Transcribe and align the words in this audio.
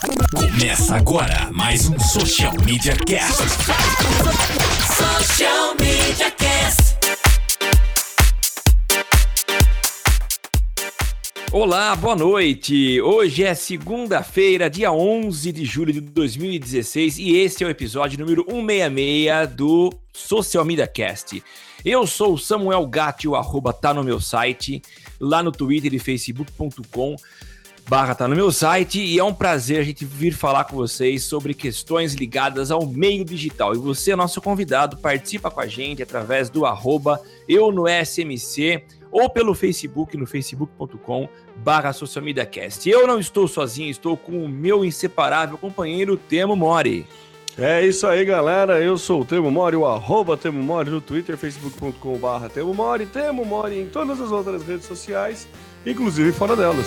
Começa 0.00 0.96
agora 0.96 1.50
mais 1.52 1.88
um 1.88 1.98
Social 1.98 2.52
Media 2.64 2.94
Cast. 2.96 3.42
Social 4.94 5.74
Media 5.80 6.30
Cast. 6.32 6.96
Olá, 11.50 11.96
boa 11.96 12.14
noite. 12.14 13.00
Hoje 13.00 13.44
é 13.44 13.54
segunda-feira, 13.54 14.68
dia 14.68 14.92
11 14.92 15.50
de 15.52 15.64
julho 15.64 15.92
de 15.92 16.00
2016 16.00 17.18
e 17.18 17.36
esse 17.36 17.64
é 17.64 17.66
o 17.66 17.70
episódio 17.70 18.18
número 18.18 18.44
166 18.44 19.48
do 19.56 19.92
Social 20.12 20.64
Media 20.64 20.86
Cast. 20.86 21.42
Eu 21.84 22.06
sou 22.06 22.34
o 22.34 22.38
Samuel 22.38 22.86
Gatti, 22.86 23.28
o 23.28 23.34
arroba 23.34 23.72
tá 23.72 23.94
no 23.94 24.04
meu 24.04 24.20
site, 24.20 24.82
lá 25.18 25.42
no 25.42 25.52
Twitter 25.52 25.94
e 25.94 25.98
facebook.com 25.98 27.16
barra 27.88 28.14
tá 28.14 28.26
no 28.26 28.34
meu 28.34 28.50
site 28.50 29.00
e 29.00 29.18
é 29.18 29.22
um 29.22 29.32
prazer 29.32 29.80
a 29.80 29.84
gente 29.84 30.04
vir 30.04 30.32
falar 30.32 30.64
com 30.64 30.76
vocês 30.76 31.22
sobre 31.22 31.54
questões 31.54 32.14
ligadas 32.14 32.70
ao 32.70 32.84
meio 32.84 33.24
digital. 33.24 33.74
E 33.74 33.78
você, 33.78 34.16
nosso 34.16 34.40
convidado, 34.40 34.96
participa 34.96 35.50
com 35.50 35.60
a 35.60 35.66
gente 35.66 36.02
através 36.02 36.50
do 36.50 36.66
arroba 36.66 37.20
eu 37.48 37.70
no 37.70 37.84
SMC 37.86 38.82
ou 39.10 39.30
pelo 39.30 39.54
Facebook, 39.54 40.16
no 40.16 40.26
facebook.com 40.26 41.28
barra 41.56 41.92
socialmediacast. 41.92 42.88
Eu 42.90 43.06
não 43.06 43.20
estou 43.20 43.46
sozinho, 43.46 43.90
estou 43.90 44.16
com 44.16 44.44
o 44.44 44.48
meu 44.48 44.84
inseparável 44.84 45.56
companheiro 45.56 46.16
Temo 46.16 46.56
Mori. 46.56 47.06
É 47.56 47.86
isso 47.86 48.06
aí, 48.06 48.24
galera. 48.24 48.82
Eu 48.82 48.98
sou 48.98 49.22
o 49.22 49.24
Temo 49.24 49.50
Mori, 49.50 49.76
o 49.76 49.86
arroba 49.86 50.36
Temo 50.36 50.60
Mori 50.62 50.90
no 50.90 51.00
Twitter, 51.00 51.38
facebook.com 51.38 52.18
barra 52.18 52.48
Temo 52.48 52.74
Mori, 52.74 53.06
Temo 53.06 53.44
Mori 53.44 53.78
em 53.78 53.86
todas 53.86 54.20
as 54.20 54.32
outras 54.32 54.66
redes 54.66 54.86
sociais, 54.86 55.46
inclusive 55.86 56.32
fora 56.32 56.56
delas. 56.56 56.86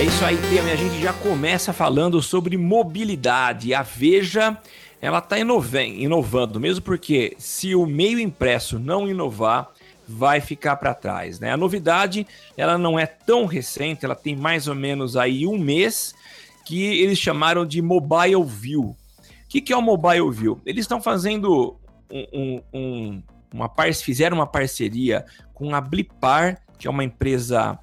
É 0.00 0.04
isso 0.04 0.24
aí, 0.24 0.38
Temo, 0.48 0.66
e 0.66 0.72
a 0.72 0.76
gente 0.76 0.98
já 0.98 1.12
começa 1.12 1.74
falando 1.74 2.22
sobre 2.22 2.56
mobilidade. 2.56 3.74
A 3.74 3.82
Veja, 3.82 4.56
ela 4.98 5.18
está 5.18 5.36
inovando, 5.38 6.58
mesmo 6.58 6.82
porque 6.82 7.36
se 7.38 7.74
o 7.74 7.84
meio 7.84 8.18
impresso 8.18 8.78
não 8.78 9.06
inovar, 9.06 9.68
vai 10.08 10.40
ficar 10.40 10.76
para 10.76 10.94
trás, 10.94 11.38
né? 11.38 11.52
A 11.52 11.56
novidade, 11.58 12.26
ela 12.56 12.78
não 12.78 12.98
é 12.98 13.04
tão 13.04 13.44
recente, 13.44 14.06
ela 14.06 14.14
tem 14.14 14.34
mais 14.34 14.66
ou 14.68 14.74
menos 14.74 15.18
aí 15.18 15.46
um 15.46 15.58
mês, 15.58 16.14
que 16.64 16.82
eles 16.82 17.18
chamaram 17.18 17.66
de 17.66 17.82
Mobile 17.82 18.42
View. 18.42 18.84
O 18.84 18.96
que, 19.50 19.60
que 19.60 19.70
é 19.70 19.76
o 19.76 19.82
Mobile 19.82 20.30
View? 20.30 20.62
Eles 20.64 20.84
estão 20.84 21.02
fazendo 21.02 21.76
um, 22.10 22.62
um, 22.72 23.22
uma 23.52 23.68
par 23.68 23.92
fizeram 23.92 24.38
uma 24.38 24.46
parceria 24.46 25.26
com 25.52 25.74
a 25.74 25.80
Blipar, 25.82 26.62
que 26.78 26.88
é 26.88 26.90
uma 26.90 27.04
empresa 27.04 27.78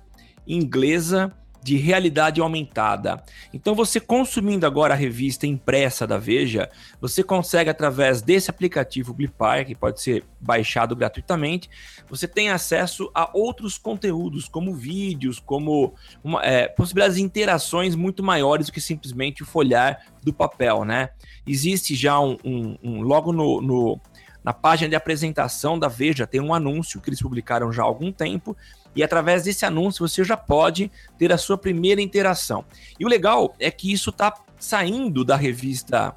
inglesa 0.47 1.31
de 1.61 1.75
realidade 1.75 2.39
aumentada. 2.39 3.21
Então, 3.53 3.75
você 3.75 3.99
consumindo 3.99 4.65
agora 4.65 4.93
a 4.93 4.97
revista 4.97 5.45
impressa 5.45 6.07
da 6.07 6.17
Veja, 6.17 6.69
você 7.01 7.23
consegue, 7.23 7.69
através 7.69 8.21
desse 8.21 8.49
aplicativo 8.49 9.13
Blipar, 9.13 9.65
que 9.65 9.75
pode 9.75 10.01
ser 10.01 10.23
baixado 10.39 10.95
gratuitamente, 10.95 11.69
você 12.09 12.27
tem 12.27 12.49
acesso 12.49 13.11
a 13.13 13.29
outros 13.33 13.77
conteúdos, 13.77 14.47
como 14.47 14.73
vídeos, 14.73 15.39
como 15.39 15.93
uma, 16.23 16.43
é, 16.43 16.67
possibilidades 16.67 17.17
de 17.17 17.23
interações 17.23 17.95
muito 17.95 18.23
maiores 18.23 18.67
do 18.67 18.71
que 18.71 18.81
simplesmente 18.81 19.43
o 19.43 19.45
folhar 19.45 20.05
do 20.23 20.33
papel, 20.33 20.85
né? 20.85 21.09
Existe 21.45 21.95
já 21.95 22.19
um, 22.19 22.37
um, 22.43 22.77
um 22.83 23.01
logo 23.01 23.31
no, 23.31 23.61
no 23.61 24.01
na 24.47 24.53
página 24.53 24.87
de 24.87 24.95
apresentação 24.95 25.77
da 25.77 25.89
Veja 25.89 26.25
tem 26.25 26.39
um 26.39 26.53
anúncio 26.53 27.01
que 27.01 27.09
eles 27.09 27.21
publicaram 27.21 27.69
já 27.69 27.83
há 27.83 27.85
algum 27.85 28.13
tempo, 28.13 28.55
e 28.97 29.03
através 29.03 29.43
desse 29.43 29.63
anúncio 29.65 30.05
você 30.05 30.23
já 30.23 30.35
pode 30.35 30.91
ter 31.17 31.31
a 31.31 31.37
sua 31.37 31.57
primeira 31.57 32.01
interação. 32.01 32.65
E 32.99 33.05
o 33.05 33.07
legal 33.07 33.55
é 33.59 33.69
que 33.69 33.93
isso 33.93 34.09
está 34.09 34.33
saindo 34.59 35.23
da 35.23 35.35
revista 35.35 36.15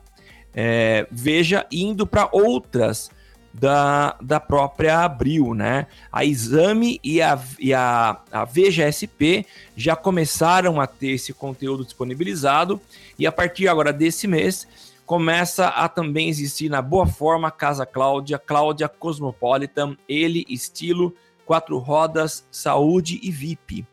é, 0.53 1.07
Veja 1.13 1.67
indo 1.71 2.07
para 2.07 2.29
outras 2.33 3.11
da, 3.53 4.17
da 4.21 4.41
própria 4.41 5.01
Abril, 5.01 5.55
né? 5.55 5.87
A 6.11 6.25
Exame 6.25 6.99
e 7.05 7.21
a, 7.21 7.39
e 7.59 7.75
a, 7.75 8.21
a 8.33 8.45
Veja 8.45 8.91
SP 8.91 9.45
já 9.77 9.95
começaram 9.95 10.81
a 10.81 10.87
ter 10.87 11.11
esse 11.11 11.33
conteúdo 11.33 11.85
disponibilizado 11.85 12.81
e 13.19 13.27
a 13.27 13.33
partir 13.33 13.69
agora 13.69 13.93
desse 13.93 14.27
mês 14.27 14.67
começa 15.05 15.67
a 15.67 15.89
também 15.89 16.29
existir 16.29 16.69
na 16.69 16.81
Boa 16.81 17.07
Forma 17.07 17.51
Casa 17.51 17.85
Cláudia, 17.85 18.39
Cláudia 18.39 18.89
Cosmopolitan, 18.89 19.97
ele 20.09 20.47
estilo 20.49 21.13
quatro 21.51 21.79
rodas, 21.79 22.47
saúde 22.49 23.19
e 23.25 23.29
VIP. 23.29 23.85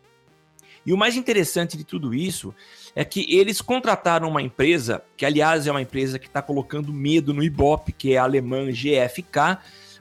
E 0.85 0.93
o 0.93 0.97
mais 0.97 1.15
interessante 1.15 1.75
de 1.75 1.83
tudo 1.83 2.13
isso 2.13 2.53
é 2.95 3.03
que 3.03 3.35
eles 3.35 3.61
contrataram 3.61 4.29
uma 4.29 4.43
empresa, 4.43 5.03
que 5.17 5.25
aliás 5.25 5.65
é 5.65 5.71
uma 5.71 5.81
empresa 5.81 6.19
que 6.19 6.27
está 6.27 6.39
colocando 6.39 6.93
medo 6.93 7.33
no 7.33 7.41
Ibope, 7.41 7.93
que 7.93 8.13
é 8.13 8.19
a 8.19 8.25
alemã 8.25 8.67
GFK, 8.71 9.57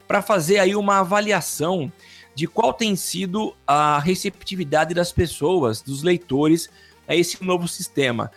para 0.07 0.21
fazer 0.21 0.59
aí 0.59 0.75
uma 0.75 0.99
avaliação 0.99 1.91
de 2.35 2.45
qual 2.45 2.71
tem 2.71 2.95
sido 2.95 3.55
a 3.65 3.97
receptividade 3.97 4.93
das 4.93 5.11
pessoas, 5.11 5.81
dos 5.81 6.03
leitores, 6.03 6.69
a 7.07 7.15
esse 7.15 7.43
novo 7.43 7.67
sistema. 7.67 8.31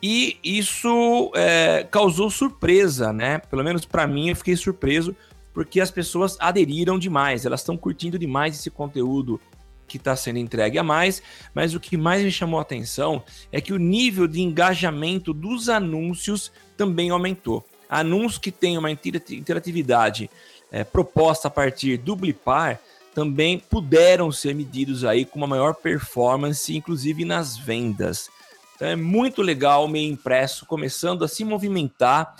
E 0.00 0.38
isso 0.44 1.32
é, 1.34 1.88
causou 1.90 2.30
surpresa, 2.30 3.12
né? 3.12 3.38
Pelo 3.38 3.64
menos 3.64 3.84
para 3.84 4.06
mim, 4.06 4.28
eu 4.28 4.36
fiquei 4.36 4.54
surpreso, 4.54 5.16
porque 5.60 5.78
as 5.78 5.90
pessoas 5.90 6.38
aderiram 6.40 6.98
demais, 6.98 7.44
elas 7.44 7.60
estão 7.60 7.76
curtindo 7.76 8.18
demais 8.18 8.58
esse 8.58 8.70
conteúdo 8.70 9.38
que 9.86 9.98
está 9.98 10.16
sendo 10.16 10.38
entregue 10.38 10.78
a 10.78 10.82
mais, 10.82 11.22
mas 11.54 11.74
o 11.74 11.80
que 11.80 11.98
mais 11.98 12.22
me 12.22 12.32
chamou 12.32 12.58
a 12.58 12.62
atenção 12.62 13.22
é 13.52 13.60
que 13.60 13.74
o 13.74 13.78
nível 13.78 14.26
de 14.26 14.40
engajamento 14.40 15.34
dos 15.34 15.68
anúncios 15.68 16.50
também 16.78 17.10
aumentou. 17.10 17.62
Anúncios 17.90 18.38
que 18.38 18.50
têm 18.50 18.78
uma 18.78 18.90
interatividade 18.90 20.30
é, 20.72 20.82
proposta 20.82 21.48
a 21.48 21.50
partir 21.50 21.98
do 21.98 22.16
Blipar 22.16 22.80
também 23.14 23.58
puderam 23.58 24.32
ser 24.32 24.54
medidos 24.54 25.04
aí 25.04 25.26
com 25.26 25.36
uma 25.36 25.46
maior 25.46 25.74
performance, 25.74 26.74
inclusive 26.74 27.22
nas 27.26 27.58
vendas. 27.58 28.30
Então 28.76 28.88
é 28.88 28.96
muito 28.96 29.42
legal 29.42 29.84
o 29.84 29.88
meio 29.88 30.10
impresso 30.10 30.64
começando 30.64 31.22
a 31.22 31.28
se 31.28 31.44
movimentar 31.44 32.34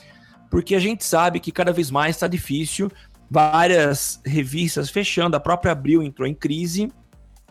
porque 0.50 0.74
a 0.74 0.80
gente 0.80 1.04
sabe 1.04 1.38
que 1.38 1.52
cada 1.52 1.72
vez 1.72 1.90
mais 1.90 2.16
está 2.16 2.26
difícil, 2.26 2.90
várias 3.30 4.20
revistas 4.26 4.90
fechando, 4.90 5.36
a 5.36 5.40
própria 5.40 5.70
Abril 5.70 6.02
entrou 6.02 6.26
em 6.26 6.34
crise, 6.34 6.90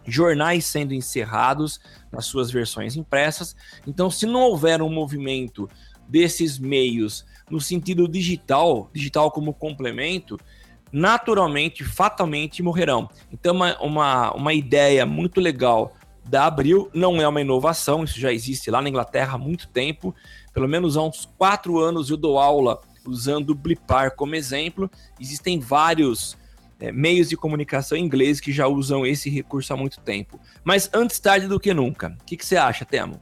jornais 0.06 0.66
sendo 0.66 0.94
encerrados 0.94 1.80
nas 2.12 2.26
suas 2.26 2.52
versões 2.52 2.96
impressas. 2.96 3.56
Então, 3.88 4.10
se 4.10 4.26
não 4.26 4.42
houver 4.42 4.82
um 4.82 4.90
movimento 4.90 5.70
desses 6.08 6.60
meios 6.60 7.26
no 7.50 7.62
sentido 7.62 8.08
digital, 8.08 8.90
digital 8.94 9.32
como 9.32 9.54
complemento, 9.54 10.38
naturalmente, 10.92 11.84
fatalmente 11.84 12.62
morrerão. 12.62 13.10
Então, 13.32 13.56
uma, 13.56 13.80
uma, 13.80 14.32
uma 14.34 14.54
ideia 14.54 15.06
muito 15.06 15.40
legal 15.40 15.94
da 16.28 16.46
Abril 16.46 16.90
não 16.94 17.22
é 17.22 17.28
uma 17.28 17.42
inovação, 17.42 18.04
isso 18.04 18.20
já 18.20 18.32
existe 18.32 18.70
lá 18.70 18.82
na 18.82 18.90
Inglaterra 18.90 19.36
há 19.36 19.38
muito 19.38 19.68
tempo, 19.68 20.14
pelo 20.54 20.68
menos 20.68 20.98
há 20.98 21.02
uns 21.02 21.26
quatro 21.38 21.80
anos 21.80 22.10
eu 22.10 22.18
dou 22.18 22.38
aula 22.38 22.82
usando 23.10 23.52
o 23.52 23.56
Blipar 23.56 24.16
como 24.16 24.36
exemplo. 24.36 24.90
Existem 25.20 25.60
vários 25.60 26.38
é, 26.80 26.92
meios 26.92 27.30
de 27.30 27.36
comunicação 27.36 27.98
em 27.98 28.04
inglês 28.04 28.40
que 28.40 28.52
já 28.52 28.68
usam 28.68 29.06
esse 29.06 29.30
recurso 29.30 29.74
há 29.74 29.78
muito 29.78 30.00
tempo. 30.00 30.40
Mas 30.64 30.90
antes 30.94 31.20
tarde 31.20 31.48
do 31.48 31.60
que 31.60 31.74
nunca. 31.74 32.16
O 32.22 32.26
que, 32.26 32.38
que 32.38 32.46
você 32.46 32.56
acha, 32.56 32.86
Temo? 32.86 33.20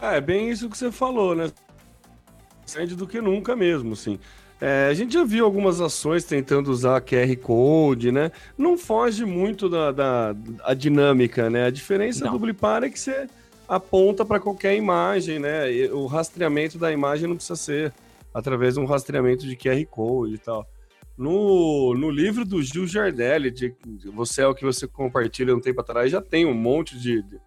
É, 0.00 0.20
bem 0.20 0.50
isso 0.50 0.68
que 0.70 0.78
você 0.78 0.90
falou, 0.90 1.34
né? 1.34 1.50
Tarde 2.72 2.94
do 2.94 3.06
que 3.06 3.20
nunca 3.20 3.54
mesmo, 3.54 3.94
sim. 3.96 4.18
É, 4.60 4.88
a 4.90 4.94
gente 4.94 5.14
já 5.14 5.24
viu 5.24 5.44
algumas 5.44 5.80
ações 5.80 6.24
tentando 6.24 6.70
usar 6.70 7.00
QR 7.00 7.36
Code, 7.36 8.10
né? 8.10 8.32
Não 8.56 8.76
foge 8.76 9.24
muito 9.24 9.68
da, 9.68 9.92
da 9.92 10.36
a 10.64 10.74
dinâmica, 10.74 11.48
né? 11.48 11.66
A 11.66 11.70
diferença 11.70 12.24
não. 12.24 12.32
do 12.32 12.38
Blipar 12.38 12.82
é 12.82 12.90
que 12.90 12.98
você 12.98 13.28
aponta 13.68 14.24
para 14.24 14.40
qualquer 14.40 14.74
imagem, 14.74 15.38
né? 15.38 15.66
O 15.92 16.06
rastreamento 16.06 16.76
da 16.76 16.90
imagem 16.90 17.28
não 17.28 17.36
precisa 17.36 17.56
ser 17.56 17.92
através 18.32 18.74
de 18.74 18.80
um 18.80 18.84
rastreamento 18.84 19.46
de 19.46 19.56
QR 19.56 19.84
Code 19.86 20.34
e 20.34 20.38
tal. 20.38 20.66
No, 21.16 21.94
no 21.94 22.10
livro 22.10 22.44
do 22.44 22.62
Gil 22.62 22.86
Jardelli, 22.86 23.50
de 23.50 23.74
Você 24.14 24.42
é 24.42 24.46
o 24.46 24.54
que 24.54 24.64
você 24.64 24.86
compartilha 24.86 25.54
um 25.54 25.60
tempo 25.60 25.80
atrás, 25.80 26.12
já 26.12 26.22
tem 26.22 26.46
um 26.46 26.54
monte 26.54 26.96
de, 26.96 27.22
de 27.22 27.40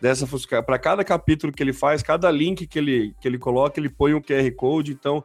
dessa 0.00 0.26
para 0.62 0.78
cada 0.78 1.02
capítulo 1.02 1.52
que 1.52 1.62
ele 1.62 1.72
faz, 1.72 2.02
cada 2.02 2.30
link 2.30 2.66
que 2.66 2.78
ele, 2.78 3.14
que 3.20 3.26
ele 3.26 3.38
coloca, 3.38 3.80
ele 3.80 3.88
põe 3.88 4.14
um 4.14 4.20
QR 4.20 4.48
Code, 4.54 4.92
então 4.92 5.24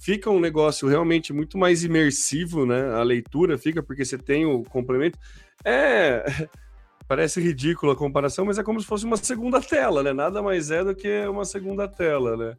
fica 0.00 0.30
um 0.30 0.40
negócio 0.40 0.88
realmente 0.88 1.32
muito 1.32 1.56
mais 1.56 1.84
imersivo, 1.84 2.66
né? 2.66 2.92
A 2.94 3.02
leitura 3.02 3.58
fica 3.58 3.82
porque 3.82 4.04
você 4.04 4.18
tem 4.18 4.44
o 4.44 4.62
complemento. 4.64 5.18
É, 5.64 6.24
parece 7.08 7.40
ridícula 7.40 7.92
a 7.92 7.96
comparação, 7.96 8.44
mas 8.44 8.58
é 8.58 8.62
como 8.62 8.80
se 8.80 8.86
fosse 8.86 9.04
uma 9.04 9.16
segunda 9.16 9.60
tela, 9.60 10.02
né? 10.02 10.12
Nada 10.12 10.42
mais 10.42 10.70
é 10.70 10.84
do 10.84 10.94
que 10.94 11.26
uma 11.26 11.44
segunda 11.44 11.88
tela, 11.88 12.36
né? 12.36 12.56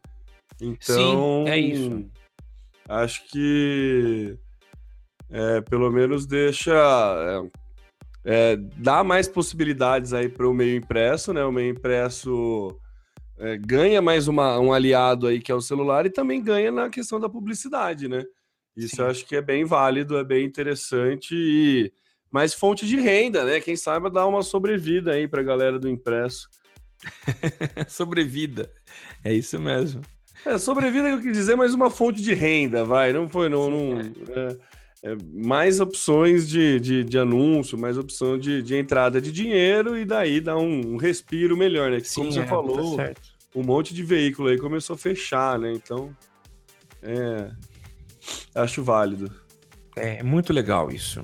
Então, 0.61 1.45
Sim, 1.45 1.51
é 1.51 1.57
isso. 1.57 2.09
Acho 2.87 3.25
que 3.27 4.37
é, 5.29 5.61
pelo 5.61 5.91
menos 5.91 6.25
deixa. 6.25 6.73
É, 6.73 7.59
é, 8.25 8.57
dá 8.77 9.03
mais 9.03 9.27
possibilidades 9.27 10.13
aí 10.13 10.27
para 10.27 10.47
o 10.47 10.53
meio 10.53 10.77
impresso, 10.77 11.33
né? 11.33 11.43
O 11.45 11.51
meio 11.51 11.71
impresso 11.71 12.77
é, 13.37 13.57
ganha 13.57 14.01
mais 14.01 14.27
uma, 14.27 14.59
um 14.59 14.73
aliado 14.73 15.27
aí 15.27 15.39
que 15.39 15.51
é 15.51 15.55
o 15.55 15.61
celular 15.61 16.05
e 16.05 16.09
também 16.09 16.43
ganha 16.43 16.71
na 16.71 16.89
questão 16.89 17.19
da 17.19 17.29
publicidade, 17.29 18.07
né? 18.07 18.23
Isso 18.75 18.97
Sim. 18.97 19.01
eu 19.03 19.07
acho 19.07 19.25
que 19.25 19.35
é 19.35 19.41
bem 19.41 19.65
válido, 19.65 20.17
é 20.17 20.23
bem 20.23 20.45
interessante 20.45 21.33
e 21.33 21.91
mais 22.31 22.53
fonte 22.53 22.85
de 22.85 22.97
renda, 22.97 23.45
né? 23.45 23.59
Quem 23.59 23.75
sabe 23.75 24.09
dar 24.09 24.27
uma 24.27 24.43
sobrevida 24.43 25.11
aí 25.13 25.27
para 25.27 25.41
a 25.41 25.45
galera 25.45 25.79
do 25.79 25.89
impresso. 25.89 26.49
sobrevida, 27.87 28.71
é 29.23 29.33
isso 29.33 29.57
mesmo. 29.59 30.01
É, 30.45 30.57
sobrevida 30.57 31.09
eu 31.09 31.21
quis 31.21 31.33
dizer, 31.33 31.55
mas 31.55 31.73
uma 31.73 31.89
fonte 31.89 32.21
de 32.21 32.33
renda, 32.33 32.85
vai, 32.85 33.11
não 33.11 33.27
foi, 33.27 33.49
não, 33.49 33.69
não 33.69 33.99
é, 33.99 34.57
é, 35.03 35.17
mais 35.33 35.79
opções 35.79 36.47
de, 36.47 36.79
de, 36.79 37.03
de, 37.03 37.17
anúncio, 37.17 37.77
mais 37.77 37.97
opção 37.97 38.37
de, 38.37 38.61
de 38.61 38.75
entrada 38.75 39.21
de 39.21 39.31
dinheiro 39.31 39.97
e 39.97 40.05
daí 40.05 40.39
dá 40.39 40.57
um, 40.57 40.93
um 40.93 40.97
respiro 40.97 41.55
melhor, 41.57 41.91
né? 41.91 41.99
Sim, 41.99 42.21
Como 42.21 42.31
você 42.31 42.39
é, 42.39 42.47
falou, 42.47 42.97
tá 42.97 43.11
um 43.55 43.63
monte 43.63 43.93
de 43.93 44.03
veículo 44.03 44.49
aí 44.49 44.57
começou 44.57 44.93
a 44.93 44.97
fechar, 44.97 45.57
né? 45.57 45.73
Então, 45.73 46.15
é, 47.01 47.49
acho 48.55 48.83
válido. 48.83 49.31
É 49.95 50.23
muito 50.23 50.53
legal 50.53 50.91
isso. 50.91 51.21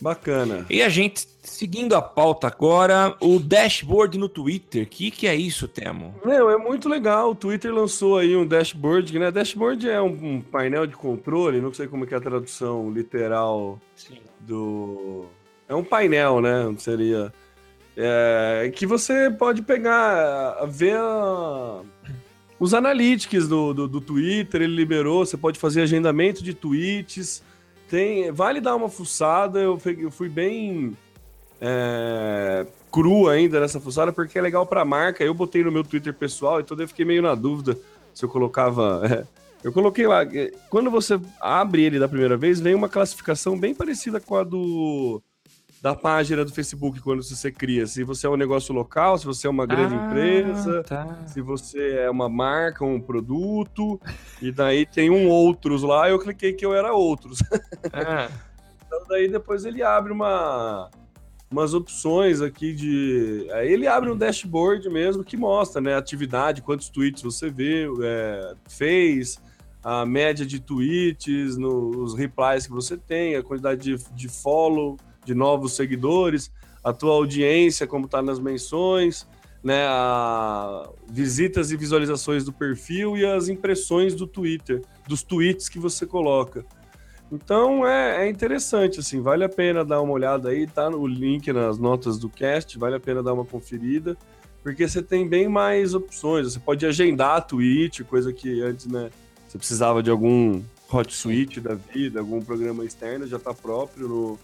Bacana. 0.00 0.64
E 0.70 0.82
a 0.82 0.88
gente, 0.88 1.26
seguindo 1.50 1.94
a 1.94 2.02
pauta 2.02 2.46
agora, 2.46 3.14
o 3.20 3.38
dashboard 3.38 4.16
no 4.18 4.28
Twitter. 4.28 4.84
O 4.84 4.86
que, 4.86 5.10
que 5.10 5.26
é 5.26 5.34
isso, 5.34 5.66
Temo? 5.68 6.14
Não, 6.24 6.48
é 6.50 6.56
muito 6.56 6.88
legal. 6.88 7.30
O 7.30 7.34
Twitter 7.34 7.72
lançou 7.72 8.18
aí 8.18 8.36
um 8.36 8.46
dashboard, 8.46 9.18
né? 9.18 9.30
Dashboard 9.30 9.88
é 9.88 10.00
um, 10.00 10.36
um 10.36 10.40
painel 10.40 10.86
de 10.86 10.94
controle, 10.94 11.60
não 11.60 11.72
sei 11.72 11.86
como 11.86 12.04
é, 12.04 12.14
a 12.14 12.20
tradução 12.20 12.90
literal 12.90 13.78
Sim. 13.96 14.18
do. 14.40 15.26
É 15.68 15.74
um 15.74 15.84
painel, 15.84 16.40
né? 16.40 16.74
Seria. 16.78 17.32
É, 17.96 18.72
que 18.74 18.86
você 18.86 19.30
pode 19.30 19.62
pegar, 19.62 20.64
ver 20.66 20.96
a, 20.96 21.80
os 22.58 22.72
analytics 22.72 23.48
do, 23.48 23.74
do, 23.74 23.88
do 23.88 24.00
Twitter, 24.00 24.62
ele 24.62 24.74
liberou, 24.74 25.26
você 25.26 25.36
pode 25.36 25.58
fazer 25.58 25.82
agendamento 25.82 26.42
de 26.42 26.54
tweets 26.54 27.42
tem, 27.90 28.30
vale 28.30 28.60
dar 28.60 28.76
uma 28.76 28.88
fuçada, 28.88 29.58
eu 29.58 29.76
fui 30.12 30.28
bem 30.28 30.96
é, 31.60 32.66
cru 32.90 33.28
ainda 33.28 33.60
nessa 33.60 33.80
fuçada, 33.80 34.12
porque 34.12 34.38
é 34.38 34.42
legal 34.42 34.66
pra 34.66 34.84
marca. 34.84 35.22
Eu 35.22 35.34
botei 35.34 35.62
no 35.62 35.70
meu 35.70 35.84
Twitter 35.84 36.14
pessoal, 36.14 36.60
então 36.60 36.76
eu 36.78 36.88
fiquei 36.88 37.04
meio 37.04 37.22
na 37.22 37.34
dúvida 37.34 37.76
se 38.14 38.24
eu 38.24 38.28
colocava. 38.28 39.02
É, 39.62 39.66
eu 39.66 39.74
coloquei 39.74 40.06
lá, 40.06 40.22
é, 40.22 40.50
quando 40.70 40.90
você 40.90 41.20
abre 41.38 41.82
ele 41.82 41.98
da 41.98 42.08
primeira 42.08 42.34
vez, 42.34 42.60
vem 42.60 42.74
uma 42.74 42.88
classificação 42.88 43.58
bem 43.58 43.74
parecida 43.74 44.18
com 44.18 44.34
a 44.34 44.42
do 44.42 45.22
da 45.82 45.94
página 45.94 46.44
do 46.44 46.52
Facebook 46.52 47.00
quando 47.00 47.22
você 47.22 47.50
cria. 47.50 47.86
Se 47.86 48.02
você 48.04 48.26
é 48.26 48.30
um 48.30 48.36
negócio 48.36 48.74
local, 48.74 49.18
se 49.18 49.26
você 49.26 49.46
é 49.46 49.50
uma 49.50 49.66
grande 49.66 49.94
ah, 49.94 50.06
empresa, 50.06 50.82
tá. 50.82 51.24
se 51.26 51.40
você 51.40 51.98
é 51.98 52.10
uma 52.10 52.28
marca, 52.28 52.84
um 52.84 53.00
produto, 53.00 54.00
e 54.40 54.52
daí 54.52 54.86
tem 54.86 55.10
um 55.10 55.28
outros 55.28 55.82
lá, 55.82 56.08
eu 56.08 56.18
cliquei 56.18 56.52
que 56.52 56.64
eu 56.64 56.74
era 56.74 56.92
outros. 56.92 57.40
Ah. 57.92 58.28
então 58.86 59.04
daí 59.08 59.28
depois 59.28 59.64
ele 59.64 59.82
abre 59.82 60.12
uma 60.12 60.90
umas 61.50 61.74
opções 61.74 62.40
aqui 62.40 62.72
de. 62.72 63.48
Aí 63.52 63.72
ele 63.72 63.86
abre 63.86 64.10
um 64.10 64.16
dashboard 64.16 64.88
mesmo 64.88 65.24
que 65.24 65.36
mostra, 65.36 65.80
né? 65.80 65.96
Atividade, 65.96 66.62
quantos 66.62 66.88
tweets 66.88 67.22
você 67.22 67.50
vê, 67.50 67.86
é, 68.02 68.54
fez, 68.68 69.40
a 69.82 70.06
média 70.06 70.46
de 70.46 70.60
tweets, 70.60 71.56
nos 71.56 72.14
replies 72.14 72.66
que 72.66 72.72
você 72.72 72.96
tem, 72.96 73.34
a 73.34 73.42
quantidade 73.42 73.80
de, 73.80 74.04
de 74.14 74.28
follow 74.28 74.96
de 75.24 75.34
novos 75.34 75.74
seguidores, 75.74 76.52
a 76.84 76.92
tua 76.92 77.12
audiência, 77.12 77.86
como 77.86 78.06
está 78.06 78.22
nas 78.22 78.38
menções, 78.38 79.26
né, 79.62 79.84
a 79.86 80.88
visitas 81.08 81.70
e 81.70 81.76
visualizações 81.76 82.44
do 82.44 82.52
perfil 82.52 83.16
e 83.16 83.26
as 83.26 83.48
impressões 83.48 84.14
do 84.14 84.26
Twitter, 84.26 84.82
dos 85.06 85.22
tweets 85.22 85.68
que 85.68 85.78
você 85.78 86.06
coloca. 86.06 86.64
Então 87.32 87.86
é, 87.86 88.26
é, 88.26 88.28
interessante, 88.30 88.98
assim, 88.98 89.20
vale 89.20 89.44
a 89.44 89.48
pena 89.48 89.84
dar 89.84 90.00
uma 90.00 90.12
olhada 90.12 90.48
aí, 90.48 90.66
tá 90.66 90.90
no 90.90 91.06
link 91.06 91.52
nas 91.52 91.78
notas 91.78 92.18
do 92.18 92.28
cast, 92.28 92.76
vale 92.76 92.96
a 92.96 93.00
pena 93.00 93.22
dar 93.22 93.32
uma 93.32 93.44
conferida, 93.44 94.16
porque 94.62 94.88
você 94.88 95.00
tem 95.00 95.28
bem 95.28 95.48
mais 95.48 95.94
opções. 95.94 96.52
Você 96.52 96.58
pode 96.58 96.84
agendar 96.84 97.36
a 97.36 97.40
tweet, 97.40 98.02
coisa 98.02 98.32
que 98.32 98.60
antes, 98.62 98.86
né, 98.86 99.10
você 99.46 99.58
precisava 99.58 100.02
de 100.02 100.10
algum 100.10 100.60
hot 100.92 101.14
suite 101.14 101.60
da 101.60 101.74
vida, 101.74 102.18
algum 102.18 102.42
programa 102.42 102.84
externo, 102.84 103.26
já 103.26 103.36
está 103.36 103.54
próprio 103.54 104.08
no, 104.08 104.38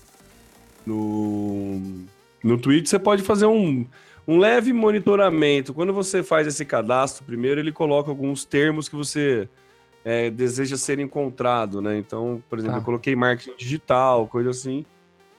no, 0.87 2.05
no 2.43 2.59
Twitch, 2.59 2.87
você 2.87 3.01
pode 3.01 3.23
fazer 3.25 3.47
um, 3.47 3.85
um 4.29 4.39
leve 4.39 4.73
monitoramento. 4.73 5.75
Quando 5.75 5.93
você 5.93 6.23
faz 6.23 6.47
esse 6.47 6.65
cadastro, 6.65 7.25
primeiro 7.25 7.61
ele 7.61 7.73
coloca 7.73 8.11
alguns 8.11 8.45
termos 8.45 8.89
que 8.89 8.95
você 8.95 9.49
é, 10.07 10.31
deseja 10.31 10.77
ser 10.77 11.01
encontrado, 11.01 11.83
né? 11.83 11.99
Então, 11.99 12.41
por 12.49 12.61
exemplo, 12.61 12.77
tá. 12.77 12.81
eu 12.81 12.85
coloquei 12.85 13.17
marketing 13.17 13.57
digital, 13.57 14.29
coisa 14.29 14.51
assim. 14.51 14.87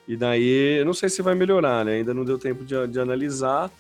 E 0.06 0.18
daí, 0.18 0.80
eu 0.80 0.86
não 0.86 0.94
sei 0.94 1.08
se 1.08 1.22
vai 1.22 1.36
melhorar, 1.36 1.86
né? 1.86 1.94
Ainda 1.94 2.14
não 2.14 2.26
deu 2.26 2.38
tempo 2.38 2.66
de, 2.66 2.76
de 2.86 3.00
analisar. 3.00 3.72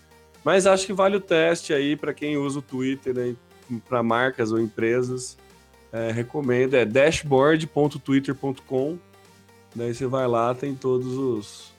Mas 0.46 0.66
acho 0.66 0.86
que 0.86 0.94
vale 0.94 1.18
o 1.18 1.20
teste 1.20 1.74
aí 1.74 1.98
para 1.98 2.14
quem 2.14 2.38
usa 2.38 2.60
o 2.60 2.62
Twitter, 2.62 3.14
né? 3.14 3.36
Para 3.90 4.02
marcas 4.02 4.54
ou 4.54 4.62
empresas. 4.62 5.38
É, 5.92 6.10
recomendo, 6.10 6.76
é 6.76 6.86
dashboard.twitter.com 6.86 8.98
Daí 9.76 9.94
você 9.94 10.08
vai 10.08 10.26
lá, 10.26 10.56
tem 10.56 10.74
todos 10.74 11.18
os 11.18 11.76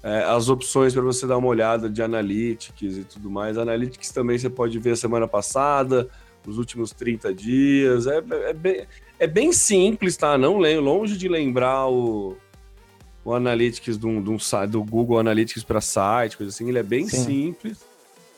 é, 0.00 0.22
as 0.22 0.48
opções 0.48 0.94
para 0.94 1.02
você 1.02 1.26
dar 1.26 1.38
uma 1.38 1.48
olhada 1.48 1.90
de 1.90 2.00
analytics 2.00 2.98
e 2.98 3.02
tudo 3.02 3.28
mais. 3.28 3.58
Analytics 3.58 4.12
também 4.12 4.38
você 4.38 4.48
pode 4.48 4.78
ver 4.78 4.92
a 4.92 4.96
semana 4.96 5.26
passada, 5.26 6.08
os 6.46 6.58
últimos 6.58 6.92
30 6.92 7.32
dias. 7.34 8.06
É, 8.06 8.18
é, 8.18 8.52
bem, 8.52 8.86
é 9.18 9.26
bem 9.26 9.52
simples, 9.52 10.16
tá? 10.16 10.36
Não 10.36 10.58
longe 10.58 11.16
de 11.16 11.28
lembrar 11.28 11.88
o, 11.88 12.36
o 13.24 13.34
Analytics 13.34 13.96
do, 13.96 14.20
do, 14.20 14.36
do 14.68 14.84
Google 14.84 15.18
Analytics 15.18 15.62
para 15.62 15.80
site, 15.80 16.36
coisa 16.36 16.50
assim. 16.50 16.68
Ele 16.68 16.78
é 16.78 16.82
bem 16.82 17.08
Sim. 17.08 17.24
simples, 17.24 17.84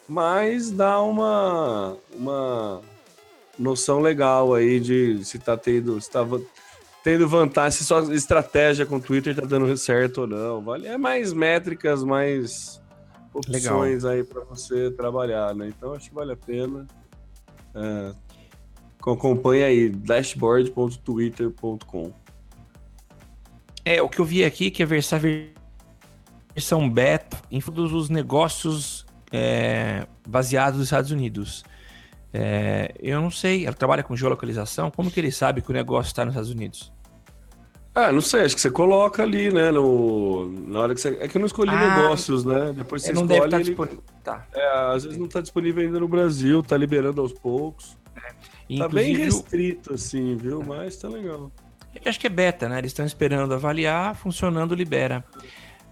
mas 0.08 0.70
dá 0.70 1.00
uma, 1.00 1.96
uma 2.14 2.80
noção 3.58 4.00
legal 4.00 4.54
aí 4.54 4.80
de 4.80 5.24
se 5.24 5.38
tá 5.38 5.56
tendo. 5.56 6.00
Se 6.00 6.10
tá, 6.10 6.26
tendo 7.02 7.28
vantagem, 7.28 7.78
se 7.78 7.84
sua 7.84 8.14
estratégia 8.14 8.86
com 8.86 8.96
o 8.96 9.00
Twitter 9.00 9.36
tá 9.36 9.46
dando 9.46 9.76
certo 9.76 10.22
ou 10.22 10.26
não. 10.26 10.62
Vale, 10.62 10.86
é 10.86 10.96
mais 10.96 11.34
métricas, 11.34 12.02
mais 12.02 12.80
opções 13.34 14.04
Legal. 14.04 14.08
aí 14.08 14.24
para 14.24 14.42
você 14.44 14.90
trabalhar, 14.92 15.54
né? 15.54 15.68
Então 15.68 15.92
acho 15.92 16.08
que 16.08 16.14
vale 16.14 16.32
a 16.32 16.36
pena. 16.36 16.86
É, 17.74 18.14
acompanhe 19.00 19.64
aí, 19.64 19.88
dashboard.twitter.com. 19.88 22.12
É, 23.84 24.00
o 24.00 24.08
que 24.08 24.20
eu 24.20 24.24
vi 24.24 24.44
aqui 24.44 24.70
que 24.70 24.80
é 24.82 24.86
versão, 24.86 25.20
versão 26.54 26.88
beta 26.88 27.36
em 27.50 27.60
todos 27.60 27.92
os 27.92 28.08
negócios 28.08 29.04
é, 29.30 30.06
baseados 30.26 30.78
nos 30.78 30.86
Estados 30.86 31.10
Unidos. 31.10 31.62
É, 32.32 32.94
eu 32.98 33.20
não 33.20 33.30
sei, 33.30 33.66
ela 33.66 33.76
trabalha 33.76 34.02
com 34.02 34.16
geolocalização, 34.16 34.90
como 34.90 35.10
que 35.10 35.20
ele 35.20 35.30
sabe 35.30 35.60
que 35.60 35.70
o 35.70 35.74
negócio 35.74 36.08
está 36.08 36.24
nos 36.24 36.32
Estados 36.32 36.50
Unidos? 36.50 36.90
Ah, 37.94 38.10
não 38.10 38.20
sei, 38.20 38.40
acho 38.42 38.56
que 38.56 38.60
você 38.60 38.70
coloca 38.70 39.22
ali, 39.22 39.52
né, 39.52 39.70
no, 39.70 40.48
na 40.66 40.80
hora 40.80 40.94
que 40.94 41.00
você... 41.00 41.16
É 41.20 41.28
que 41.28 41.36
eu 41.36 41.38
não 41.38 41.46
escolhi 41.46 41.70
ah, 41.70 41.96
negócios, 41.96 42.44
né, 42.44 42.72
depois 42.76 43.02
você 43.02 43.12
não 43.12 43.22
escolhe... 43.22 43.40
Deve 43.40 43.50
tá 43.50 43.56
ele... 43.56 43.64
disponível. 43.64 44.02
Tá. 44.24 44.46
É, 44.52 44.68
às 44.94 45.04
vezes 45.04 45.16
não 45.16 45.26
está 45.26 45.40
disponível 45.40 45.84
ainda 45.84 46.00
no 46.00 46.08
Brasil, 46.08 46.60
tá 46.60 46.76
liberando 46.76 47.20
aos 47.20 47.32
poucos. 47.32 47.96
É. 48.16 48.78
Tá 48.78 48.88
bem 48.88 49.14
restrito, 49.14 49.94
assim, 49.94 50.34
viu, 50.36 50.60
mas 50.66 50.96
tá 50.96 51.08
legal. 51.08 51.52
Eu 51.94 52.02
acho 52.10 52.18
que 52.18 52.26
é 52.26 52.30
beta, 52.30 52.68
né, 52.68 52.78
eles 52.78 52.90
estão 52.90 53.06
esperando 53.06 53.54
avaliar, 53.54 54.16
funcionando, 54.16 54.74
libera. 54.74 55.24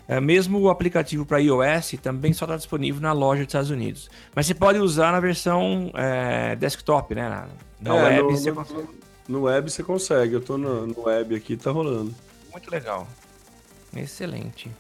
É, 0.09 0.21
mesmo 0.21 0.59
o 0.59 0.68
aplicativo 0.68 1.25
para 1.25 1.38
iOS 1.38 1.94
também 2.02 2.32
só 2.32 2.44
está 2.44 2.56
disponível 2.56 3.00
na 3.00 3.12
loja 3.12 3.42
dos 3.42 3.49
Estados 3.49 3.71
Unidos. 3.71 4.11
Mas 4.35 4.47
você 4.47 4.54
pode 4.54 4.78
usar 4.80 5.12
na 5.12 5.21
versão 5.21 5.92
é, 5.94 6.56
desktop, 6.56 7.14
né? 7.14 7.28
Na, 7.28 7.49
na 7.80 7.97
é, 7.97 8.02
web. 8.02 8.23
No, 8.23 8.30
você 8.37 8.50
no, 8.50 8.88
no, 9.32 9.42
web 9.42 9.70
você 9.70 9.82
consegue. 9.82 10.34
Eu 10.34 10.40
estou 10.40 10.58
no, 10.58 10.86
no 10.86 11.02
web 11.02 11.34
aqui, 11.34 11.56
tá 11.56 11.70
rolando. 11.70 12.14
Muito 12.50 12.70
legal. 12.70 13.06
Excelente. 13.96 14.70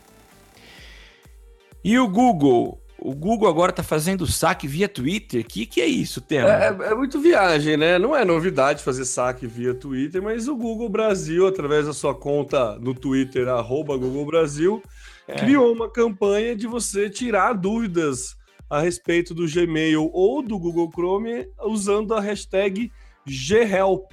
E 1.84 1.98
o 1.98 2.08
Google? 2.08 2.78
O 2.98 3.14
Google 3.14 3.48
agora 3.48 3.70
está 3.70 3.82
fazendo 3.82 4.24
saque 4.28 4.68
via 4.68 4.88
Twitter. 4.88 5.40
O 5.40 5.44
que, 5.44 5.66
que 5.66 5.80
é 5.80 5.86
isso, 5.86 6.20
Tema? 6.20 6.48
É, 6.48 6.68
é, 6.68 6.92
é, 6.92 6.94
muito 6.94 7.20
viagem, 7.20 7.76
né? 7.76 7.98
Não 7.98 8.14
é 8.14 8.24
novidade 8.24 8.82
fazer 8.82 9.04
saque 9.04 9.44
via 9.44 9.74
Twitter, 9.74 10.22
mas 10.22 10.46
o 10.46 10.54
Google 10.54 10.88
Brasil, 10.88 11.48
através 11.48 11.86
da 11.86 11.92
sua 11.92 12.14
conta 12.14 12.78
no 12.78 12.94
Twitter, 12.94 13.48
arroba 13.48 13.96
Google 13.96 14.24
Brasil, 14.24 14.80
é. 15.26 15.34
criou 15.34 15.72
uma 15.72 15.90
campanha 15.90 16.54
de 16.54 16.68
você 16.68 17.10
tirar 17.10 17.54
dúvidas 17.54 18.36
a 18.70 18.80
respeito 18.80 19.34
do 19.34 19.46
Gmail 19.46 20.08
ou 20.14 20.40
do 20.40 20.58
Google 20.58 20.90
Chrome 20.90 21.46
usando 21.60 22.14
a 22.14 22.20
hashtag 22.20 22.90
ghelp. 23.26 24.12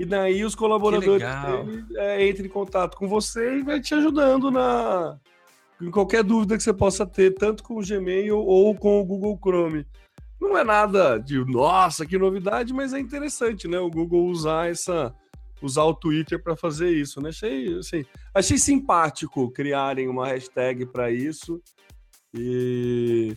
E 0.00 0.04
daí 0.06 0.46
os 0.46 0.54
colaboradores 0.54 1.22
dele, 1.22 1.84
é, 1.94 2.26
entram 2.26 2.46
em 2.46 2.48
contato 2.48 2.96
com 2.96 3.06
você 3.06 3.58
e 3.58 3.62
vai 3.62 3.78
te 3.78 3.94
ajudando 3.94 4.50
na 4.50 5.18
em 5.78 5.90
qualquer 5.90 6.24
dúvida 6.24 6.56
que 6.56 6.62
você 6.62 6.72
possa 6.72 7.04
ter, 7.06 7.34
tanto 7.34 7.62
com 7.62 7.78
o 7.78 7.86
Gmail 7.86 8.38
ou 8.38 8.74
com 8.74 8.98
o 8.98 9.04
Google 9.04 9.38
Chrome. 9.38 9.86
Não 10.40 10.56
é 10.56 10.64
nada 10.64 11.18
de 11.18 11.38
nossa, 11.44 12.06
que 12.06 12.16
novidade, 12.16 12.72
mas 12.72 12.94
é 12.94 12.98
interessante, 12.98 13.68
né? 13.68 13.78
O 13.78 13.90
Google 13.90 14.24
usar 14.24 14.70
essa 14.70 15.14
usar 15.60 15.84
o 15.84 15.94
Twitter 15.94 16.42
para 16.42 16.56
fazer 16.56 16.88
isso, 16.88 17.20
né? 17.20 17.28
Achei, 17.28 17.78
assim, 17.78 18.02
achei 18.34 18.56
simpático 18.56 19.50
criarem 19.50 20.08
uma 20.08 20.28
hashtag 20.28 20.86
para 20.86 21.10
isso 21.10 21.60
e 22.32 23.36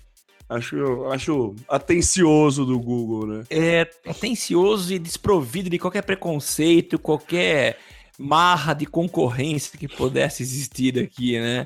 acho, 0.55 1.05
acho 1.05 1.55
atencioso 1.67 2.65
do 2.65 2.79
Google, 2.79 3.27
né? 3.27 3.43
É 3.49 3.81
atencioso 4.07 4.93
e 4.93 4.99
desprovido 4.99 5.69
de 5.69 5.79
qualquer 5.79 6.03
preconceito, 6.03 6.99
qualquer 6.99 7.77
marra 8.17 8.73
de 8.73 8.85
concorrência 8.85 9.77
que 9.77 9.87
pudesse 9.87 10.43
existir 10.43 10.99
aqui, 10.99 11.39
né? 11.39 11.65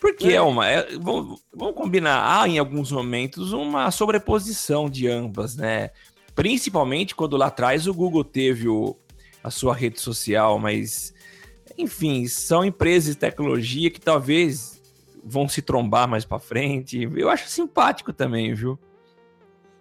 Porque 0.00 0.28
é, 0.28 0.34
é 0.34 0.42
uma. 0.42 0.68
É, 0.68 0.96
vamos, 0.98 1.42
vamos 1.54 1.74
combinar, 1.74 2.40
há 2.40 2.48
em 2.48 2.58
alguns 2.58 2.92
momentos 2.92 3.52
uma 3.52 3.90
sobreposição 3.90 4.88
de 4.88 5.08
ambas, 5.08 5.56
né? 5.56 5.90
Principalmente 6.34 7.14
quando 7.14 7.36
lá 7.36 7.46
atrás 7.46 7.86
o 7.86 7.94
Google 7.94 8.24
teve 8.24 8.68
o, 8.68 8.96
a 9.42 9.50
sua 9.50 9.74
rede 9.74 10.00
social, 10.00 10.58
mas 10.58 11.14
enfim, 11.78 12.26
são 12.26 12.64
empresas 12.64 13.14
de 13.14 13.20
tecnologia 13.20 13.90
que 13.90 14.00
talvez 14.00 14.75
vão 15.26 15.48
se 15.48 15.60
trombar 15.60 16.08
mais 16.08 16.24
para 16.24 16.38
frente. 16.38 17.02
Eu 17.16 17.28
acho 17.28 17.48
simpático 17.48 18.12
também, 18.12 18.54
viu? 18.54 18.78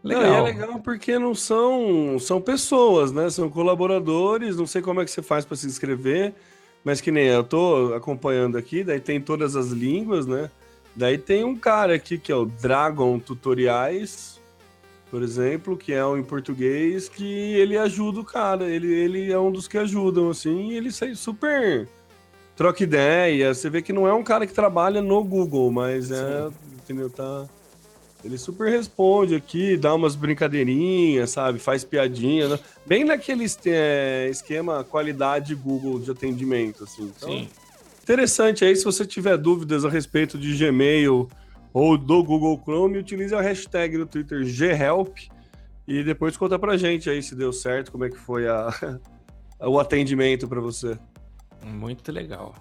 Legal. 0.03 0.23
Não, 0.23 0.35
é 0.35 0.41
legal 0.41 0.79
porque 0.79 1.17
não 1.17 1.33
são 1.35 2.17
são 2.19 2.41
pessoas, 2.41 3.11
né? 3.11 3.29
São 3.29 3.49
colaboradores. 3.49 4.57
Não 4.57 4.65
sei 4.65 4.81
como 4.81 5.01
é 5.01 5.05
que 5.05 5.11
você 5.11 5.21
faz 5.21 5.45
para 5.45 5.55
se 5.55 5.67
inscrever. 5.67 6.33
Mas 6.83 7.01
que 7.01 7.11
nem 7.11 7.25
eu 7.25 7.43
tô 7.43 7.93
acompanhando 7.95 8.57
aqui, 8.57 8.83
daí 8.83 8.99
tem 8.99 9.19
todas 9.19 9.55
as 9.55 9.69
línguas, 9.69 10.27
né? 10.27 10.51
Daí 10.95 11.17
tem 11.17 11.43
um 11.43 11.55
cara 11.55 11.95
aqui 11.95 12.17
que 12.17 12.31
é 12.31 12.35
o 12.35 12.45
Dragon 12.45 13.17
Tutoriais, 13.17 14.39
por 15.09 15.23
exemplo, 15.23 15.75
que 15.75 15.93
é 15.93 16.05
um 16.05 16.15
em 16.15 16.23
português, 16.23 17.09
que 17.09 17.25
ele 17.25 17.75
ajuda 17.75 18.19
o 18.19 18.23
cara, 18.23 18.69
ele, 18.69 18.93
ele 18.93 19.31
é 19.31 19.39
um 19.39 19.51
dos 19.51 19.67
que 19.67 19.79
ajudam, 19.79 20.29
assim, 20.29 20.69
e 20.69 20.77
ele 20.77 20.91
sai 20.91 21.15
super 21.15 21.87
troca 22.55 22.83
ideia. 22.83 23.53
Você 23.53 23.69
vê 23.69 23.81
que 23.81 23.93
não 23.93 24.07
é 24.07 24.13
um 24.13 24.23
cara 24.23 24.47
que 24.47 24.53
trabalha 24.53 25.01
no 25.01 25.23
Google, 25.23 25.71
mas 25.71 26.11
é, 26.11 26.47
entendeu? 26.77 27.09
Tá 27.09 27.45
ele 28.25 28.39
super 28.39 28.71
responde 28.71 29.35
aqui, 29.35 29.77
dá 29.77 29.93
umas 29.93 30.15
brincadeirinhas, 30.15 31.29
sabe? 31.29 31.59
Faz 31.59 31.83
piadinha, 31.83 32.49
né? 32.49 32.59
bem 32.83 33.03
naquele 33.03 33.45
é, 33.67 34.27
esquema 34.31 34.83
qualidade 34.83 35.53
Google 35.53 35.99
de 35.99 36.09
atendimento, 36.09 36.85
assim. 36.85 37.11
Então, 37.15 37.29
Sim. 37.29 37.47
Interessante 38.01 38.65
aí, 38.65 38.75
se 38.75 38.83
você 38.83 39.05
tiver 39.05 39.37
dúvidas 39.37 39.85
a 39.85 39.89
respeito 39.89 40.39
de 40.39 40.55
Gmail 40.57 41.29
ou 41.71 41.97
do 41.97 42.23
Google 42.23 42.59
Chrome, 42.63 42.97
utilize 42.97 43.33
a 43.33 43.41
hashtag 43.41 43.97
no 43.97 44.07
Twitter 44.07 44.43
ghelp 44.43 45.17
e 45.87 46.03
depois 46.03 46.35
conta 46.35 46.57
pra 46.57 46.77
gente 46.77 47.09
aí 47.09 47.21
se 47.21 47.35
deu 47.35 47.53
certo, 47.53 47.91
como 47.91 48.05
é 48.05 48.09
que 48.09 48.17
foi 48.17 48.47
a, 48.47 48.99
o 49.61 49.79
atendimento 49.79 50.47
para 50.47 50.61
você. 50.61 50.97
Muito 51.65 52.11
legal. 52.11 52.53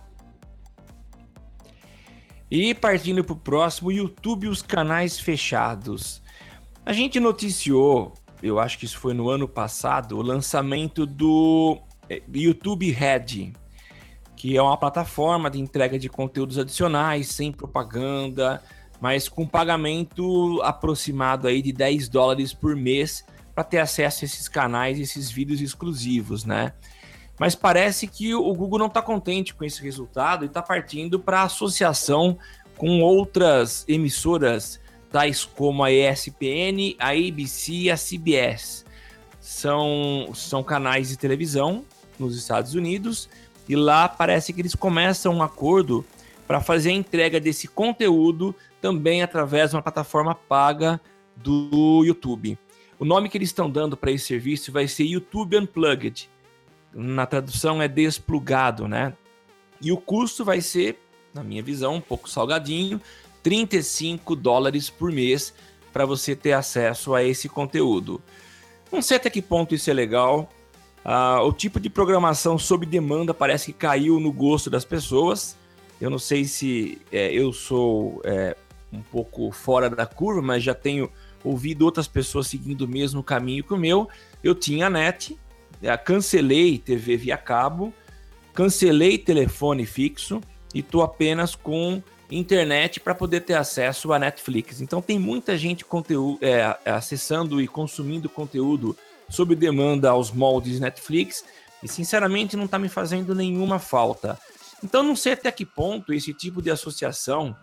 E 2.50 2.74
partindo 2.74 3.22
para 3.22 3.34
o 3.34 3.36
próximo, 3.36 3.92
YouTube 3.92 4.48
os 4.48 4.62
canais 4.62 5.18
fechados. 5.18 6.22
A 6.86 6.92
gente 6.92 7.20
noticiou, 7.20 8.14
eu 8.42 8.58
acho 8.58 8.78
que 8.78 8.84
isso 8.84 8.98
foi 8.98 9.12
no 9.12 9.28
ano 9.28 9.46
passado, 9.48 10.16
o 10.16 10.22
lançamento 10.22 11.04
do 11.04 11.78
eh, 12.08 12.22
YouTube 12.32 12.90
Red, 12.90 13.52
que 14.36 14.56
é 14.56 14.62
uma 14.62 14.76
plataforma 14.76 15.50
de 15.50 15.60
entrega 15.60 15.98
de 15.98 16.08
conteúdos 16.08 16.58
adicionais, 16.58 17.28
sem 17.28 17.52
propaganda, 17.52 18.62
mas 19.00 19.28
com 19.28 19.46
pagamento 19.46 20.60
aproximado 20.62 21.46
aí 21.46 21.60
de 21.60 21.72
10 21.72 22.08
dólares 22.08 22.52
por 22.54 22.76
mês 22.76 23.24
para 23.54 23.64
ter 23.64 23.78
acesso 23.78 24.24
a 24.24 24.26
esses 24.26 24.48
canais, 24.48 24.98
esses 24.98 25.30
vídeos 25.30 25.60
exclusivos, 25.60 26.44
né? 26.44 26.72
Mas 27.38 27.54
parece 27.54 28.06
que 28.06 28.34
o 28.34 28.54
Google 28.54 28.78
não 28.78 28.86
está 28.86 29.02
contente 29.02 29.54
com 29.54 29.64
esse 29.64 29.82
resultado 29.82 30.44
e 30.44 30.46
está 30.46 30.62
partindo 30.62 31.18
para 31.18 31.42
associação 31.42 32.38
com 32.76 33.00
outras 33.00 33.84
emissoras, 33.88 34.80
tais 35.10 35.44
como 35.44 35.82
a 35.82 35.92
ESPN, 35.92 36.96
a 36.98 37.10
ABC 37.10 37.72
e 37.72 37.90
a 37.90 37.96
CBS. 37.96 38.84
São, 39.40 40.30
são 40.34 40.62
canais 40.62 41.08
de 41.08 41.16
televisão 41.16 41.84
nos 42.18 42.36
Estados 42.36 42.74
Unidos 42.74 43.28
e 43.68 43.76
lá 43.76 44.08
parece 44.08 44.52
que 44.52 44.60
eles 44.60 44.74
começam 44.74 45.34
um 45.34 45.42
acordo 45.42 46.04
para 46.46 46.60
fazer 46.60 46.90
a 46.90 46.94
entrega 46.94 47.40
desse 47.40 47.66
conteúdo 47.66 48.54
também 48.80 49.22
através 49.22 49.70
de 49.70 49.76
uma 49.76 49.82
plataforma 49.82 50.34
paga 50.34 51.00
do 51.36 52.02
YouTube. 52.04 52.58
O 52.98 53.04
nome 53.04 53.28
que 53.28 53.36
eles 53.36 53.48
estão 53.48 53.68
dando 53.68 53.96
para 53.96 54.12
esse 54.12 54.26
serviço 54.26 54.70
vai 54.70 54.86
ser 54.86 55.04
YouTube 55.04 55.58
Unplugged 55.58 56.28
na 56.94 57.26
tradução 57.26 57.82
é 57.82 57.88
desplugado, 57.88 58.86
né? 58.86 59.12
E 59.80 59.90
o 59.90 59.96
custo 59.96 60.44
vai 60.44 60.60
ser, 60.60 60.98
na 61.34 61.42
minha 61.42 61.62
visão, 61.62 61.96
um 61.96 62.00
pouco 62.00 62.30
salgadinho, 62.30 63.00
35 63.42 64.34
dólares 64.36 64.88
por 64.88 65.12
mês 65.12 65.52
para 65.92 66.06
você 66.06 66.34
ter 66.34 66.52
acesso 66.52 67.14
a 67.14 67.22
esse 67.22 67.48
conteúdo. 67.48 68.20
Não 68.90 69.02
sei 69.02 69.16
até 69.16 69.28
que 69.28 69.42
ponto 69.42 69.74
isso 69.74 69.90
é 69.90 69.92
legal. 69.92 70.48
Uh, 71.04 71.46
o 71.46 71.52
tipo 71.52 71.78
de 71.78 71.90
programação 71.90 72.58
sob 72.58 72.86
demanda 72.86 73.34
parece 73.34 73.72
que 73.72 73.78
caiu 73.78 74.18
no 74.18 74.32
gosto 74.32 74.70
das 74.70 74.84
pessoas. 74.84 75.56
Eu 76.00 76.08
não 76.08 76.18
sei 76.18 76.44
se 76.44 77.00
é, 77.12 77.32
eu 77.32 77.52
sou 77.52 78.20
é, 78.24 78.56
um 78.92 79.02
pouco 79.02 79.50
fora 79.52 79.90
da 79.90 80.06
curva, 80.06 80.40
mas 80.40 80.62
já 80.62 80.74
tenho 80.74 81.10
ouvido 81.42 81.84
outras 81.84 82.08
pessoas 82.08 82.46
seguindo 82.46 82.82
o 82.82 82.88
mesmo 82.88 83.22
caminho 83.22 83.62
que 83.62 83.74
o 83.74 83.78
meu. 83.78 84.08
Eu 84.42 84.54
tinha 84.54 84.88
net, 84.88 85.36
é, 85.36 85.43
cancelei 86.04 86.78
TV 86.78 87.16
via 87.16 87.36
cabo, 87.36 87.92
cancelei 88.52 89.18
telefone 89.18 89.84
fixo 89.84 90.40
e 90.74 90.80
estou 90.80 91.02
apenas 91.02 91.54
com 91.54 92.02
internet 92.30 93.00
para 93.00 93.14
poder 93.14 93.40
ter 93.40 93.54
acesso 93.54 94.12
à 94.12 94.18
Netflix. 94.18 94.80
Então 94.80 95.00
tem 95.00 95.18
muita 95.18 95.56
gente 95.56 95.84
conteúdo, 95.84 96.38
é, 96.42 96.76
acessando 96.84 97.60
e 97.60 97.68
consumindo 97.68 98.28
conteúdo 98.28 98.96
sob 99.28 99.54
demanda 99.54 100.10
aos 100.10 100.30
moldes 100.30 100.80
Netflix 100.80 101.44
e 101.82 101.88
sinceramente 101.88 102.56
não 102.56 102.64
está 102.64 102.78
me 102.78 102.88
fazendo 102.88 103.34
nenhuma 103.34 103.78
falta. 103.78 104.38
Então 104.82 105.02
não 105.02 105.16
sei 105.16 105.32
até 105.32 105.50
que 105.50 105.64
ponto 105.64 106.12
esse 106.12 106.32
tipo 106.32 106.60
de 106.60 106.70
associação 106.70 107.56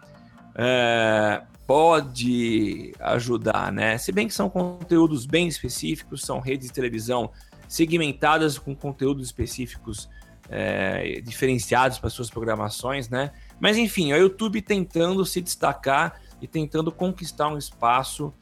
é, 0.56 1.42
pode 1.66 2.94
ajudar, 3.00 3.72
né? 3.72 3.98
Se 3.98 4.12
bem 4.12 4.28
que 4.28 4.34
são 4.34 4.50
conteúdos 4.50 5.25
bem 5.25 5.48
específicos, 5.48 6.22
são 6.22 6.40
redes 6.40 6.68
de 6.68 6.74
televisão 6.74 7.32
segmentadas 7.72 8.60
com 8.60 8.75
conteúdos 8.75 9.28
específicos 9.28 10.10
é, 10.50 11.22
diferenciados 11.22 12.00
para 12.00 12.10
suas 12.10 12.30
programações, 12.30 13.08
né? 13.08 13.32
Mas 13.62 13.78
enfim, 13.78 14.12
o 14.12 14.18
YouTube 14.18 14.62
tentando 14.62 15.25
se 15.25 15.40
destacar 15.40 16.20
e 16.42 16.48
tentando 16.48 16.92
conquistar 16.92 17.48
um 17.48 17.58
espaço 17.58 18.34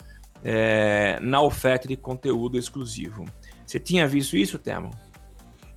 é, 0.43 1.19
na 1.21 1.41
oferta 1.41 1.88
de 1.88 1.95
conteúdo 1.95 2.57
exclusivo. 2.57 3.24
Você 3.63 3.79
tinha 3.79 4.07
visto 4.07 4.36
isso, 4.36 4.57
Temo? 4.57 4.89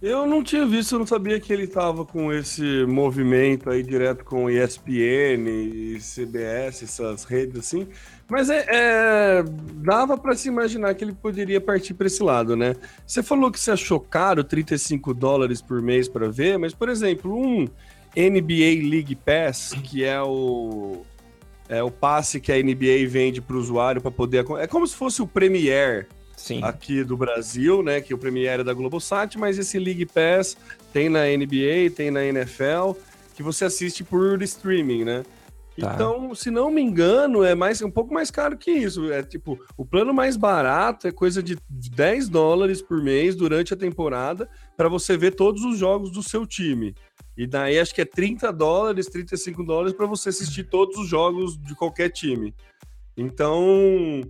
Eu 0.03 0.27
não 0.27 0.43
tinha 0.43 0.67
visto, 0.67 0.97
eu 0.97 0.99
não 0.99 1.07
sabia 1.07 1.39
que 1.39 1.53
ele 1.53 1.63
estava 1.63 2.05
com 2.05 2.33
esse 2.33 2.85
movimento 2.87 3.71
aí 3.71 3.85
direto 3.85 4.25
com 4.25 4.51
ESPN 4.51 5.49
e 5.49 5.99
CBS, 6.01 6.83
essas 6.83 7.23
redes 7.23 7.61
assim. 7.61 7.87
Mas 8.29 8.51
é, 8.51 8.67
é 8.69 9.45
dava 9.75 10.19
para 10.19 10.35
se 10.35 10.49
imaginar 10.49 10.93
que 10.97 11.05
ele 11.05 11.13
poderia 11.13 11.61
partir 11.61 11.95
para 11.95 12.09
esse 12.09 12.21
lado, 12.21 12.57
né? 12.57 12.75
Você 13.07 13.23
falou 13.23 13.49
que 13.49 13.61
você 13.61 13.71
achou 13.71 14.01
caro 14.01 14.43
35 14.43 15.15
dólares 15.15 15.63
por 15.63 15.81
mês 15.81 16.09
para 16.09 16.29
ver, 16.29 16.59
mas 16.59 16.75
por 16.75 16.89
exemplo, 16.89 17.33
um 17.33 17.69
NBA 18.17 18.91
League 18.91 19.15
Pass, 19.15 19.73
que 19.85 20.03
é 20.03 20.21
o 20.21 21.03
é 21.69 21.81
o 21.81 21.93
passe 21.93 22.41
que 22.41 22.51
a 22.51 22.61
NBA 22.61 23.07
vende 23.07 23.41
para 23.41 23.55
o 23.55 23.59
usuário 23.61 24.03
para 24.03 24.11
poder 24.11 24.45
é 24.59 24.67
como 24.67 24.85
se 24.85 24.97
fosse 24.97 25.23
o 25.23 25.29
Premier 25.29 26.09
Sim. 26.37 26.61
aqui 26.63 27.05
do 27.05 27.17
Brasil, 27.17 27.83
né? 27.83 28.01
Que 28.01 28.15
o 28.15 28.19
Premiere 28.19 28.63
é 28.63 28.65
da 28.65 28.75
Globosat, 28.75 29.39
mas 29.39 29.59
esse 29.59 29.79
League 29.79 30.07
Pass 30.07 30.57
tem 30.93 31.09
na 31.09 31.25
NBA, 31.25 31.91
tem 31.95 32.11
na 32.11 32.25
NFL, 32.25 32.93
que 33.35 33.43
você 33.43 33.65
assiste 33.65 34.03
por 34.05 34.43
streaming, 34.43 35.05
né? 35.05 35.23
Tá. 35.81 35.95
Então, 35.95 36.35
se 36.35 36.51
não 36.51 36.71
me 36.71 36.83
engano, 36.83 37.43
é 37.43 37.55
mais 37.55 37.81
um 37.81 37.91
pouco 37.91 38.13
mais 38.13 38.31
caro 38.31 38.59
que 38.59 38.71
isso. 38.71 39.11
É 39.11 39.23
tipo, 39.23 39.59
o 39.77 39.87
plano 39.87 40.13
mais 40.13 40.37
barato 40.37 41.07
é 41.07 41.13
coisa 41.13 41.43
de 41.43 41.57
10 41.69 42.29
dólares 42.29 42.83
por 42.83 43.03
mês 43.03 43.35
durante 43.35 43.73
a 43.73 43.77
temporada 43.77 44.49
para 44.77 44.89
você 44.89 45.17
ver 45.17 45.35
todos 45.35 45.65
os 45.65 45.79
jogos 45.79 46.11
do 46.11 46.23
seu 46.23 46.47
time. 46.47 46.95
E 47.37 47.47
daí 47.47 47.79
acho 47.79 47.95
que 47.95 48.03
é 48.03 48.05
30 48.05 48.53
dólares, 48.53 49.07
35 49.07 49.65
dólares 49.65 49.95
para 49.95 50.07
você 50.07 50.29
assistir 50.29 50.65
todos 50.65 50.99
os 50.99 51.09
jogos 51.09 51.57
de 51.57 51.75
qualquer 51.75 52.11
time. 52.11 52.55
Então, 53.17 54.21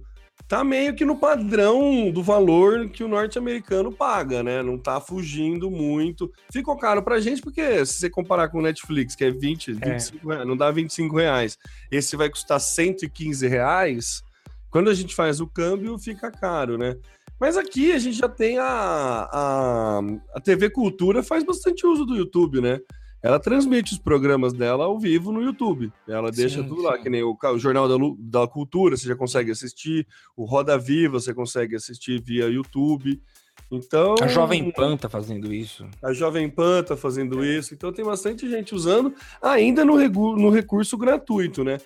tá 0.49 0.63
meio 0.63 0.95
que 0.95 1.05
no 1.05 1.17
padrão 1.17 2.11
do 2.11 2.23
valor 2.23 2.89
que 2.89 3.03
o 3.03 3.09
norte-americano 3.09 3.93
paga, 3.93 4.43
né? 4.43 4.63
Não 4.63 4.77
tá 4.77 5.01
fugindo 5.01 5.71
muito. 5.71 6.31
Ficou 6.53 6.77
caro 6.77 7.03
pra 7.03 7.21
gente, 7.21 7.41
porque 7.41 7.85
se 7.87 7.95
você 7.95 8.11
comparar 8.11 8.49
com 8.49 8.59
o 8.59 8.63
Netflix, 8.63 9.15
que 9.15 9.25
é 9.25 9.31
20, 9.31 9.73
25 9.73 10.31
é. 10.31 10.35
reais, 10.35 10.49
não 10.49 10.57
dá 10.57 10.71
25 10.71 11.17
reais, 11.17 11.59
esse 11.91 12.17
vai 12.17 12.29
custar 12.29 12.61
115 12.61 13.47
reais, 13.47 14.23
quando 14.71 14.91
a 14.91 14.95
gente 14.95 15.15
faz 15.15 15.41
o 15.41 15.47
câmbio, 15.47 15.99
fica 15.99 16.31
caro, 16.31 16.79
né? 16.79 16.97
Mas 17.39 17.57
aqui 17.57 17.93
a 17.93 17.99
gente 17.99 18.17
já 18.17 18.29
tem 18.29 18.59
a, 18.59 19.29
a, 19.33 20.01
a 20.35 20.41
TV 20.41 20.71
Cultura, 20.71 21.23
faz 21.23 21.45
bastante 21.45 21.87
uso 21.87 22.05
do 22.05 22.15
YouTube, 22.15 22.61
né? 22.61 22.81
Ela 23.23 23.39
transmite 23.39 23.93
os 23.93 23.99
programas 23.99 24.53
dela 24.53 24.85
ao 24.85 24.99
vivo 24.99 25.31
no 25.31 25.43
YouTube. 25.43 25.93
Ela 26.09 26.31
deixa 26.31 26.61
sim, 26.61 26.69
tudo 26.69 26.81
sim. 26.81 26.87
lá, 26.87 26.99
que 26.99 27.09
nem 27.09 27.23
o, 27.23 27.37
o 27.41 27.59
Jornal 27.59 27.89
da, 27.89 27.95
da, 28.41 28.49
Cultura, 28.49 28.97
você 28.97 29.07
já 29.07 29.15
consegue 29.15 29.51
assistir, 29.51 30.07
o 30.37 30.45
Roda 30.45 30.77
Viva 30.77 31.21
você 31.21 31.33
consegue 31.33 31.77
assistir 31.77 32.21
via 32.21 32.47
YouTube. 32.47 33.23
Então. 33.71 34.15
A 34.21 34.27
Jovem 34.27 34.71
Pan 34.71 34.97
tá 34.97 35.09
fazendo 35.09 35.55
isso. 35.55 35.87
A 36.03 36.13
Jovem 36.13 36.49
Pan 36.51 36.83
tá 36.83 36.97
fazendo 36.97 37.45
é. 37.45 37.59
isso. 37.59 37.73
Então 37.73 37.93
tem 37.93 38.05
bastante 38.05 38.51
gente 38.51 38.75
usando, 38.75 39.15
ainda 39.41 39.85
no, 39.85 39.97
no 40.37 40.51
recurso 40.51 40.99
gratuito, 40.99 41.63
né? 41.63 41.79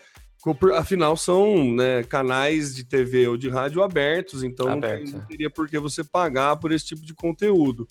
Afinal, 0.77 1.17
são 1.17 1.75
né, 1.75 2.05
canais 2.05 2.75
de 2.75 2.85
TV 2.85 3.27
ou 3.27 3.37
de 3.37 3.49
rádio 3.49 3.83
abertos, 3.83 4.45
então 4.45 4.69
Aberto. 4.69 5.11
não 5.11 5.21
teria 5.27 5.51
por 5.51 5.69
que 5.69 5.77
você 5.77 6.05
pagar 6.05 6.57
por 6.57 6.71
esse 6.71 6.87
tipo 6.87 7.03
de 7.03 7.13
conteúdo. 7.13 7.87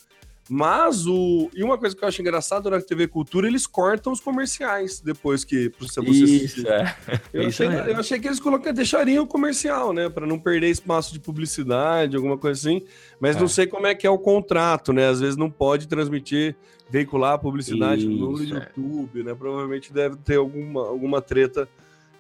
Mas 0.47 1.07
o. 1.07 1.49
E 1.55 1.63
uma 1.63 1.77
coisa 1.77 1.95
que 1.95 2.03
eu 2.03 2.07
acho 2.07 2.21
engraçado 2.21 2.69
na 2.69 2.79
TV 2.79 3.07
Cultura, 3.07 3.47
eles 3.47 3.65
cortam 3.65 4.13
os 4.13 4.19
comerciais 4.19 4.99
depois 4.99 5.43
que 5.43 5.71
você 5.79 5.99
Isso, 6.01 6.67
é. 6.67 6.95
Eu, 7.33 7.47
Isso 7.47 7.63
achei, 7.63 7.91
eu 7.91 7.97
achei 7.97 8.19
que 8.19 8.27
eles 8.27 8.39
colocar, 8.39 8.71
deixariam 8.71 9.23
o 9.23 9.27
comercial, 9.27 9.91
né? 9.91 10.07
para 10.07 10.27
não 10.27 10.37
perder 10.37 10.69
espaço 10.69 11.11
de 11.13 11.19
publicidade, 11.19 12.15
alguma 12.15 12.37
coisa 12.37 12.59
assim. 12.59 12.85
Mas 13.19 13.35
é. 13.35 13.39
não 13.39 13.47
sei 13.47 13.65
como 13.65 13.87
é 13.87 13.95
que 13.95 14.05
é 14.05 14.09
o 14.09 14.19
contrato, 14.19 14.93
né? 14.93 15.07
Às 15.07 15.19
vezes 15.19 15.35
não 15.35 15.49
pode 15.49 15.87
transmitir, 15.87 16.55
veicular 16.89 17.39
publicidade 17.39 18.01
isso, 18.01 18.09
no 18.11 18.37
é. 18.57 18.71
YouTube, 18.77 19.23
né? 19.23 19.33
Provavelmente 19.33 19.91
deve 19.91 20.15
ter 20.17 20.35
alguma, 20.37 20.87
alguma 20.87 21.21
treta 21.23 21.67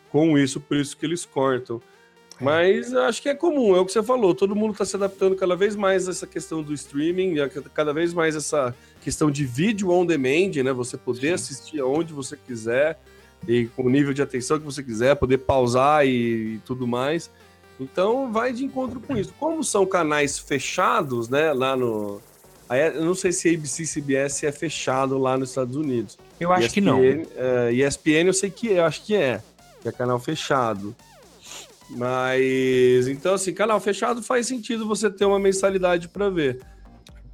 com 0.09 0.35
isso, 0.35 0.59
por 0.59 0.77
isso 0.77 0.97
que 0.97 1.05
eles 1.05 1.25
cortam. 1.25 1.79
Mas 2.39 2.93
acho 2.93 3.21
que 3.21 3.29
é 3.29 3.35
comum, 3.35 3.75
é 3.75 3.79
o 3.79 3.85
que 3.85 3.91
você 3.91 4.03
falou. 4.03 4.35
Todo 4.35 4.55
mundo 4.55 4.73
está 4.73 4.83
se 4.83 4.95
adaptando 4.95 5.35
cada 5.35 5.55
vez 5.55 5.75
mais 5.75 6.07
a 6.07 6.11
essa 6.11 6.27
questão 6.27 6.61
do 6.61 6.73
streaming, 6.73 7.35
cada 7.73 7.93
vez 7.93 8.13
mais 8.13 8.35
essa 8.35 8.75
questão 9.01 9.31
de 9.31 9.45
vídeo 9.45 9.89
on 9.89 10.05
demand, 10.05 10.51
né? 10.63 10.73
Você 10.73 10.97
poder 10.97 11.27
Sim. 11.27 11.33
assistir 11.33 11.79
aonde 11.79 12.11
você 12.11 12.35
quiser 12.35 12.99
e 13.47 13.67
com 13.67 13.83
o 13.83 13.89
nível 13.89 14.13
de 14.13 14.21
atenção 14.21 14.59
que 14.59 14.65
você 14.65 14.83
quiser, 14.83 15.15
poder 15.15 15.37
pausar 15.39 16.05
e, 16.05 16.55
e 16.55 16.61
tudo 16.65 16.85
mais. 16.85 17.29
Então 17.79 18.31
vai 18.31 18.51
de 18.51 18.63
encontro 18.63 18.99
com 18.99 19.17
isso. 19.17 19.33
Como 19.39 19.63
são 19.63 19.85
canais 19.85 20.39
fechados, 20.39 21.29
né? 21.29 21.53
Lá 21.53 21.75
no. 21.75 22.21
Eu 22.69 23.05
não 23.05 23.13
sei 23.13 23.31
se 23.31 23.47
a 23.47 23.53
ABC 23.53 23.85
CBS 23.85 24.43
é 24.43 24.51
fechado 24.51 25.17
lá 25.17 25.37
nos 25.37 25.49
Estados 25.49 25.75
Unidos. 25.75 26.17
Eu 26.39 26.51
acho 26.51 26.65
ESPN, 26.65 26.73
que 26.73 26.81
não. 26.81 26.99
Uh, 26.99 27.71
ESPN 27.71 28.27
eu 28.27 28.33
sei 28.33 28.49
que 28.49 28.71
é, 28.71 28.79
eu 28.79 28.85
acho 28.85 29.03
que 29.03 29.15
é, 29.15 29.41
que 29.81 29.87
é 29.87 29.91
canal 29.91 30.19
fechado. 30.19 30.95
Mas, 31.89 33.07
então, 33.07 33.35
assim, 33.35 33.53
canal 33.53 33.79
fechado 33.79 34.21
faz 34.23 34.47
sentido 34.47 34.87
você 34.87 35.09
ter 35.09 35.25
uma 35.25 35.39
mensalidade 35.39 36.09
para 36.09 36.29
ver. 36.29 36.59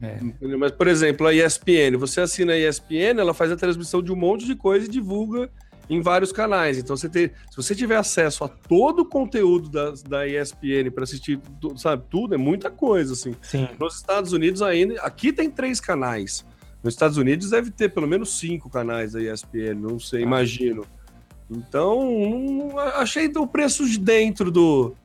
É. 0.01 0.17
Mas, 0.57 0.71
por 0.71 0.87
exemplo, 0.87 1.27
a 1.27 1.33
ESPN, 1.33 1.97
você 1.97 2.21
assina 2.21 2.53
a 2.53 2.57
ESPN, 2.57 3.19
ela 3.19 3.33
faz 3.33 3.51
a 3.51 3.55
transmissão 3.55 4.01
de 4.01 4.11
um 4.11 4.15
monte 4.15 4.45
de 4.45 4.55
coisa 4.55 4.85
e 4.85 4.89
divulga 4.89 5.49
em 5.89 6.01
vários 6.01 6.31
canais. 6.31 6.77
Então, 6.77 6.97
você 6.97 7.07
ter, 7.07 7.33
se 7.49 7.55
você 7.55 7.75
tiver 7.75 7.97
acesso 7.97 8.43
a 8.43 8.47
todo 8.47 9.01
o 9.01 9.05
conteúdo 9.05 9.69
da, 9.69 9.93
da 10.07 10.27
ESPN 10.27 10.89
para 10.93 11.03
assistir, 11.03 11.39
sabe, 11.77 12.03
tudo, 12.09 12.33
é 12.33 12.37
muita 12.37 12.71
coisa, 12.71 13.13
assim. 13.13 13.35
Sim. 13.41 13.69
Nos 13.79 13.97
Estados 13.97 14.33
Unidos 14.33 14.61
ainda, 14.61 14.99
aqui 15.01 15.31
tem 15.31 15.49
três 15.49 15.79
canais. 15.79 16.45
Nos 16.83 16.93
Estados 16.93 17.17
Unidos 17.17 17.51
deve 17.51 17.69
ter 17.69 17.89
pelo 17.89 18.07
menos 18.07 18.39
cinco 18.39 18.69
canais 18.69 19.13
da 19.13 19.21
ESPN, 19.21 19.75
não 19.75 19.99
sei, 19.99 20.21
ah. 20.21 20.23
imagino. 20.23 20.85
Então, 21.51 22.71
achei 22.95 23.29
o 23.35 23.45
preço 23.45 23.85
de 23.87 23.99
dentro 23.99 24.49
do, 24.49 24.95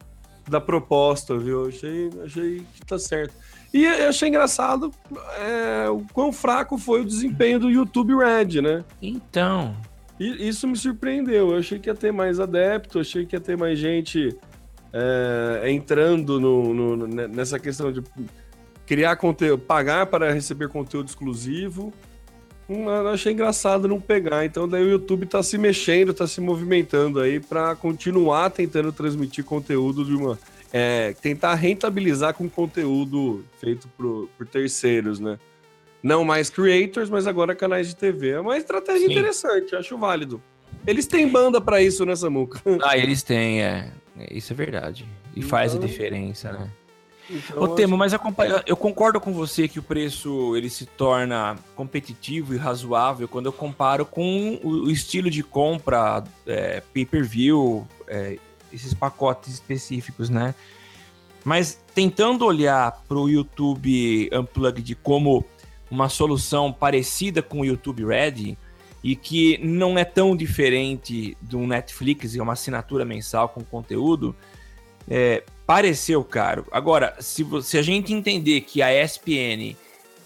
da 0.49 0.61
proposta, 0.61 1.37
viu? 1.37 1.67
Achei, 1.67 2.11
achei 2.25 2.67
que 2.73 2.87
tá 2.87 2.99
certo. 2.99 3.35
E 3.75 3.85
achei 3.85 4.29
engraçado 4.29 4.93
é, 5.39 5.89
o 5.89 6.03
quão 6.13 6.33
fraco 6.33 6.79
foi 6.79 7.03
o 7.03 7.05
desempenho 7.05 7.59
do 7.59 7.69
YouTube 7.69 8.15
Red, 8.15 8.63
né? 8.63 8.85
Então. 9.03 9.77
E, 10.21 10.49
isso 10.49 10.69
me 10.69 10.77
surpreendeu. 10.77 11.51
Eu 11.51 11.59
achei 11.59 11.81
que 11.81 11.91
ia 11.91 11.95
ter 11.95 12.13
mais 12.13 12.39
adepto, 12.39 13.01
achei 13.01 13.27
que 13.27 13.35
ia 13.35 13.41
ter 13.41 13.57
mais 13.57 13.77
gente 13.77 14.35
é, 14.93 15.71
entrando 15.71 16.41
no, 16.41 16.73
no, 16.73 17.07
nessa 17.07 17.59
questão 17.59 17.91
de 17.91 18.03
criar 18.87 19.17
conteúdo, 19.17 19.61
pagar 19.61 20.07
para 20.07 20.33
receber 20.33 20.69
conteúdo 20.69 21.09
exclusivo. 21.09 21.93
Eu 22.69 23.09
achei 23.09 23.33
engraçado 23.33 23.87
não 23.87 24.01
pegar. 24.01 24.45
Então 24.45 24.69
daí 24.69 24.83
o 24.83 24.91
YouTube 24.91 25.27
tá 25.27 25.43
se 25.43 25.57
mexendo, 25.57 26.13
tá 26.13 26.27
se 26.27 26.41
movimentando 26.41 27.21
aí 27.21 27.39
para 27.39 27.77
continuar 27.77 28.51
tentando 28.51 28.93
transmitir 28.93 29.45
conteúdo 29.45 30.05
de 30.05 30.15
uma. 30.15 30.39
É, 30.73 31.15
tentar 31.23 31.55
rentabilizar 31.55 32.35
com 32.35 32.51
conteúdo 32.51 33.45
feito 33.61 33.89
por, 33.97 34.29
por 34.37 34.47
terceiros, 34.47 35.21
né? 35.21 35.39
Não 36.03 36.25
mais 36.25 36.51
creators, 36.51 37.09
mas 37.09 37.27
agora 37.27 37.55
canais 37.55 37.89
de 37.89 37.97
TV. 37.97 38.31
É 38.31 38.41
uma 38.41 38.59
estratégia 38.59 39.07
Sim. 39.07 39.13
interessante, 39.13 39.75
acho 39.77 39.97
válido. 39.97 40.43
Eles 40.87 41.07
têm 41.07 41.29
banda 41.29 41.61
para 41.61 41.81
isso, 41.81 42.05
né, 42.05 42.15
Samuca? 42.15 42.61
Ah, 42.83 42.99
eles 42.99 43.23
têm, 43.23 43.63
é. 43.63 43.91
Isso 44.31 44.53
é 44.53 44.57
verdade. 44.57 45.07
E 45.35 45.39
então... 45.39 45.49
faz 45.49 45.73
a 45.73 45.77
então, 45.77 45.89
diferença, 45.89 46.53
né? 46.53 46.71
Então, 47.29 47.63
Ô, 47.63 47.69
Temo, 47.69 47.97
mas 47.97 48.13
eu, 48.67 48.77
concordo 48.77 49.21
com 49.21 49.33
você 49.33 49.67
que 49.67 49.79
o 49.79 49.83
preço 49.83 50.57
ele 50.57 50.71
se 50.71 50.87
torna 50.87 51.57
competitivo 51.75 52.55
e 52.55 52.57
razoável 52.57 53.27
quando 53.27 53.47
eu 53.47 53.53
comparo 53.53 54.07
com 54.07 54.61
o, 54.63 54.91
estilo 54.91 55.29
de 55.29 55.43
compra 55.43 56.23
é, 56.47 56.83
pay-per-view, 56.95 57.87
é, 58.07 58.39
esses 58.73 58.95
pacotes 58.95 59.55
específicos, 59.55 60.31
né? 60.31 60.55
Mas 61.45 61.81
tentando 61.95 62.45
olhar 62.45 63.03
para 63.09 63.19
o 63.19 63.29
YouTube 63.29 64.31
Unplugged 64.33 64.95
como 64.97 65.45
uma 65.91 66.09
solução 66.09 66.73
parecida 66.73 67.43
com 67.43 67.61
o 67.61 67.65
YouTube 67.65 68.05
Red 68.05 68.57
e 69.03 69.15
que 69.15 69.59
não 69.59 69.97
é 69.97 70.05
tão 70.05 70.37
diferente 70.37 71.37
do 71.41 71.61
Netflix 71.61 72.35
e 72.35 72.41
uma 72.41 72.55
assinatura 72.55 73.05
mensal 73.05 73.49
com 73.49 73.63
conteúdo, 73.63 74.35
é, 75.09 75.43
pareceu 75.67 76.23
caro. 76.25 76.67
Agora, 76.71 77.17
se, 77.21 77.45
se 77.63 77.79
a 77.79 77.83
gente 77.83 78.13
entender 78.13 78.63
que 78.63 78.83
a 78.83 78.93
ESPN 79.03 79.77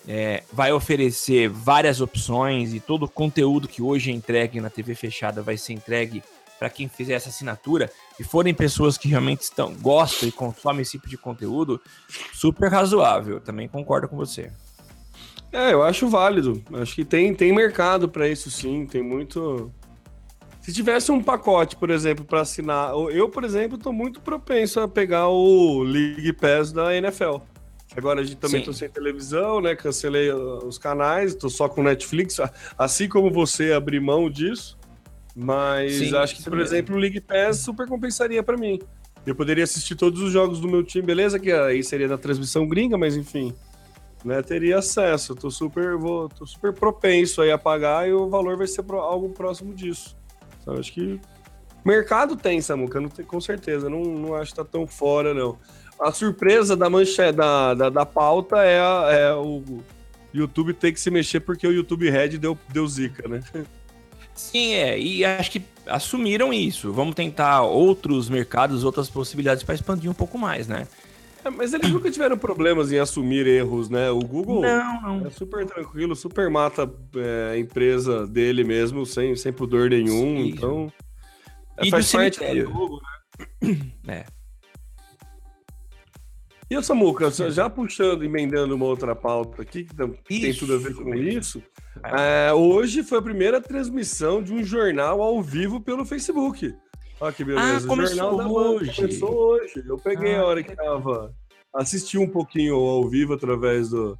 é, 0.08 0.42
vai 0.52 0.72
oferecer 0.72 1.48
várias 1.48 2.00
opções 2.00 2.74
e 2.74 2.80
todo 2.80 3.04
o 3.04 3.08
conteúdo 3.08 3.68
que 3.68 3.82
hoje 3.82 4.10
é 4.10 4.14
entregue 4.14 4.60
na 4.60 4.70
TV 4.70 4.94
fechada 4.94 5.42
vai 5.42 5.56
ser 5.56 5.72
entregue 5.74 6.22
para 6.58 6.68
quem 6.68 6.88
fizer 6.88 7.14
essa 7.14 7.30
assinatura 7.30 7.90
e 8.18 8.24
forem 8.24 8.52
pessoas 8.52 8.98
que 8.98 9.08
realmente 9.08 9.42
estão 9.42 9.74
gostam 9.74 10.28
e 10.28 10.32
consomem 10.32 10.82
esse 10.82 10.92
tipo 10.92 11.08
de 11.08 11.16
conteúdo, 11.16 11.80
super 12.34 12.70
razoável. 12.70 13.40
Também 13.40 13.66
concordo 13.66 14.08
com 14.08 14.16
você. 14.16 14.52
É, 15.50 15.72
eu 15.72 15.82
acho 15.82 16.06
válido. 16.06 16.62
Acho 16.74 16.94
que 16.94 17.04
tem, 17.04 17.34
tem 17.34 17.52
mercado 17.52 18.08
para 18.08 18.28
isso 18.28 18.50
sim. 18.50 18.84
Tem 18.84 19.02
muito 19.02 19.72
se 20.60 20.72
tivesse 20.72 21.10
um 21.10 21.22
pacote, 21.22 21.74
por 21.76 21.90
exemplo, 21.90 22.24
para 22.24 22.42
assinar, 22.42 22.92
eu, 23.10 23.28
por 23.28 23.44
exemplo, 23.44 23.76
estou 23.76 23.92
muito 23.92 24.20
propenso 24.20 24.80
a 24.80 24.86
pegar 24.86 25.28
o 25.28 25.82
League 25.82 26.32
Pass 26.34 26.70
da 26.70 26.94
NFL. 26.94 27.38
Agora 27.96 28.20
a 28.20 28.24
gente 28.24 28.36
também 28.36 28.60
estou 28.60 28.74
sem 28.74 28.88
televisão, 28.88 29.60
né? 29.60 29.74
Cancelei 29.74 30.30
uh, 30.30 30.64
os 30.64 30.78
canais, 30.78 31.32
estou 31.32 31.50
só 31.50 31.68
com 31.68 31.82
Netflix, 31.82 32.38
assim 32.78 33.08
como 33.08 33.30
você 33.30 33.72
abrir 33.72 34.00
mão 34.00 34.30
disso. 34.30 34.78
Mas 35.34 35.96
Sim, 35.96 36.16
acho 36.16 36.36
que, 36.36 36.42
por 36.42 36.56
mesmo. 36.56 36.74
exemplo, 36.74 36.94
o 36.94 36.98
League 36.98 37.20
Pass 37.20 37.58
super 37.58 37.88
compensaria 37.88 38.42
para 38.42 38.56
mim. 38.56 38.80
Eu 39.26 39.34
poderia 39.34 39.64
assistir 39.64 39.96
todos 39.96 40.20
os 40.20 40.32
jogos 40.32 40.60
do 40.60 40.68
meu 40.68 40.84
time, 40.84 41.04
beleza? 41.04 41.38
Que 41.38 41.52
aí 41.52 41.82
seria 41.82 42.06
da 42.06 42.18
transmissão 42.18 42.66
gringa, 42.66 42.96
mas 42.96 43.16
enfim, 43.16 43.52
né? 44.24 44.40
Teria 44.42 44.78
acesso. 44.78 45.34
Tô 45.34 45.50
super, 45.50 45.96
vou, 45.96 46.28
tô 46.28 46.46
super 46.46 46.72
propenso 46.72 47.42
aí 47.42 47.50
a 47.50 47.58
pagar 47.58 48.08
e 48.08 48.12
o 48.12 48.28
valor 48.28 48.56
vai 48.56 48.66
ser 48.66 48.84
algo 48.88 49.30
próximo 49.30 49.74
disso. 49.74 50.19
Então, 50.70 50.78
acho 50.78 50.92
que 50.92 51.20
mercado 51.84 52.36
tem, 52.36 52.60
Samuca, 52.60 53.00
não 53.00 53.08
tem, 53.08 53.24
com 53.24 53.40
certeza. 53.40 53.90
Não, 53.90 54.02
não 54.02 54.34
acho 54.34 54.52
que 54.52 54.56
tá 54.56 54.64
tão 54.64 54.86
fora, 54.86 55.34
não. 55.34 55.58
A 55.98 56.12
surpresa 56.12 56.76
da 56.76 56.88
manchete, 56.88 57.36
da, 57.36 57.74
da, 57.74 57.90
da 57.90 58.06
pauta 58.06 58.58
é, 58.58 58.80
a, 58.80 59.08
é 59.10 59.34
o 59.34 59.62
YouTube 60.32 60.72
ter 60.72 60.92
que 60.92 61.00
se 61.00 61.10
mexer 61.10 61.40
porque 61.40 61.66
o 61.66 61.72
YouTube 61.72 62.08
Red 62.08 62.38
deu, 62.38 62.56
deu 62.72 62.86
zica, 62.86 63.28
né? 63.28 63.42
Sim, 64.34 64.74
é. 64.74 64.98
E 64.98 65.24
acho 65.24 65.50
que 65.50 65.62
assumiram 65.86 66.52
isso. 66.52 66.92
Vamos 66.92 67.14
tentar 67.14 67.62
outros 67.62 68.28
mercados, 68.30 68.84
outras 68.84 69.10
possibilidades 69.10 69.62
para 69.62 69.74
expandir 69.74 70.10
um 70.10 70.14
pouco 70.14 70.38
mais, 70.38 70.68
né? 70.68 70.86
É, 71.44 71.50
mas 71.50 71.72
eles 71.72 71.90
nunca 71.90 72.10
tiveram 72.10 72.36
problemas 72.36 72.92
em 72.92 72.98
assumir 72.98 73.46
erros, 73.46 73.88
né? 73.88 74.10
O 74.10 74.20
Google 74.20 74.62
não, 74.62 75.02
não. 75.02 75.26
é 75.26 75.30
super 75.30 75.64
tranquilo, 75.66 76.14
super 76.14 76.50
mata 76.50 76.90
é, 77.16 77.52
a 77.54 77.58
empresa 77.58 78.26
dele 78.26 78.62
mesmo, 78.64 79.06
sem, 79.06 79.34
sem 79.36 79.52
pudor 79.52 79.90
nenhum. 79.90 80.36
Sim. 80.36 80.48
Então. 80.48 80.92
É, 81.78 81.86
e 81.86 81.90
faz 81.90 82.12
parte 82.12 82.40
do 82.40 82.60
jogo, 82.60 83.00
né? 84.04 84.24
É. 84.26 84.40
E 86.70 86.76
o 86.76 86.82
Samuca, 86.84 87.28
já 87.50 87.68
puxando, 87.68 88.22
emendando 88.22 88.76
uma 88.76 88.84
outra 88.84 89.16
pauta 89.16 89.62
aqui, 89.62 89.82
que 89.82 89.96
tem 89.96 90.14
Isso, 90.28 90.60
tudo 90.60 90.74
a 90.74 90.78
ver 90.78 90.94
com 90.94 91.12
isso. 91.16 91.58
isso. 91.58 91.62
é, 92.04 92.52
hoje 92.52 93.02
foi 93.02 93.18
a 93.18 93.22
primeira 93.22 93.60
transmissão 93.60 94.40
de 94.40 94.52
um 94.52 94.62
jornal 94.62 95.20
ao 95.20 95.42
vivo 95.42 95.80
pelo 95.80 96.04
Facebook. 96.04 96.72
Olha 97.20 97.32
que 97.32 97.44
beleza. 97.44 97.84
Ah, 97.84 97.86
começou 97.88 98.56
hoje. 98.76 98.94
começou 98.96 99.34
hoje. 99.34 99.84
Eu 99.86 99.98
peguei 99.98 100.34
Ah, 100.34 100.40
a 100.40 100.44
hora 100.46 100.62
que 100.62 100.74
tava. 100.74 101.34
Assisti 101.74 102.18
um 102.18 102.28
pouquinho 102.28 102.74
ao 102.76 103.08
vivo 103.08 103.34
através 103.34 103.90
do, 103.90 104.18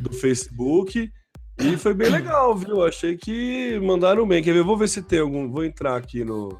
do 0.00 0.12
Facebook. 0.12 1.12
E 1.60 1.76
foi 1.76 1.94
bem 1.94 2.10
legal, 2.10 2.56
viu? 2.56 2.82
Achei 2.84 3.16
que 3.16 3.78
mandaram 3.80 4.26
bem. 4.26 4.42
Quer 4.42 4.54
ver? 4.54 4.64
Vou 4.64 4.76
ver 4.76 4.88
se 4.88 5.02
tem 5.02 5.20
algum. 5.20 5.50
Vou 5.50 5.64
entrar 5.64 5.96
aqui 5.96 6.24
no, 6.24 6.58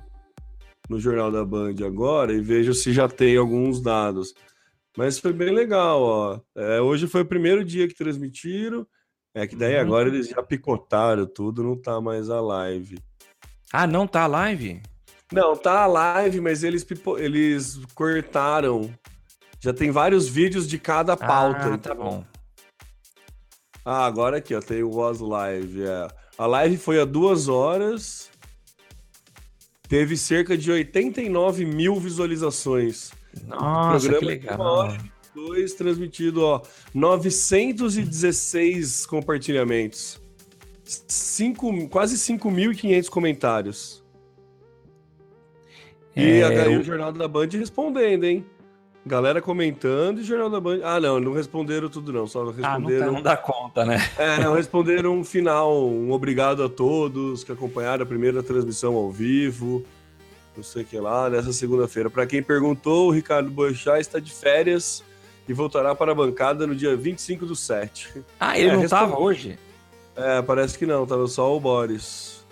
no 0.88 1.00
Jornal 1.00 1.33
da 1.33 1.44
Band 1.44 1.74
agora 1.85 2.33
e 2.33 2.40
vejo 2.40 2.72
se 2.74 2.92
já 2.92 3.09
tem 3.09 3.37
alguns 3.37 3.81
dados. 3.81 4.35
Mas 4.96 5.18
foi 5.18 5.33
bem 5.33 5.50
legal, 5.53 6.00
ó. 6.00 6.40
É, 6.55 6.81
hoje 6.81 7.09
foi 7.09 7.22
o 7.22 7.27
primeiro 7.27 7.64
dia 7.64 7.88
que 7.88 7.94
transmitiram. 7.94 8.87
É 9.35 9.48
que 9.48 9.57
daí 9.57 9.74
Uhum. 9.74 9.81
agora 9.81 10.09
eles 10.09 10.29
já 10.29 10.40
picotaram 10.40 11.27
tudo, 11.27 11.64
não 11.64 11.77
tá 11.77 12.00
mais 12.00 12.31
a 12.31 12.40
live. 12.40 12.98
Ah, 13.72 13.85
não 13.85 14.07
tá 14.07 14.22
a 14.22 14.27
live? 14.29 14.81
Não, 15.32 15.56
tá 15.56 15.82
a 15.82 15.87
live, 15.87 16.40
mas 16.40 16.62
eles, 16.62 16.84
pipo- 16.84 17.18
eles 17.18 17.78
cortaram. 17.94 18.92
Já 19.60 19.72
tem 19.72 19.90
vários 19.90 20.28
vídeos 20.28 20.68
de 20.68 20.78
cada 20.78 21.16
pauta. 21.16 21.64
Ah, 21.64 21.74
então- 21.74 21.78
tá 21.78 21.94
bom. 21.94 22.24
Ah, 23.84 24.06
agora 24.06 24.38
aqui, 24.38 24.54
ó, 24.54 24.60
tem 24.60 24.82
o 24.82 24.94
Was 24.94 25.20
Live. 25.20 25.82
É. 25.82 26.08
A 26.38 26.46
live 26.46 26.76
foi 26.78 27.00
há 27.00 27.04
duas 27.04 27.48
horas. 27.48 28.30
Teve 29.88 30.16
cerca 30.16 30.56
de 30.56 30.70
89 30.70 31.64
mil 31.66 31.96
visualizações. 31.96 33.10
Nossa, 33.46 34.08
que 34.08 34.14
Programa 34.18 34.38
de 34.38 34.46
uma 34.46 34.52
legal. 34.54 34.60
hora 34.60 35.14
Dois 35.34 35.74
transmitido, 35.74 36.42
ó, 36.44 36.62
916 36.94 39.04
compartilhamentos. 39.04 40.20
Cinco, 40.84 41.88
quase 41.88 42.16
5.500 42.16 43.08
comentários. 43.08 44.03
E, 46.16 46.40
É, 46.40 46.44
a, 46.44 46.53
eu- 46.70 46.81
o 46.81 46.83
Jornal 46.85 47.12
da 47.12 47.27
Band 47.29 47.48
respondendo, 47.53 48.24
hein? 48.24 48.44
Galera 49.07 49.42
comentando 49.42 50.18
e 50.18 50.20
o 50.22 50.24
Jornal 50.24 50.48
da 50.48 50.59
Band. 50.61 50.81
Ah, 50.83 50.98
não, 50.98 51.20
não 51.20 51.33
responderam 51.35 51.88
tudo, 51.90 52.11
não. 52.12 52.27
Só 52.27 52.40
Ah, 52.40 52.44
não, 52.44 52.53
responderam. 52.53 53.07
tá- 53.07 53.12
não 53.12 53.22
dá 53.22 53.37
conta, 53.37 53.85
né? 53.85 53.98
É, 54.16 54.38
não, 54.42 54.55
responderam 54.55 55.12
um 55.18 55.24
final, 55.24 55.87
um 55.87 56.11
obrigado 56.12 56.62
a 56.62 56.68
todos 56.70 57.44
que 57.44 57.53
acompanharam 57.53 58.03
a 58.03 58.07
primeira 58.07 58.42
transmissão 58.42 58.94
ao 58.94 59.11
vivo, 59.11 59.85
não 60.57 60.62
sei 60.64 60.83
o 60.83 60.87
que 60.87 60.98
lá, 60.98 61.29
nessa 61.29 61.53
segunda-feira. 61.53 62.09
Para 62.09 62.27
quem 62.27 62.42
perguntou, 62.42 63.09
o 63.09 63.11
Ricardo 63.11 63.50
Boechat 63.50 64.00
está 64.00 64.18
de 64.18 64.33
férias 64.33 65.05
e 65.46 65.53
voltará 65.53 65.94
para 65.94 66.12
a 66.12 66.14
bancada 66.14 66.66
no 66.66 66.74
dia 66.74 66.96
25 66.96 67.44
do 67.44 67.55
7. 67.55 68.11
Ah, 68.40 68.59
ele 68.59 68.68
É, 68.68 68.72
não 68.72 68.81
responde- 68.81 69.03
tava 69.11 69.20
hoje? 69.20 69.59
É, 70.16 70.40
parece 70.40 70.79
que 70.79 70.87
não, 70.87 71.05
tava 71.05 71.27
só 71.27 71.55
o 71.55 71.61
Boris. 71.61 72.42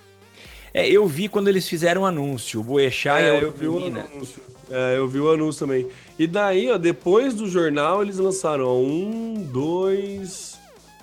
É, 0.74 0.88
eu 0.88 1.06
vi 1.06 1.28
quando 1.28 1.48
eles 1.48 1.68
fizeram 1.68 2.02
o 2.02 2.06
anúncio. 2.06 2.60
O 2.60 2.64
Boechat 2.64 3.22
é, 3.22 3.28
É, 3.28 3.32
o 3.38 3.42
eu 3.42 3.52
vi 3.52 3.68
o 3.68 3.74
menina. 3.74 4.08
anúncio. 4.12 4.42
É, 4.70 4.96
eu 4.96 5.06
vi 5.06 5.20
o 5.20 5.30
anúncio 5.30 5.66
também. 5.66 5.86
E 6.18 6.26
daí, 6.26 6.70
ó, 6.70 6.78
depois 6.78 7.34
do 7.34 7.46
jornal, 7.46 8.02
eles 8.02 8.16
lançaram 8.18 8.64
ó, 8.66 8.78
um, 8.78 9.34
dois, 9.34 10.58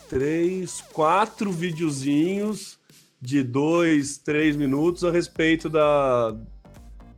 três, 0.10 0.82
quatro 0.92 1.52
videozinhos 1.52 2.80
de 3.22 3.44
dois, 3.44 4.18
três 4.18 4.56
minutos 4.56 5.04
a 5.04 5.12
respeito 5.12 5.70
da 5.70 6.34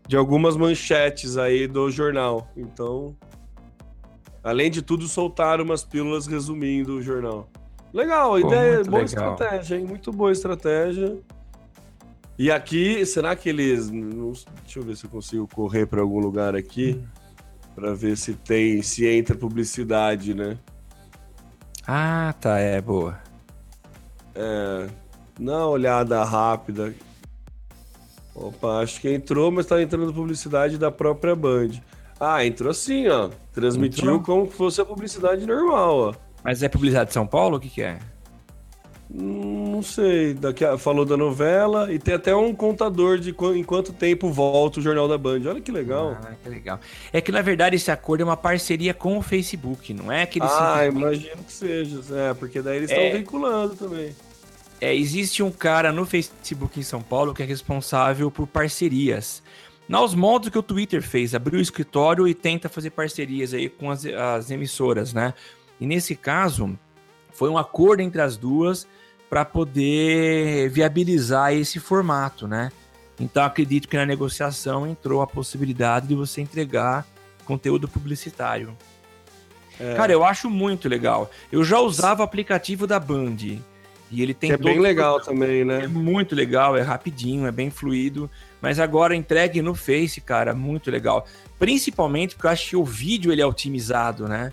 de 0.08 0.18
algumas 0.18 0.58
manchetes 0.58 1.38
aí 1.38 1.68
do 1.68 1.90
jornal. 1.90 2.52
Então, 2.58 3.16
além 4.44 4.70
de 4.70 4.82
tudo, 4.82 5.08
soltaram 5.08 5.64
umas 5.64 5.86
pílulas 5.86 6.28
resumindo 6.28 6.98
o 6.98 7.02
jornal. 7.02 7.48
Legal, 7.94 8.36
a 8.36 8.42
Pô, 8.42 8.48
ideia, 8.48 8.84
boa 8.84 9.04
legal. 9.04 9.06
estratégia, 9.06 9.78
hein? 9.78 9.86
Muito 9.86 10.12
boa 10.12 10.32
estratégia. 10.34 11.18
E 12.42 12.50
aqui, 12.50 13.06
será 13.06 13.36
que 13.36 13.50
eles. 13.50 13.92
deixa 13.92 14.80
eu 14.80 14.82
ver 14.82 14.98
se 14.98 15.06
eu 15.06 15.12
consigo 15.12 15.48
correr 15.48 15.86
para 15.86 16.02
algum 16.02 16.18
lugar 16.18 16.56
aqui. 16.56 17.00
Para 17.76 17.94
ver 17.94 18.18
se 18.18 18.34
tem. 18.34 18.82
Se 18.82 19.06
entra 19.06 19.36
publicidade, 19.36 20.34
né? 20.34 20.58
Ah, 21.88 22.34
tá, 22.42 22.58
é 22.58 22.82
boa. 22.82 23.20
É, 24.34 24.88
dá 25.40 25.58
uma 25.58 25.68
olhada 25.68 26.24
rápida. 26.24 26.96
Opa, 28.34 28.80
acho 28.80 29.00
que 29.02 29.14
entrou, 29.14 29.52
mas 29.52 29.68
tá 29.68 29.80
entrando 29.80 30.12
publicidade 30.12 30.80
da 30.80 30.90
própria 30.90 31.36
Band. 31.36 31.74
Ah, 32.20 32.44
entrou 32.44 32.72
assim, 32.72 33.08
ó. 33.08 33.30
Transmitiu 33.54 34.16
Entrou? 34.16 34.24
como 34.24 34.52
se 34.52 34.58
fosse 34.58 34.82
a 34.82 34.86
publicidade 34.86 35.46
normal, 35.46 35.96
ó. 35.96 36.14
Mas 36.44 36.64
é 36.64 36.68
publicidade 36.68 37.10
de 37.10 37.14
São 37.14 37.28
Paulo? 37.28 37.58
O 37.58 37.60
que, 37.60 37.70
que 37.70 37.84
é? 37.84 38.00
Não 39.14 39.82
sei, 39.84 40.34
daqui 40.34 40.64
a- 40.64 40.78
falou 40.78 41.04
da 41.04 41.18
novela 41.18 41.92
e 41.92 42.00
tem 42.00 42.14
até 42.14 42.34
um 42.34 42.54
contador 42.56 43.18
de 43.18 43.34
qu- 43.34 43.54
em 43.54 43.64
quanto 43.64 43.92
tempo 43.92 44.32
volta 44.32 44.80
o 44.80 44.82
Jornal 44.82 45.08
da 45.08 45.18
Band. 45.18 45.42
Olha 45.48 45.60
que 45.60 45.72
legal. 45.72 46.18
Ah, 46.24 46.32
que 46.42 46.48
legal. 46.50 46.80
É 47.12 47.20
que 47.20 47.32
na 47.32 47.42
verdade 47.42 47.76
esse 47.76 47.92
acordo 47.92 48.22
é 48.22 48.24
uma 48.24 48.38
parceria 48.38 48.94
com 48.94 49.18
o 49.18 49.22
Facebook, 49.22 49.94
não 49.94 50.10
é 50.12 50.26
que 50.26 50.40
eles 50.40 50.50
Ah, 50.52 50.84
simplesmente- 50.86 51.26
imagino 51.26 51.44
que 51.44 51.52
seja. 51.54 52.02
É, 52.16 52.34
porque 52.34 52.62
daí 52.62 52.78
eles 52.78 52.90
estão 52.90 53.04
É. 53.04 53.12
vinculando 53.18 53.76
também. 53.76 54.16
É, 54.80 54.96
existe 54.96 55.44
um 55.44 55.52
cara 55.52 55.92
no 55.92 56.06
Facebook 56.06 56.80
em 56.80 56.84
São 56.84 57.02
Paulo 57.02 57.34
que 57.34 57.44
é 57.44 57.46
responsável 57.46 58.32
por 58.32 58.48
parcerias. 58.48 59.44
Nos 59.90 60.16
modos 60.16 60.48
que 60.50 60.58
o 60.58 60.64
Twitter 60.64 61.02
fez, 61.02 61.36
abriu 61.36 61.60
o 61.60 61.62
escritório 61.62 62.28
e 62.28 62.34
tenta 62.34 62.70
fazer 62.70 62.92
parcerias 62.92 63.54
aí 63.54 63.68
com 63.68 63.92
as, 63.92 64.06
as 64.06 64.50
emissoras, 64.50 65.14
né? 65.14 65.34
E 65.82 65.86
nesse 65.86 66.16
caso, 66.16 66.80
foi 67.34 67.50
um 67.50 67.58
acordo 67.58 68.02
entre 68.02 68.22
as 68.22 68.38
duas 68.38 68.88
para 69.32 69.46
poder 69.46 70.70
viabilizar 70.72 71.54
esse 71.54 71.80
formato, 71.80 72.50
né? 72.50 72.70
Então 73.18 73.42
acredito 73.42 73.88
que 73.88 73.96
na 73.96 74.06
negociação 74.06 74.86
entrou 74.86 75.22
a 75.22 75.28
possibilidade 75.28 76.06
de 76.06 76.16
você 76.16 76.42
entregar 76.42 77.08
conteúdo 77.46 77.88
publicitário. 77.88 78.76
É, 79.80 79.96
Cara, 79.96 80.12
eu 80.12 80.26
acho 80.26 80.50
muito 80.50 80.90
legal. 80.90 81.32
Eu 81.50 81.64
já 81.64 81.80
usava 81.80 82.20
o 82.20 82.26
aplicativo 82.26 82.86
da 82.86 83.00
Band 83.00 83.38
e 84.12 84.22
ele 84.22 84.34
tem 84.34 84.50
que 84.50 84.56
é 84.56 84.58
bem 84.58 84.82
legal 84.82 85.22
também, 85.22 85.62
é 85.62 85.64
né? 85.64 85.88
muito 85.88 86.36
legal, 86.36 86.76
é 86.76 86.82
rapidinho, 86.82 87.48
é 87.48 87.54
bem 87.54 87.70
fluido. 87.70 88.30
Mas 88.62 88.80
agora 88.80 89.16
entregue 89.16 89.62
no 89.62 89.74
Face, 89.74 90.20
cara, 90.20 90.54
muito 90.54 90.92
legal. 90.92 91.26
Principalmente 91.58 92.36
porque 92.36 92.48
eu 92.48 92.52
acho 92.52 92.70
que 92.72 92.76
o 92.76 92.84
vídeo 92.84 93.32
ele 93.32 93.42
é 93.42 93.46
otimizado, 93.46 94.28
né? 94.28 94.52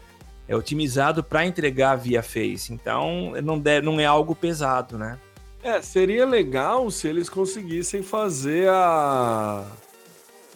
É 0.48 0.56
otimizado 0.56 1.22
para 1.22 1.44
entregar 1.44 1.96
via 1.96 2.22
Face. 2.22 2.72
Então 2.72 3.32
não, 3.44 3.58
deve, 3.58 3.84
não 3.84 4.00
é 4.00 4.06
algo 4.06 4.34
pesado, 4.34 4.96
né? 4.96 5.18
É, 5.62 5.82
seria 5.82 6.24
legal 6.24 6.90
se 6.90 7.06
eles 7.06 7.28
conseguissem 7.28 8.02
fazer 8.02 8.68
a 8.70 9.64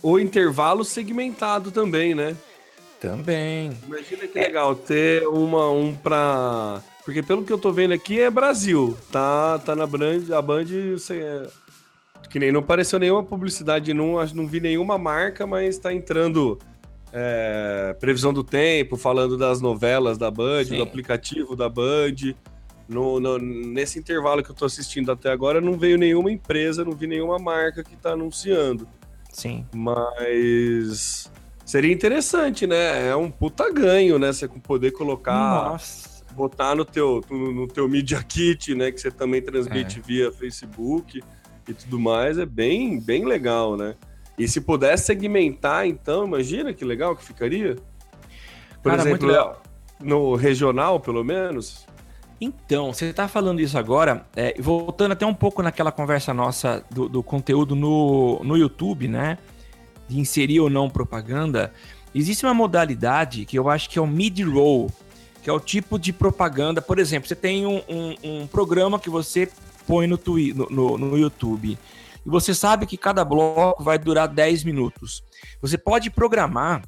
o 0.03 0.19
intervalo 0.19 0.85
segmentado 0.85 1.71
também, 1.71 2.15
né? 2.15 2.35
Também. 3.01 3.77
Imagina 3.87 4.27
que 4.27 4.39
legal 4.39 4.75
ter 4.75 5.27
uma 5.29 5.71
um 5.71 5.95
pra. 5.95 6.81
Porque 7.05 7.23
pelo 7.23 7.45
que 7.45 7.53
eu 7.53 7.59
tô 7.59 7.73
vendo 7.73 7.93
aqui 7.93 8.21
é 8.21 8.31
Brasil, 8.31 8.97
tá? 9.11 9.59
Tá 9.59 9.75
na 9.75 9.87
Band, 9.87 10.37
a 10.37 10.41
Band 10.41 10.67
cê- 10.99 11.49
que 12.31 12.39
nem 12.39 12.53
não 12.53 12.61
apareceu 12.61 12.99
nenhuma 12.99 13.25
publicidade, 13.25 13.93
não, 13.93 14.25
não 14.35 14.47
vi 14.47 14.61
nenhuma 14.61 14.97
marca, 14.97 15.47
mas 15.47 15.79
tá 15.79 15.93
entrando 15.93 16.59
é, 17.13 17.95
previsão 18.01 18.33
do 18.33 18.43
tempo, 18.43 18.97
falando 18.97 19.37
das 19.37 19.61
novelas 19.61 20.17
da 20.17 20.31
Band, 20.31 20.65
Sim. 20.65 20.77
do 20.77 20.83
aplicativo 20.83 21.55
da 21.55 21.69
Band. 21.69 22.35
No, 22.89 23.21
no- 23.21 23.39
nesse 23.39 23.99
intervalo 23.99 24.43
que 24.43 24.51
eu 24.51 24.55
tô 24.55 24.65
assistindo 24.65 25.13
até 25.13 25.31
agora, 25.31 25.61
não 25.61 25.79
veio 25.79 25.97
nenhuma 25.97 26.31
empresa, 26.33 26.85
não 26.85 26.93
vi 26.93 27.07
nenhuma 27.07 27.39
marca 27.39 27.83
que 27.85 27.97
tá 27.97 28.11
anunciando. 28.13 28.87
Sim. 29.31 29.65
Mas 29.75 31.31
seria 31.65 31.93
interessante, 31.93 32.67
né? 32.67 33.09
É 33.09 33.17
um 33.17 33.31
puta 33.31 33.71
ganho, 33.73 34.19
né? 34.19 34.33
Você 34.33 34.49
poder 34.49 34.91
colocar, 34.93 35.71
Nossa. 35.71 36.23
botar 36.35 36.75
no 36.75 36.85
teu, 36.85 37.23
no, 37.31 37.53
no 37.53 37.69
teu 37.69 37.89
Media 37.89 38.23
Kit, 38.23 38.75
né? 38.75 38.91
Que 38.91 39.01
você 39.01 39.11
também 39.11 39.41
transmite 39.41 39.99
É. 40.01 40.03
via 40.03 40.33
Facebook 40.33 41.23
e 41.69 41.73
tudo 41.73 41.99
mais, 41.99 42.37
é 42.37 42.45
bem, 42.45 43.01
bem 43.01 43.25
legal, 43.25 43.77
né? 43.77 43.95
E 44.39 44.49
se 44.49 44.61
pudesse 44.61 45.05
segmentar, 45.05 45.87
então, 45.87 46.27
imagina 46.27 46.73
que 46.73 46.85
legal 46.85 47.15
que 47.15 47.25
ficaria. 47.25 47.77
Por 48.83 48.91
Cara, 48.91 49.05
muito 49.05 49.09
exemplo, 49.25 49.29
legal. 49.29 49.63
no 50.01 50.35
regional, 50.35 50.99
pelo 50.99 51.23
menos. 51.23 51.87
Então, 52.41 52.93
você 52.93 53.13
tá 53.13 53.29
falando 53.29 53.61
isso 53.61 53.79
agora, 53.79 54.27
é, 54.35 54.55
voltando 54.61 55.13
até 55.13 55.25
um 55.25 55.35
pouco 55.35 55.63
naquela 55.63 55.93
conversa 55.93 56.35
nossa 56.35 56.85
do, 56.91 57.09
do 57.09 57.23
conteúdo 57.23 57.77
no, 57.77 58.41
no 58.43 58.57
YouTube, 58.57 59.07
né? 59.07 59.39
De 60.09 60.19
inserir 60.19 60.59
ou 60.61 60.69
não 60.69 60.91
propaganda. 60.91 61.73
Existe 62.15 62.45
uma 62.45 62.53
modalidade 62.55 63.45
que 63.45 63.57
eu 63.57 63.69
acho 63.71 63.89
que 63.89 63.99
é 63.99 64.03
o 64.03 64.07
mid-roll, 64.07 64.91
que 65.41 65.49
é 65.49 65.53
o 65.53 65.61
tipo 65.61 65.99
de 65.99 66.13
propaganda. 66.13 66.83
Por 66.83 66.99
exemplo, 66.99 67.29
você 67.29 67.37
tem 67.37 67.65
um, 67.65 67.81
um- 67.89 68.15
um 68.25 68.47
programa 68.49 68.99
que 68.99 69.09
você 69.09 69.49
põe 69.87 70.07
no, 70.09 70.19
twi 70.19 70.53
no, 70.53 70.67
no, 70.69 70.99
no 70.99 71.17
YouTube. 71.19 71.79
E 72.25 72.31
você 72.31 72.55
sabe 72.55 72.87
que 72.87 72.97
cada 72.97 73.25
bloco 73.25 73.83
vai 73.83 73.99
durar 73.99 74.29
10 74.29 74.65
minutos. 74.65 75.23
Você 75.61 75.77
pode 75.77 76.11
programar 76.11 76.83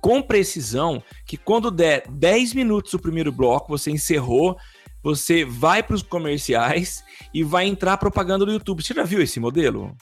com 0.00 0.20
precisão 0.20 1.02
que 1.24 1.36
quando 1.36 1.70
der 1.70 2.04
10 2.08 2.54
minutos 2.54 2.92
o 2.94 2.98
primeiro 2.98 3.30
bloco, 3.30 3.68
você 3.68 3.90
encerrou, 3.90 4.56
você 5.02 5.44
vai 5.44 5.82
para 5.82 5.94
os 5.94 6.02
comerciais 6.02 7.04
e 7.32 7.42
vai 7.42 7.66
entrar 7.66 7.96
propaganda 7.96 8.44
do 8.44 8.52
YouTube. 8.52 8.82
Você 8.82 8.94
já 8.94 9.04
viu 9.04 9.20
esse 9.20 9.40
modelo? 9.40 9.96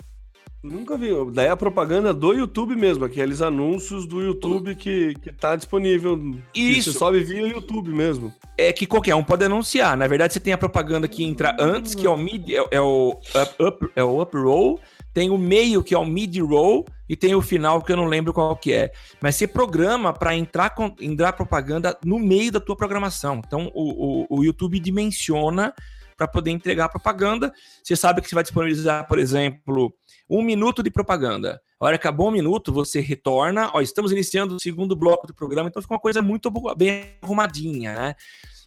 Nunca 0.62 0.96
vi. 0.96 1.08
Daí 1.32 1.48
a 1.48 1.56
propaganda 1.56 2.12
do 2.12 2.34
YouTube 2.34 2.76
mesmo, 2.76 3.04
aqueles 3.04 3.40
anúncios 3.40 4.06
do 4.06 4.20
YouTube 4.20 4.74
que, 4.74 5.14
que 5.14 5.32
tá 5.32 5.56
disponível. 5.56 6.36
Isso. 6.54 6.92
você 6.92 6.98
sobe 6.98 7.24
via 7.24 7.46
YouTube 7.46 7.90
mesmo. 7.90 8.32
É 8.58 8.70
que 8.70 8.86
qualquer 8.86 9.14
um 9.14 9.24
pode 9.24 9.44
anunciar. 9.44 9.96
Na 9.96 10.06
verdade, 10.06 10.34
você 10.34 10.40
tem 10.40 10.52
a 10.52 10.58
propaganda 10.58 11.08
que 11.08 11.24
entra 11.24 11.56
antes, 11.58 11.94
que 11.94 12.06
é 12.06 12.10
o 12.10 12.16
mid, 12.16 12.50
é, 12.50 12.62
é 12.72 12.80
o 12.80 13.18
up, 13.34 13.62
up, 13.62 13.90
é 13.96 14.04
o 14.04 14.20
up 14.20 14.36
roll, 14.36 14.78
tem 15.14 15.30
o 15.30 15.38
meio 15.38 15.82
que 15.82 15.94
é 15.94 15.98
o 15.98 16.04
mid 16.04 16.36
roll 16.40 16.84
e 17.08 17.16
tem 17.16 17.34
o 17.34 17.40
final 17.40 17.80
que 17.80 17.90
eu 17.90 17.96
não 17.96 18.04
lembro 18.04 18.34
qual 18.34 18.54
que 18.54 18.72
é. 18.74 18.92
Mas 19.18 19.36
você 19.36 19.46
programa 19.46 20.12
para 20.12 20.36
entrar 20.36 20.70
com, 20.70 20.94
entrar 21.00 21.32
propaganda 21.32 21.96
no 22.04 22.18
meio 22.18 22.52
da 22.52 22.60
tua 22.60 22.76
programação. 22.76 23.40
Então 23.44 23.72
o, 23.74 24.26
o, 24.30 24.38
o 24.38 24.44
YouTube 24.44 24.78
dimensiona 24.78 25.74
para 26.20 26.28
poder 26.28 26.50
entregar 26.50 26.90
propaganda. 26.90 27.50
Você 27.82 27.96
sabe 27.96 28.20
que 28.20 28.28
você 28.28 28.34
vai 28.34 28.44
disponibilizar, 28.44 29.08
por 29.08 29.18
exemplo, 29.18 29.90
um 30.28 30.42
minuto 30.42 30.82
de 30.82 30.90
propaganda. 30.90 31.62
A 31.80 31.86
hora 31.86 31.96
que 31.96 32.06
acabou 32.06 32.28
um 32.28 32.30
minuto, 32.30 32.70
você 32.70 33.00
retorna. 33.00 33.70
Ó, 33.72 33.80
estamos 33.80 34.12
iniciando 34.12 34.56
o 34.56 34.60
segundo 34.60 34.94
bloco 34.94 35.26
do 35.26 35.32
programa, 35.32 35.70
então 35.70 35.80
fica 35.80 35.94
uma 35.94 36.00
coisa 36.00 36.20
muito 36.20 36.52
bem 36.76 37.16
arrumadinha, 37.22 37.94
né? 37.94 38.14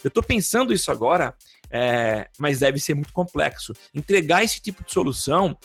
Eu 0.03 0.07
estou 0.07 0.23
pensando 0.23 0.73
isso 0.73 0.91
agora, 0.91 1.35
é, 1.69 2.27
mas 2.39 2.59
deve 2.59 2.79
ser 2.79 2.95
muito 2.95 3.13
complexo. 3.13 3.71
Entregar 3.93 4.43
esse 4.43 4.59
tipo 4.59 4.83
de 4.83 4.91
solução 4.91 5.55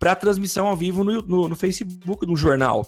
para 0.00 0.16
transmissão 0.16 0.66
ao 0.66 0.76
vivo 0.76 1.04
no, 1.04 1.22
no, 1.22 1.48
no 1.48 1.54
Facebook, 1.54 2.26
jornal 2.34 2.84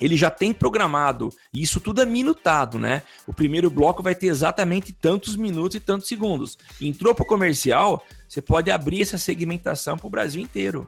ele 0.00 0.16
já 0.16 0.30
tem 0.30 0.52
programado, 0.52 1.30
e 1.52 1.62
isso 1.62 1.80
tudo 1.80 2.02
é 2.02 2.06
minutado, 2.06 2.78
né? 2.78 3.02
O 3.26 3.32
primeiro 3.32 3.70
bloco 3.70 4.02
vai 4.02 4.14
ter 4.14 4.26
exatamente 4.26 4.92
tantos 4.92 5.36
minutos 5.36 5.74
e 5.74 5.80
tantos 5.80 6.06
segundos. 6.06 6.58
Entrou 6.80 7.14
para 7.14 7.22
o 7.22 7.26
comercial, 7.26 8.04
você 8.28 8.42
pode 8.42 8.70
abrir 8.70 9.02
essa 9.02 9.18
segmentação 9.18 9.96
para 9.96 10.06
o 10.06 10.10
Brasil 10.10 10.42
inteiro. 10.42 10.86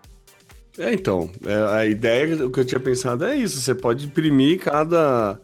É, 0.76 0.92
então, 0.92 1.30
é, 1.44 1.76
a 1.76 1.86
ideia, 1.86 2.46
o 2.46 2.50
que 2.50 2.60
eu 2.60 2.64
tinha 2.64 2.78
pensado 2.78 3.24
é 3.24 3.36
isso, 3.36 3.60
você 3.60 3.74
pode 3.74 4.06
imprimir 4.06 4.60
cada... 4.60 5.40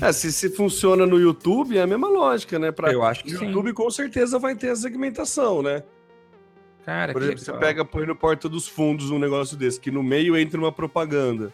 É, 0.00 0.12
se, 0.12 0.32
se 0.32 0.50
funciona 0.50 1.04
no 1.04 1.18
YouTube, 1.18 1.76
é 1.76 1.82
a 1.82 1.86
mesma 1.86 2.08
lógica, 2.08 2.58
né? 2.58 2.70
Pra, 2.70 2.92
eu 2.92 3.02
acho 3.02 3.24
que 3.24 3.36
sim. 3.36 3.46
YouTube 3.46 3.72
com 3.72 3.90
certeza 3.90 4.38
vai 4.38 4.54
ter 4.54 4.70
a 4.70 4.76
segmentação, 4.76 5.60
né? 5.60 5.82
Cara, 6.84 7.12
Por 7.12 7.20
que 7.20 7.26
exemplo, 7.26 7.44
você 7.44 7.50
legal. 7.50 7.66
pega, 7.66 7.84
põe 7.84 8.06
no 8.06 8.14
porta 8.14 8.48
dos 8.48 8.68
fundos 8.68 9.10
um 9.10 9.18
negócio 9.18 9.56
desse, 9.56 9.80
que 9.80 9.90
no 9.90 10.02
meio 10.02 10.36
entra 10.36 10.58
uma 10.58 10.72
propaganda. 10.72 11.52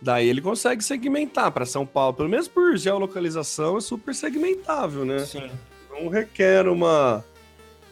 Daí 0.00 0.28
ele 0.28 0.40
consegue 0.40 0.82
segmentar 0.82 1.50
para 1.50 1.66
São 1.66 1.84
Paulo, 1.84 2.14
pelo 2.14 2.28
menos 2.28 2.46
por 2.46 2.76
geolocalização, 2.76 3.76
é 3.76 3.80
super 3.80 4.14
segmentável, 4.14 5.04
né? 5.04 5.18
Sim. 5.20 5.50
Não 5.90 6.08
requer 6.08 6.68
uma 6.68 7.24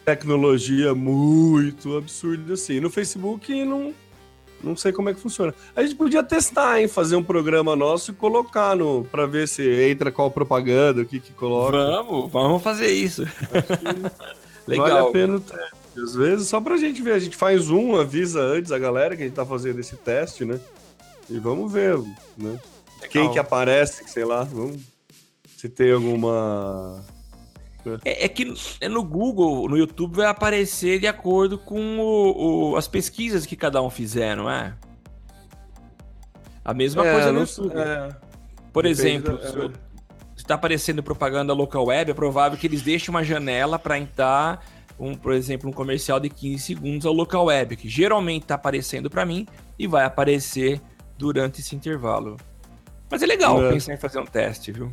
tecnologia 0.05 0.95
muito 0.95 1.97
absurda 1.97 2.55
assim. 2.55 2.79
No 2.79 2.89
Facebook 2.89 3.65
não, 3.65 3.93
não 4.63 4.77
sei 4.77 4.93
como 4.93 5.09
é 5.09 5.15
que 5.15 5.21
funciona. 5.21 5.53
A 5.75 5.83
gente 5.83 5.97
podia 5.97 6.23
testar, 6.23 6.81
hein? 6.81 6.87
Fazer 6.87 7.17
um 7.17 7.25
programa 7.25 7.75
nosso 7.75 8.13
e 8.13 8.15
colocar 8.15 8.77
no 8.77 9.05
para 9.05 9.27
ver 9.27 9.49
se 9.49 9.69
entra 9.91 10.13
qual 10.13 10.31
propaganda, 10.31 11.03
o 11.03 11.07
que 11.07 11.19
que 11.19 11.33
coloca. 11.33 11.77
Vamos, 11.77 12.31
vamos 12.31 12.63
fazer 12.63 12.93
isso. 12.93 13.25
Vale 14.67 14.99
a 14.99 15.05
pena 15.07 15.37
o 15.37 15.41
teste. 15.41 15.87
Às 15.97 16.15
vezes, 16.15 16.49
só 16.49 16.61
pra 16.61 16.77
gente 16.77 17.01
ver. 17.03 17.13
A 17.13 17.19
gente 17.19 17.37
faz 17.37 17.71
um, 17.71 17.97
avisa 17.97 18.41
antes 18.41 18.71
a 18.71 18.79
galera 18.79 19.17
que 19.17 19.23
a 19.23 19.27
gente 19.27 19.35
tá 19.35 19.47
fazendo 19.47 19.81
esse 19.81 19.97
teste, 19.97 20.45
né? 20.45 20.61
E 21.29 21.39
vamos 21.39 21.73
ver, 21.73 21.99
né? 22.37 22.59
Quem 23.11 23.31
que 23.31 23.39
aparece, 23.39 24.09
sei 24.09 24.25
lá, 24.25 24.43
vamos... 24.45 24.81
Se 25.57 25.69
tem 25.69 25.93
alguma... 25.93 27.03
É, 28.05 28.25
é 28.25 28.29
que 28.29 28.53
é 28.81 28.89
no 28.89 29.03
Google, 29.03 29.69
no 29.69 29.77
YouTube, 29.77 30.17
vai 30.17 30.27
aparecer 30.27 30.99
de 30.99 31.07
acordo 31.07 31.57
com 31.57 31.99
o- 31.99 32.73
o- 32.73 32.77
as 32.77 32.89
pesquisas 32.89 33.47
que 33.47 33.55
cada 33.57 33.81
um 33.81 33.89
fizer, 33.89 34.37
não 34.37 34.51
é? 34.51 34.75
A 36.65 36.75
mesma 36.75 37.07
É, 37.07 37.13
coisa 37.13 37.33
no 37.33 37.41
YouTube. 37.41 37.73
é, 37.79 38.09
Por 38.73 38.83
depende 38.83 39.01
exemplo, 39.09 39.39
da- 39.39 39.69
se 40.35 40.43
está 40.43 40.55
aparecendo 40.57 41.03
propaganda 41.03 41.53
local 41.53 41.87
web, 41.87 42.11
é 42.11 42.15
provável 42.15 42.59
que 42.59 42.67
eles 42.67 42.83
deixem 42.83 43.09
uma 43.11 43.23
janela 43.23 43.79
para 43.79 43.97
entrar, 43.99 44.65
um, 44.99 45.15
por 45.15 45.33
exemplo, 45.33 45.71
um 45.71 45.73
comercial 45.73 46.19
de 46.19 46.29
15 46.29 46.59
segundos 46.65 47.07
ao 47.07 47.13
local 47.13 47.45
web, 47.47 47.77
que 47.77 47.89
geralmente 47.89 48.43
está 48.43 48.57
aparecendo 48.57 49.09
para 49.09 49.25
mim 49.25 49.47
e 49.79 49.87
vai 49.87 50.05
aparecer 50.05 50.81
durante 51.19 51.61
esse 51.61 51.75
intervalo. 51.75 52.37
Mas 53.11 53.23
é 53.23 53.27
legal 53.27 53.65
É. 53.65 53.73
pensar 53.73 53.95
em 53.95 53.97
fazer 53.97 54.19
um 54.19 54.27
teste, 54.27 54.73
viu? 54.73 54.93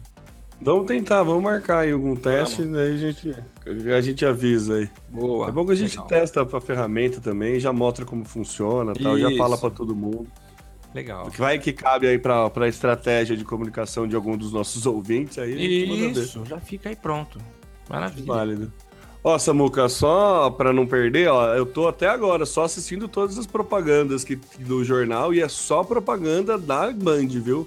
Vamos 0.61 0.85
tentar, 0.85 1.23
vamos 1.23 1.43
marcar 1.43 1.79
aí 1.79 1.91
algum 1.91 2.15
teste, 2.15 2.63
daí 2.63 2.93
a 2.93 2.97
gente, 2.97 3.35
a 3.91 4.01
gente 4.01 4.25
avisa 4.25 4.75
aí. 4.75 4.89
Boa. 5.09 5.49
É 5.49 5.51
bom 5.51 5.65
que 5.65 5.73
a 5.73 5.75
gente 5.75 5.91
legal. 5.91 6.07
testa 6.07 6.41
a 6.43 6.61
ferramenta 6.61 7.19
também, 7.19 7.59
já 7.59 7.73
mostra 7.73 8.05
como 8.05 8.23
funciona, 8.23 8.93
tal, 8.93 9.17
já 9.17 9.35
fala 9.35 9.57
para 9.57 9.69
todo 9.71 9.93
mundo. 9.95 10.27
Legal. 10.93 11.27
O 11.27 11.31
que 11.31 11.39
vai 11.39 11.57
que 11.59 11.73
cabe 11.73 12.07
aí 12.07 12.19
para 12.19 12.49
a 12.55 12.67
estratégia 12.67 13.35
de 13.35 13.43
comunicação 13.43 14.07
de 14.07 14.15
algum 14.15 14.37
dos 14.37 14.53
nossos 14.53 14.85
ouvintes 14.85 15.37
aí, 15.39 15.53
a 15.53 15.57
gente 15.57 15.89
manda 15.89 16.13
ver. 16.13 16.21
Isso, 16.23 16.45
já 16.45 16.59
fica 16.59 16.87
aí 16.89 16.95
pronto. 16.95 17.39
Maravilha. 17.89 18.25
Válido. 18.27 18.73
Ó, 19.23 19.37
Samuca, 19.37 19.87
só 19.87 20.49
para 20.49 20.73
não 20.73 20.85
perder, 20.85 21.29
ó, 21.29 21.55
eu 21.55 21.65
tô 21.65 21.87
até 21.87 22.07
agora 22.07 22.45
só 22.45 22.63
assistindo 22.65 23.07
todas 23.07 23.37
as 23.37 23.47
propagandas 23.47 24.23
que, 24.25 24.35
do 24.59 24.83
jornal 24.83 25.33
e 25.33 25.39
é 25.41 25.47
só 25.47 25.81
propaganda 25.81 26.57
da 26.57 26.91
Band, 26.91 27.27
viu? 27.27 27.65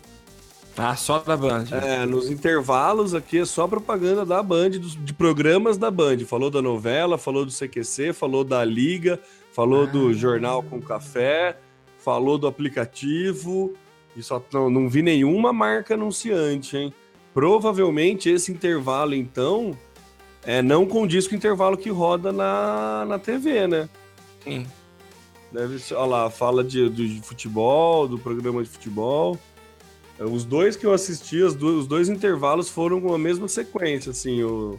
Ah, 0.76 0.94
só 0.94 1.20
da 1.20 1.34
Band. 1.34 1.64
É, 1.72 2.04
nos 2.04 2.30
intervalos 2.30 3.14
aqui 3.14 3.38
é 3.38 3.44
só 3.46 3.66
propaganda 3.66 4.26
da 4.26 4.42
Band, 4.42 4.70
dos, 4.72 5.02
de 5.02 5.14
programas 5.14 5.78
da 5.78 5.90
Band. 5.90 6.18
Falou 6.26 6.50
da 6.50 6.60
novela, 6.60 7.16
falou 7.16 7.46
do 7.46 7.50
CQC, 7.50 8.12
falou 8.12 8.44
da 8.44 8.62
Liga, 8.62 9.18
falou 9.52 9.84
Ah. 9.84 9.86
do 9.86 10.12
Jornal 10.12 10.62
com 10.62 10.78
Café, 10.78 11.56
falou 11.98 12.36
do 12.36 12.46
aplicativo. 12.46 13.72
E 14.14 14.22
só 14.22 14.42
não, 14.52 14.68
não 14.68 14.86
vi 14.90 15.00
nenhuma 15.00 15.50
marca 15.54 15.94
anunciante, 15.94 16.76
hein? 16.76 16.92
Provavelmente 17.32 18.28
esse 18.28 18.52
intervalo, 18.52 19.14
então, 19.14 19.74
é, 20.46 20.62
não 20.62 20.86
condiz 20.86 21.26
com 21.26 21.34
o 21.34 21.36
intervalo 21.36 21.76
que 21.76 21.90
roda 21.90 22.32
na, 22.32 23.04
na 23.06 23.18
TV, 23.18 23.66
né? 23.66 23.88
Sim. 24.44 24.66
Deve 25.52 25.78
ser, 25.78 25.94
olha 25.94 26.06
lá, 26.10 26.30
fala 26.30 26.62
de, 26.62 26.88
de 26.88 27.20
futebol, 27.22 28.06
do 28.08 28.18
programa 28.18 28.62
de 28.62 28.68
futebol. 28.68 29.38
É, 30.18 30.24
Os 30.24 30.44
dois 30.44 30.76
que 30.76 30.86
eu 30.86 30.92
assisti, 30.92 31.42
os 31.42 31.54
dois, 31.54 31.76
os 31.80 31.86
dois 31.86 32.08
intervalos 32.08 32.68
foram 32.68 33.00
com 33.00 33.12
a 33.14 33.18
mesma 33.18 33.48
sequência, 33.48 34.10
assim, 34.10 34.42
o, 34.42 34.78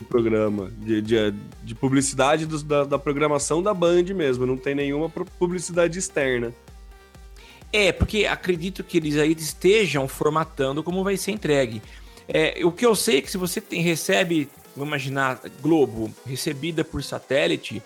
o 0.00 0.04
programa 0.04 0.70
de, 0.78 1.00
de, 1.02 1.16
de 1.64 1.74
publicidade 1.74 2.46
dos- 2.46 2.62
da, 2.62 2.84
da 2.84 2.98
programação 2.98 3.62
da 3.62 3.72
Band 3.74 4.04
mesmo, 4.14 4.46
não 4.46 4.56
tem 4.56 4.74
nenhuma 4.74 5.08
publicidade 5.38 5.98
externa. 5.98 6.52
É, 7.72 7.92
porque 7.92 8.24
acredito 8.24 8.82
que 8.82 8.96
eles 8.96 9.16
aí 9.18 9.32
estejam 9.32 10.08
formatando 10.08 10.82
como 10.82 11.04
vai 11.04 11.16
ser 11.18 11.32
entregue. 11.32 11.82
É, 12.28 12.60
o 12.62 12.70
que 12.70 12.84
eu 12.84 12.94
sei 12.94 13.18
é 13.18 13.22
que 13.22 13.30
se 13.30 13.38
você 13.38 13.60
tem- 13.60 13.80
recebe, 13.80 14.48
vamos 14.76 14.88
imaginar, 14.90 15.40
Globo 15.62 16.12
recebida 16.26 16.84
por 16.84 17.02
satélite, 17.02 17.82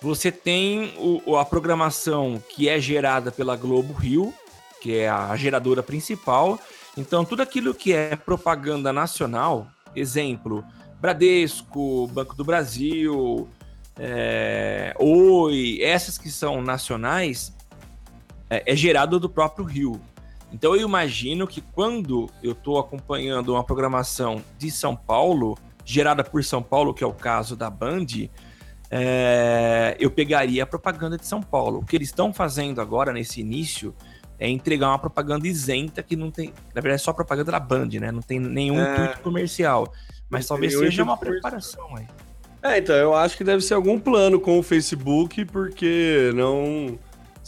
você 0.00 0.30
tem 0.30 0.94
o- 0.96 1.36
a 1.36 1.44
programação 1.44 2.42
que 2.48 2.68
é 2.68 2.80
gerada 2.80 3.30
pela 3.32 3.56
Globo 3.56 3.92
Rio, 3.92 4.32
que 4.80 4.96
é 4.96 5.08
a 5.08 5.36
geradora 5.36 5.82
principal. 5.82 6.58
Então, 6.96 7.24
tudo 7.24 7.42
aquilo 7.42 7.74
que 7.74 7.92
é 7.92 8.16
propaganda 8.16 8.92
nacional, 8.92 9.66
exemplo, 9.94 10.64
Bradesco, 11.00 12.06
Banco 12.08 12.34
do 12.34 12.44
Brasil, 12.44 13.48
é, 13.98 14.94
Oi, 14.98 15.78
essas 15.82 16.16
que 16.16 16.30
são 16.30 16.62
nacionais, 16.62 17.52
é, 18.48 18.72
é 18.72 18.76
gerado 18.76 19.18
do 19.20 19.28
próprio 19.28 19.64
Rio. 19.64 20.00
Então 20.52 20.74
eu 20.74 20.86
imagino 20.86 21.46
que 21.46 21.60
quando 21.60 22.28
eu 22.42 22.52
estou 22.52 22.78
acompanhando 22.78 23.52
uma 23.52 23.62
programação 23.64 24.42
de 24.58 24.70
São 24.70 24.96
Paulo, 24.96 25.56
gerada 25.84 26.24
por 26.24 26.42
São 26.44 26.62
Paulo, 26.62 26.92
que 26.92 27.04
é 27.04 27.06
o 27.06 27.12
caso 27.12 27.56
da 27.56 27.70
Band, 27.70 28.06
é, 28.90 29.96
eu 30.00 30.10
pegaria 30.10 30.62
a 30.62 30.66
propaganda 30.66 31.16
de 31.16 31.26
São 31.26 31.40
Paulo. 31.40 31.78
O 31.78 31.84
que 31.84 31.96
eles 31.96 32.08
estão 32.08 32.32
fazendo 32.32 32.80
agora 32.80 33.12
nesse 33.12 33.40
início 33.40 33.94
é 34.38 34.48
entregar 34.48 34.88
uma 34.88 34.98
propaganda 34.98 35.46
isenta 35.46 36.02
que 36.02 36.16
não 36.16 36.30
tem. 36.30 36.48
Na 36.74 36.80
verdade, 36.80 36.94
é 36.94 36.98
só 36.98 37.12
propaganda 37.12 37.52
da 37.52 37.60
Band, 37.60 37.88
né? 38.00 38.10
Não 38.10 38.22
tem 38.22 38.40
nenhum 38.40 38.80
É. 38.80 38.92
intuito 38.92 39.20
comercial. 39.20 39.92
Mas 40.28 40.46
talvez 40.46 40.76
seja 40.76 41.02
uma 41.02 41.16
preparação 41.16 41.96
aí. 41.96 42.06
É, 42.62 42.78
então, 42.78 42.94
eu 42.94 43.14
acho 43.14 43.36
que 43.36 43.44
deve 43.44 43.62
ser 43.62 43.74
algum 43.74 43.98
plano 43.98 44.38
com 44.40 44.58
o 44.58 44.62
Facebook, 44.62 45.44
porque 45.46 46.30
não. 46.34 46.98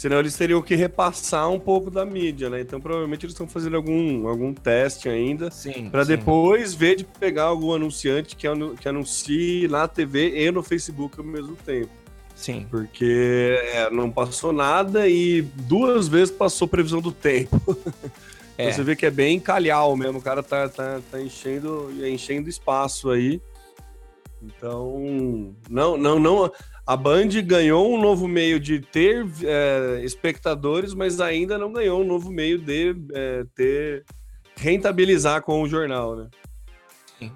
Senão 0.02 0.18
eles 0.18 0.36
teriam 0.36 0.60
que 0.60 0.74
repassar 0.74 1.48
um 1.48 1.60
pouco 1.60 1.88
da 1.88 2.04
mídia, 2.04 2.50
né? 2.50 2.60
Então 2.60 2.80
provavelmente 2.80 3.24
eles 3.24 3.34
estão 3.34 3.46
fazendo 3.46 3.76
algum, 3.76 4.26
algum 4.26 4.52
teste 4.52 5.08
ainda. 5.08 5.48
Sim. 5.48 5.88
depois 6.04 6.74
ver 6.74 6.96
de 6.96 7.04
pegar 7.04 7.44
algum 7.44 7.72
anunciante 7.72 8.34
que, 8.34 8.48
anu- 8.48 8.74
que 8.74 8.88
anuncie 8.88 9.68
na 9.68 9.86
TV 9.86 10.44
e 10.44 10.50
no 10.50 10.60
Facebook 10.60 11.20
ao 11.20 11.24
mesmo 11.24 11.54
tempo. 11.54 11.90
Sim. 12.34 12.66
Porque 12.68 13.56
é, 13.62 13.90
não 13.90 14.10
passou 14.10 14.52
nada 14.52 15.06
e 15.06 15.42
duas 15.42 16.08
vezes 16.08 16.34
passou 16.34 16.66
previsão 16.66 17.00
do 17.00 17.12
tempo. 17.12 17.60
É. 18.58 18.70
Você 18.70 18.82
vê 18.82 18.94
que 18.94 19.06
é 19.06 19.10
bem 19.10 19.40
calhau 19.40 19.96
mesmo, 19.96 20.18
o 20.18 20.22
cara 20.22 20.42
tá, 20.42 20.68
tá, 20.68 21.00
tá 21.10 21.20
enchendo, 21.22 21.90
enchendo 22.06 22.50
espaço 22.50 23.10
aí. 23.10 23.40
Então, 24.42 25.54
não, 25.70 25.96
não, 25.96 26.18
não. 26.18 26.52
A 26.86 26.96
Band 26.96 27.28
ganhou 27.44 27.94
um 27.94 28.00
novo 28.00 28.26
meio 28.26 28.58
de 28.58 28.80
ter 28.80 29.24
é, 29.44 30.00
espectadores, 30.04 30.94
mas 30.94 31.20
ainda 31.20 31.56
não 31.56 31.72
ganhou 31.72 32.00
um 32.00 32.06
novo 32.06 32.30
meio 32.30 32.58
de 32.58 32.96
é, 33.14 33.44
ter 33.54 34.04
rentabilizar 34.56 35.42
com 35.42 35.62
o 35.62 35.68
jornal, 35.68 36.16
né? 36.16 36.28
Sim. 37.18 37.32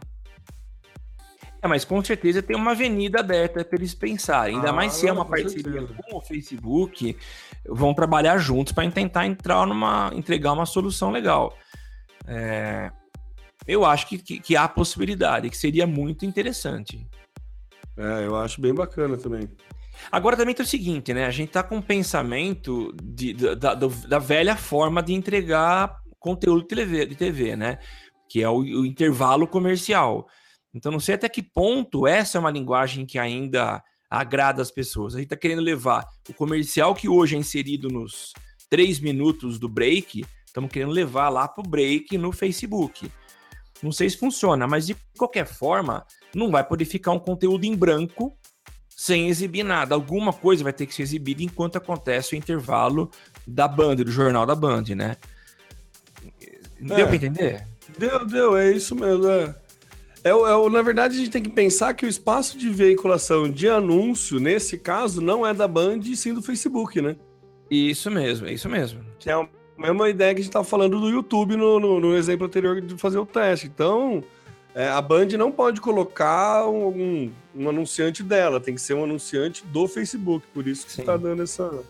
É, 1.62 1.68
mas 1.68 1.84
com 1.84 2.02
certeza 2.04 2.42
tem 2.42 2.56
uma 2.56 2.72
avenida 2.72 3.20
aberta 3.20 3.64
para 3.64 3.78
eles 3.78 3.94
pensarem. 3.94 4.56
Ainda 4.56 4.70
ah, 4.70 4.72
mais 4.72 4.94
se 4.94 5.06
é 5.06 5.12
uma 5.12 5.24
parceria 5.24 5.62
certeza. 5.62 5.94
com 6.08 6.16
o 6.16 6.20
Facebook, 6.20 7.16
vão 7.68 7.94
trabalhar 7.94 8.38
juntos 8.38 8.72
para 8.72 8.90
tentar 8.90 9.26
entrar 9.26 9.64
numa, 9.64 10.10
entregar 10.12 10.52
uma 10.52 10.66
solução 10.66 11.10
legal. 11.10 11.56
É, 12.26 12.90
eu 13.66 13.84
acho 13.84 14.08
que, 14.08 14.18
que, 14.18 14.40
que 14.40 14.56
há 14.56 14.66
possibilidade, 14.68 15.50
que 15.50 15.56
seria 15.56 15.86
muito 15.86 16.26
interessante. 16.26 17.06
É, 17.96 18.26
eu 18.26 18.36
acho 18.36 18.60
bem 18.60 18.74
bacana 18.74 19.16
também. 19.16 19.48
Agora 20.10 20.36
também 20.36 20.54
tem 20.54 20.64
o 20.64 20.68
seguinte, 20.68 21.12
né? 21.14 21.26
A 21.26 21.30
gente 21.30 21.50
tá 21.50 21.62
com 21.62 21.76
um 21.76 21.82
pensamento 21.82 22.94
de, 23.02 23.32
da, 23.32 23.74
da, 23.74 23.74
da 23.74 24.18
velha 24.18 24.56
forma 24.56 25.02
de 25.02 25.14
entregar 25.14 25.96
conteúdo 26.18 26.62
de 26.62 26.68
TV, 26.68 27.06
de 27.06 27.14
TV 27.14 27.56
né? 27.56 27.78
Que 28.28 28.42
é 28.42 28.48
o, 28.48 28.58
o, 28.58 28.86
intervalo 28.86 29.46
comercial. 29.46 30.26
Então 30.74 30.92
não 30.92 31.00
sei 31.00 31.14
até 31.14 31.28
que 31.28 31.42
ponto 31.42 32.06
essa 32.06 32.36
é 32.36 32.40
uma 32.40 32.50
linguagem 32.50 33.06
que 33.06 33.18
ainda 33.18 33.82
agrada 34.10 34.60
as 34.60 34.70
pessoas. 34.70 35.14
A 35.14 35.18
gente 35.18 35.28
tá 35.28 35.36
querendo 35.36 35.62
levar 35.62 36.04
o 36.28 36.34
comercial 36.34 36.94
que 36.94 37.08
hoje 37.08 37.36
é 37.36 37.38
inserido 37.38 37.88
nos 37.88 38.32
três 38.68 39.00
minutos 39.00 39.58
do 39.58 39.68
break, 39.68 40.24
estamos 40.44 40.70
querendo 40.70 40.92
levar 40.92 41.28
lá 41.28 41.48
pro 41.48 41.62
break 41.62 42.18
no 42.18 42.32
Facebook. 42.32 43.10
Não 43.82 43.92
sei 43.92 44.08
se 44.08 44.16
funciona, 44.16 44.66
mas 44.66 44.86
de 44.86 44.96
qualquer 45.16 45.46
forma, 45.46 46.04
não 46.34 46.50
vai 46.50 46.64
poder 46.64 46.84
ficar 46.84 47.12
um 47.12 47.18
conteúdo 47.18 47.64
em 47.64 47.76
branco 47.76 48.36
sem 48.88 49.28
exibir 49.28 49.62
nada. 49.62 49.94
Alguma 49.94 50.32
coisa 50.32 50.64
vai 50.64 50.72
ter 50.72 50.86
que 50.86 50.94
ser 50.94 51.02
exibida 51.02 51.42
enquanto 51.42 51.76
acontece 51.76 52.34
o 52.34 52.36
intervalo 52.36 53.10
da 53.46 53.68
Band, 53.68 53.96
do 53.96 54.10
jornal 54.10 54.46
da 54.46 54.54
Band, 54.54 54.84
né? 54.96 55.16
Deu 56.80 56.98
é, 56.98 57.04
para 57.04 57.16
entender? 57.16 57.66
Deu, 57.98 58.26
deu, 58.26 58.56
é 58.56 58.72
isso 58.72 58.94
mesmo. 58.94 59.28
É. 59.28 59.54
É, 60.24 60.30
é, 60.30 60.70
na 60.70 60.82
verdade, 60.82 61.14
a 61.14 61.18
gente 61.18 61.30
tem 61.30 61.42
que 61.42 61.50
pensar 61.50 61.94
que 61.94 62.04
o 62.04 62.08
espaço 62.08 62.58
de 62.58 62.68
veiculação 62.68 63.48
de 63.48 63.68
anúncio, 63.68 64.40
nesse 64.40 64.76
caso, 64.76 65.20
não 65.20 65.46
é 65.46 65.54
da 65.54 65.68
Band, 65.68 66.00
e 66.04 66.16
sim 66.16 66.34
do 66.34 66.42
Facebook, 66.42 67.00
né? 67.00 67.16
Isso 67.70 68.10
mesmo, 68.10 68.46
é 68.46 68.52
isso 68.52 68.68
mesmo. 68.68 69.04
Que 69.18 69.30
é 69.30 69.48
mesma 69.78 70.08
ideia 70.08 70.34
que 70.34 70.40
a 70.40 70.42
gente 70.42 70.50
estava 70.50 70.64
falando 70.64 71.00
do 71.00 71.08
YouTube 71.08 71.56
no, 71.56 71.78
no, 71.78 72.00
no, 72.00 72.16
exemplo 72.16 72.46
anterior 72.46 72.80
de 72.80 72.96
fazer 72.96 73.18
o 73.18 73.26
teste. 73.26 73.66
Então, 73.66 74.24
é, 74.74 74.88
a 74.88 75.00
Band 75.00 75.26
não 75.38 75.52
pode 75.52 75.80
colocar 75.80 76.66
um, 76.66 77.32
um, 77.54 77.68
anunciante 77.68 78.22
dela, 78.22 78.60
tem 78.60 78.74
que 78.74 78.80
ser 78.80 78.94
um 78.94 79.04
anunciante 79.04 79.64
do 79.66 79.86
Facebook. 79.86 80.46
Por 80.52 80.66
isso 80.66 80.86
que 80.86 81.00
está 81.00 81.16
dando 81.16 81.42
essa. 81.42 81.82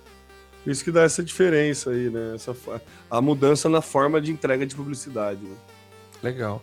Isso 0.67 0.83
que 0.83 0.91
dá 0.91 1.03
essa 1.03 1.23
diferença 1.23 1.91
aí, 1.91 2.11
né? 2.11 2.35
Essa, 2.35 2.57
a 3.09 3.21
mudança 3.21 3.69
na 3.69 3.81
forma 3.81 4.21
de 4.21 4.33
entrega 4.33 4.67
de 4.67 4.75
publicidade. 4.75 5.41
Né? 5.41 5.57
Legal. 6.23 6.61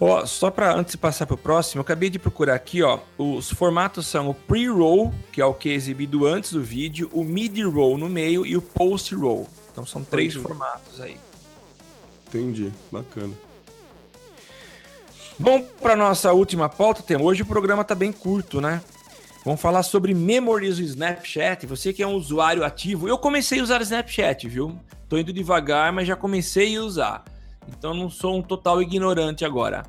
Ó, 0.00 0.24
só 0.24 0.48
para 0.50 0.72
antes 0.72 0.92
de 0.92 0.98
passar 0.98 1.26
para 1.26 1.34
o 1.34 1.38
próximo, 1.38 1.80
eu 1.80 1.82
acabei 1.82 2.08
de 2.08 2.20
procurar 2.20 2.54
aqui, 2.54 2.82
ó. 2.82 3.00
Os 3.18 3.50
formatos 3.50 4.06
são 4.06 4.28
o 4.28 4.34
pre-roll, 4.34 5.12
que 5.32 5.40
é 5.40 5.44
o 5.44 5.52
que 5.52 5.70
é 5.70 5.72
exibido 5.72 6.24
antes 6.24 6.52
do 6.52 6.62
vídeo, 6.62 7.10
o 7.12 7.24
mid-roll 7.24 7.98
no 7.98 8.08
meio 8.08 8.46
e 8.46 8.56
o 8.56 8.62
post-roll. 8.62 9.48
Então 9.78 9.86
são 9.86 10.02
três 10.02 10.34
Entendi. 10.34 10.48
formatos 10.48 11.00
aí. 11.00 11.16
Entendi, 12.26 12.72
bacana. 12.90 13.32
Bom, 15.38 15.62
para 15.80 15.94
nossa 15.94 16.32
última 16.32 16.68
pauta, 16.68 17.00
tem 17.00 17.16
hoje 17.16 17.42
o 17.42 17.46
programa 17.46 17.84
tá 17.84 17.94
bem 17.94 18.10
curto, 18.10 18.60
né? 18.60 18.82
Vamos 19.44 19.60
falar 19.60 19.84
sobre 19.84 20.12
Memories 20.14 20.78
do 20.78 20.82
Snapchat. 20.82 21.64
Você 21.66 21.92
que 21.92 22.02
é 22.02 22.06
um 22.08 22.14
usuário 22.14 22.64
ativo, 22.64 23.06
eu 23.06 23.16
comecei 23.16 23.60
a 23.60 23.62
usar 23.62 23.78
o 23.78 23.84
Snapchat, 23.84 24.48
viu? 24.48 24.76
Tô 25.08 25.16
indo 25.16 25.32
devagar, 25.32 25.92
mas 25.92 26.08
já 26.08 26.16
comecei 26.16 26.76
a 26.76 26.82
usar. 26.82 27.24
Então 27.68 27.94
não 27.94 28.10
sou 28.10 28.36
um 28.36 28.42
total 28.42 28.82
ignorante 28.82 29.44
agora. 29.44 29.84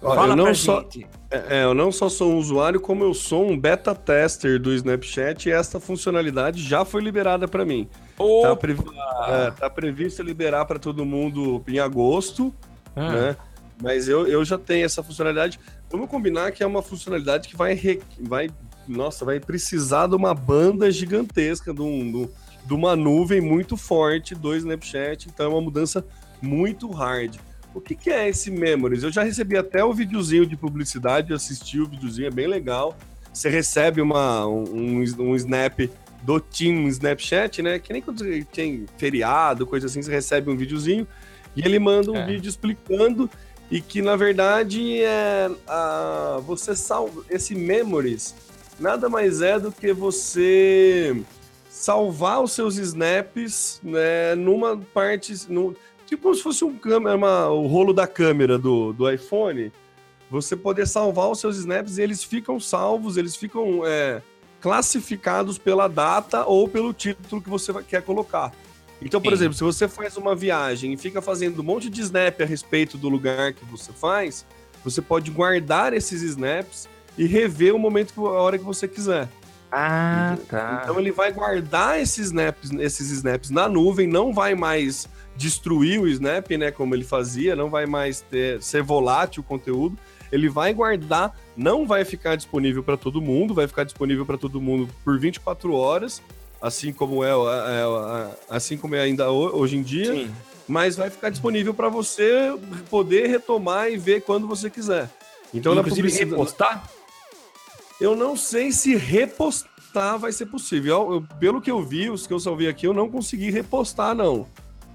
Olha, 0.00 0.14
Fala 0.14 0.32
eu 0.32 0.36
não 0.36 0.54
só, 0.54 0.80
gente. 0.80 1.06
É, 1.30 1.58
é, 1.58 1.64
eu 1.64 1.74
não 1.74 1.92
só 1.92 2.08
sou 2.08 2.32
um 2.32 2.38
usuário, 2.38 2.80
como 2.80 3.04
eu 3.04 3.12
sou 3.12 3.46
um 3.46 3.60
beta 3.60 3.94
tester 3.94 4.58
do 4.58 4.72
Snapchat 4.72 5.50
e 5.50 5.52
essa 5.52 5.78
funcionalidade 5.78 6.62
já 6.62 6.82
foi 6.82 7.02
liberada 7.02 7.46
para 7.46 7.62
mim. 7.66 7.90
Tá, 8.42 8.56
previ 8.56 8.82
é, 9.28 9.50
tá 9.50 9.70
previsto 9.70 10.22
liberar 10.22 10.64
para 10.64 10.78
todo 10.78 11.04
mundo 11.04 11.62
em 11.66 11.78
agosto, 11.78 12.54
ah. 12.94 13.12
né? 13.12 13.36
Mas 13.82 14.08
eu, 14.08 14.26
eu 14.26 14.44
já 14.44 14.56
tenho 14.56 14.84
essa 14.84 15.02
funcionalidade. 15.02 15.58
Vamos 15.90 16.08
combinar 16.08 16.52
que 16.52 16.62
é 16.62 16.66
uma 16.66 16.82
funcionalidade 16.82 17.48
que 17.48 17.56
vai, 17.56 17.74
re... 17.74 18.00
vai 18.20 18.48
nossa, 18.86 19.24
vai 19.24 19.40
precisar 19.40 20.06
de 20.06 20.14
uma 20.14 20.34
banda 20.34 20.90
gigantesca, 20.90 21.72
de, 21.72 21.82
um, 21.82 22.28
de 22.64 22.74
uma 22.74 22.94
nuvem 22.94 23.40
muito 23.40 23.76
forte 23.76 24.34
do 24.34 24.54
Snapchat. 24.54 25.28
Então 25.28 25.46
é 25.46 25.48
uma 25.48 25.60
mudança 25.60 26.04
muito 26.40 26.90
hard. 26.90 27.36
O 27.74 27.80
que, 27.80 27.96
que 27.96 28.10
é 28.10 28.28
esse 28.28 28.50
Memories? 28.50 29.02
Eu 29.02 29.10
já 29.10 29.24
recebi 29.24 29.56
até 29.56 29.84
o 29.84 29.92
videozinho 29.92 30.46
de 30.46 30.56
publicidade, 30.56 31.34
assisti 31.34 31.80
o 31.80 31.88
videozinho, 31.88 32.28
é 32.28 32.30
bem 32.30 32.46
legal. 32.46 32.96
Você 33.32 33.48
recebe 33.48 34.00
uma, 34.00 34.46
um, 34.46 35.02
um 35.18 35.34
snap 35.34 35.80
do 36.24 36.40
Team 36.40 36.88
Snapchat, 36.88 37.62
né? 37.62 37.78
Que 37.78 37.92
nem 37.92 38.00
quando 38.00 38.24
tem 38.46 38.86
feriado, 38.96 39.66
coisa 39.66 39.86
assim, 39.86 40.02
você 40.02 40.10
recebe 40.10 40.50
um 40.50 40.56
videozinho 40.56 41.06
e 41.54 41.60
ele 41.64 41.78
manda 41.78 42.10
um 42.10 42.16
é. 42.16 42.26
vídeo 42.26 42.48
explicando 42.48 43.30
e 43.70 43.80
que 43.80 44.02
na 44.02 44.16
verdade 44.16 45.00
é 45.02 45.50
a, 45.66 46.40
você 46.44 46.74
salva 46.74 47.22
esse 47.30 47.54
memories 47.54 48.34
nada 48.78 49.08
mais 49.08 49.40
é 49.40 49.58
do 49.58 49.70
que 49.70 49.92
você 49.92 51.22
salvar 51.68 52.42
os 52.42 52.52
seus 52.52 52.76
snaps 52.76 53.80
né, 53.82 54.34
numa 54.34 54.76
parte 54.76 55.32
no, 55.48 55.74
tipo 56.06 56.24
como 56.24 56.34
se 56.34 56.42
fosse 56.42 56.64
um 56.64 56.76
câmera 56.76 57.16
uma, 57.16 57.48
o 57.48 57.66
rolo 57.66 57.92
da 57.92 58.06
câmera 58.06 58.58
do, 58.58 58.92
do 58.92 59.10
iPhone 59.10 59.72
você 60.30 60.56
poder 60.56 60.86
salvar 60.86 61.30
os 61.30 61.38
seus 61.38 61.56
snaps 61.56 61.98
e 61.98 62.02
eles 62.02 62.22
ficam 62.22 62.58
salvos 62.58 63.16
eles 63.16 63.36
ficam 63.36 63.86
é, 63.86 64.22
classificados 64.64 65.58
pela 65.58 65.86
data 65.86 66.46
ou 66.46 66.66
pelo 66.66 66.94
título 66.94 67.42
que 67.42 67.50
você 67.50 67.70
quer 67.82 68.00
colocar 68.00 68.50
então, 69.04 69.20
por 69.20 69.28
Sim. 69.28 69.34
exemplo, 69.34 69.54
se 69.54 69.62
você 69.62 69.86
faz 69.86 70.16
uma 70.16 70.34
viagem 70.34 70.94
e 70.94 70.96
fica 70.96 71.20
fazendo 71.20 71.60
um 71.60 71.62
monte 71.62 71.90
de 71.90 72.00
snap 72.00 72.40
a 72.40 72.46
respeito 72.46 72.96
do 72.96 73.08
lugar 73.10 73.52
que 73.52 73.62
você 73.66 73.92
faz, 73.92 74.46
você 74.82 75.02
pode 75.02 75.30
guardar 75.30 75.92
esses 75.92 76.22
snaps 76.22 76.88
e 77.18 77.26
rever 77.26 77.74
o 77.74 77.78
momento, 77.78 78.26
a 78.26 78.40
hora 78.40 78.56
que 78.56 78.64
você 78.64 78.88
quiser. 78.88 79.28
Ah, 79.70 80.38
tá. 80.48 80.80
Então 80.82 80.98
ele 80.98 81.12
vai 81.12 81.32
guardar 81.32 82.00
esses 82.00 82.26
snaps, 82.26 82.70
esses 82.78 83.10
snaps 83.10 83.50
na 83.50 83.68
nuvem, 83.68 84.06
não 84.06 84.32
vai 84.32 84.54
mais 84.54 85.06
destruir 85.36 86.00
o 86.00 86.08
snap, 86.08 86.48
né, 86.52 86.70
como 86.70 86.94
ele 86.94 87.04
fazia, 87.04 87.54
não 87.54 87.68
vai 87.68 87.84
mais 87.84 88.22
ter, 88.22 88.62
ser 88.62 88.82
volátil 88.82 89.42
o 89.42 89.44
conteúdo. 89.44 89.98
Ele 90.32 90.48
vai 90.48 90.72
guardar, 90.72 91.36
não 91.56 91.86
vai 91.86 92.04
ficar 92.04 92.36
disponível 92.36 92.82
para 92.82 92.96
todo 92.96 93.20
mundo, 93.20 93.54
vai 93.54 93.66
ficar 93.66 93.84
disponível 93.84 94.24
para 94.26 94.38
todo 94.38 94.60
mundo 94.60 94.88
por 95.04 95.18
24 95.18 95.72
horas 95.74 96.22
assim 96.64 96.94
como 96.94 97.22
é, 97.22 97.28
é, 97.28 98.36
assim 98.48 98.78
como 98.78 98.94
é 98.94 99.02
ainda 99.02 99.30
hoje 99.30 99.76
em 99.76 99.82
dia, 99.82 100.14
Sim. 100.14 100.34
mas 100.66 100.96
vai 100.96 101.10
ficar 101.10 101.28
disponível 101.28 101.74
para 101.74 101.90
você 101.90 102.58
poder 102.88 103.26
retomar 103.26 103.90
e 103.90 103.98
ver 103.98 104.22
quando 104.22 104.48
você 104.48 104.70
quiser. 104.70 105.10
Então, 105.52 105.72
Inclusive, 105.74 105.74
na 105.74 105.82
publicidade, 105.82 106.30
repostar? 106.30 106.90
Eu 108.00 108.16
não 108.16 108.34
sei 108.34 108.72
se 108.72 108.96
repostar 108.96 110.18
vai 110.18 110.32
ser 110.32 110.46
possível. 110.46 110.94
Eu, 110.94 111.12
eu, 111.14 111.38
pelo 111.38 111.60
que 111.60 111.70
eu 111.70 111.82
vi, 111.82 112.08
os 112.08 112.26
que 112.26 112.32
eu 112.32 112.40
salvei 112.40 112.66
aqui, 112.66 112.86
eu 112.86 112.94
não 112.94 113.10
consegui 113.10 113.50
repostar, 113.50 114.14
não. 114.14 114.46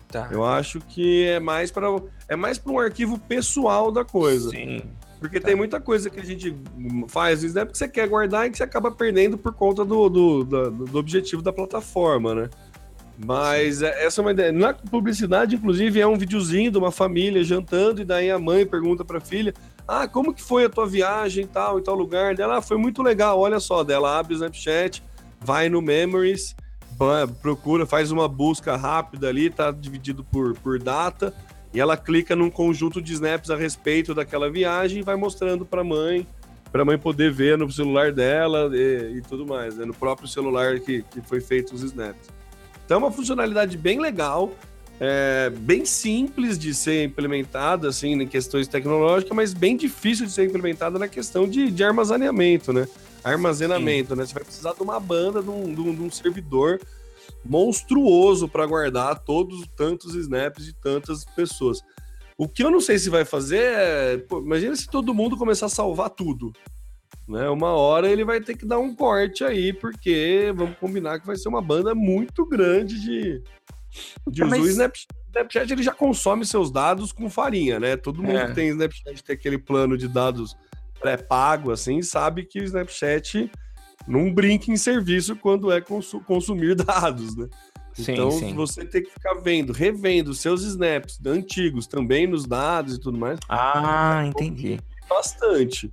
Tá. 0.07 0.27
Eu 0.31 0.43
acho 0.43 0.81
que 0.81 1.25
é 1.25 1.39
mais 1.39 1.69
para 1.69 1.87
é 2.27 2.35
mais 2.35 2.57
para 2.57 2.73
um 2.73 2.79
arquivo 2.79 3.19
pessoal 3.19 3.91
da 3.91 4.03
coisa. 4.03 4.49
Sim. 4.49 4.81
Porque 5.19 5.39
tá. 5.39 5.47
tem 5.47 5.55
muita 5.55 5.79
coisa 5.81 6.09
que 6.09 6.19
a 6.19 6.25
gente 6.25 6.55
faz, 7.07 7.35
às 7.35 7.41
vezes, 7.41 7.57
é 7.57 7.65
porque 7.65 7.77
você 7.77 7.87
quer 7.87 8.07
guardar 8.07 8.47
e 8.47 8.51
que 8.51 8.57
você 8.57 8.63
acaba 8.63 8.89
perdendo 8.89 9.37
por 9.37 9.53
conta 9.53 9.83
do, 9.83 10.09
do, 10.09 10.43
do, 10.43 10.71
do 10.71 10.97
objetivo 10.97 11.41
da 11.41 11.51
plataforma, 11.51 12.33
né? 12.33 12.49
Mas 13.17 13.81
é, 13.81 14.05
essa 14.05 14.21
é 14.21 14.23
uma 14.23 14.31
ideia. 14.31 14.51
Na 14.51 14.73
publicidade, 14.73 15.55
inclusive, 15.55 15.99
é 15.99 16.07
um 16.07 16.17
videozinho 16.17 16.71
de 16.71 16.77
uma 16.77 16.89
família 16.89 17.43
jantando, 17.43 18.01
e 18.01 18.05
daí 18.05 18.31
a 18.31 18.39
mãe 18.39 18.65
pergunta 18.65 19.03
para 19.03 19.17
a 19.17 19.21
filha: 19.21 19.53
Ah, 19.85 20.07
como 20.07 20.33
que 20.33 20.41
foi 20.41 20.63
a 20.63 20.69
tua 20.69 20.87
viagem 20.87 21.45
tal, 21.45 21.79
em 21.79 21.83
tal 21.83 21.95
lugar? 21.95 22.33
Dela, 22.33 22.57
ah, 22.57 22.61
foi 22.61 22.77
muito 22.77 23.03
legal, 23.03 23.37
olha 23.37 23.59
só. 23.59 23.83
Dela 23.83 24.17
abre 24.17 24.33
o 24.33 24.35
Snapchat, 24.35 25.03
vai 25.41 25.67
no 25.67 25.81
Memories, 25.81 26.55
procura, 27.41 27.85
faz 27.85 28.09
uma 28.09 28.27
busca 28.27 28.77
rápida 28.77 29.27
ali, 29.27 29.49
tá 29.49 29.69
dividido 29.69 30.23
por, 30.23 30.57
por 30.59 30.79
data 30.79 31.33
e 31.73 31.79
ela 31.79 31.95
clica 31.95 32.35
num 32.35 32.49
conjunto 32.49 33.01
de 33.01 33.13
snaps 33.13 33.49
a 33.49 33.55
respeito 33.55 34.13
daquela 34.13 34.49
viagem 34.49 34.99
e 34.99 35.03
vai 35.03 35.15
mostrando 35.15 35.65
para 35.65 35.81
a 35.81 35.83
mãe, 35.83 36.25
para 36.71 36.81
a 36.81 36.85
mãe 36.85 36.97
poder 36.97 37.31
ver 37.31 37.57
no 37.57 37.71
celular 37.71 38.11
dela 38.11 38.69
e, 38.73 39.17
e 39.17 39.21
tudo 39.21 39.45
mais, 39.45 39.77
né? 39.77 39.85
no 39.85 39.93
próprio 39.93 40.27
celular 40.27 40.79
que, 40.79 41.03
que 41.03 41.21
foi 41.21 41.41
feito 41.41 41.73
os 41.73 41.83
snaps. 41.83 42.27
Então 42.85 42.95
é 42.95 42.99
uma 42.99 43.11
funcionalidade 43.11 43.77
bem 43.77 43.99
legal. 43.99 44.51
é, 44.99 45.49
bem 45.49 45.85
simples 45.85 46.59
de 46.59 46.73
ser 46.73 47.05
implementada, 47.05 47.87
assim, 47.87 48.21
em 48.21 48.27
questões 48.27 48.67
tecnológicas, 48.67 49.33
mas 49.33 49.53
bem 49.53 49.77
difícil 49.77 50.25
de 50.25 50.31
ser 50.31 50.45
implementada 50.45 50.99
na 50.99 51.07
questão 51.07 51.47
de, 51.47 51.71
de 51.71 51.83
armazenamento, 51.83 52.73
né? 52.73 52.85
Armazenamento, 53.23 54.09
Sim. 54.09 54.19
né? 54.19 54.25
Você 54.25 54.33
vai 54.33 54.43
precisar 54.43 54.73
de 54.73 54.81
uma 54.81 54.99
banda, 54.99 55.41
de 55.41 55.49
um, 55.49 55.73
de 55.73 55.79
um, 55.79 55.95
de 55.95 56.01
um 56.01 56.11
servidor 56.11 56.81
monstruoso 57.45 58.47
para 58.47 58.65
guardar 58.65 59.19
todos 59.19 59.67
tantos 59.75 60.15
snaps 60.15 60.65
de 60.65 60.73
tantas 60.73 61.25
pessoas. 61.25 61.81
O 62.37 62.47
que 62.47 62.63
eu 62.63 62.71
não 62.71 62.79
sei 62.79 62.97
se 62.97 63.09
vai 63.09 63.25
fazer 63.25 63.61
é. 63.61 64.17
Pô, 64.17 64.39
imagina 64.39 64.75
se 64.75 64.87
todo 64.87 65.13
mundo 65.13 65.37
começar 65.37 65.65
a 65.65 65.69
salvar 65.69 66.09
tudo. 66.09 66.53
Né? 67.27 67.47
Uma 67.49 67.73
hora 67.73 68.09
ele 68.09 68.23
vai 68.23 68.41
ter 68.41 68.57
que 68.57 68.65
dar 68.65 68.79
um 68.79 68.95
corte 68.95 69.43
aí, 69.43 69.71
porque 69.71 70.51
vamos 70.55 70.77
combinar 70.77 71.19
que 71.19 71.27
vai 71.27 71.35
ser 71.35 71.47
uma 71.47 71.61
banda 71.61 71.93
muito 71.93 72.45
grande 72.45 72.99
de, 72.99 73.43
de 74.27 74.43
Mas... 74.45 74.59
O 74.61 74.67
Snapchat, 74.67 75.07
Snapchat 75.27 75.73
ele 75.73 75.83
já 75.83 75.93
consome 75.93 76.45
seus 76.45 76.71
dados 76.71 77.11
com 77.11 77.29
farinha, 77.29 77.79
né? 77.79 77.95
Todo 77.95 78.23
mundo 78.23 78.37
é. 78.37 78.47
que 78.47 78.55
tem 78.55 78.69
Snapchat 78.69 79.23
tem 79.23 79.35
aquele 79.35 79.59
plano 79.59 79.97
de 79.97 80.07
dados 80.07 80.55
pré-pago, 80.99 81.71
assim, 81.71 82.01
sabe 82.01 82.45
que 82.45 82.59
o 82.59 82.63
Snapchat 82.63 83.49
não 84.09 84.33
brinca 84.33 84.71
em 84.71 84.77
serviço 84.77 85.35
quando 85.35 85.71
é 85.71 85.79
consu 85.79 86.19
consumir 86.21 86.73
dados, 86.75 87.35
né? 87.35 87.47
Sim, 87.93 88.13
então, 88.13 88.31
sim. 88.31 88.53
você 88.53 88.85
tem 88.85 89.03
que 89.03 89.11
ficar 89.11 89.35
vendo, 89.35 89.71
revendo 89.71 90.33
seus 90.33 90.63
snaps 90.63 91.19
antigos 91.25 91.85
também 91.85 92.25
nos 92.25 92.45
dados 92.45 92.95
e 92.95 92.99
tudo 92.99 93.17
mais. 93.17 93.39
Ah, 93.47 94.23
entendi. 94.25 94.79
Bastante. 95.07 95.91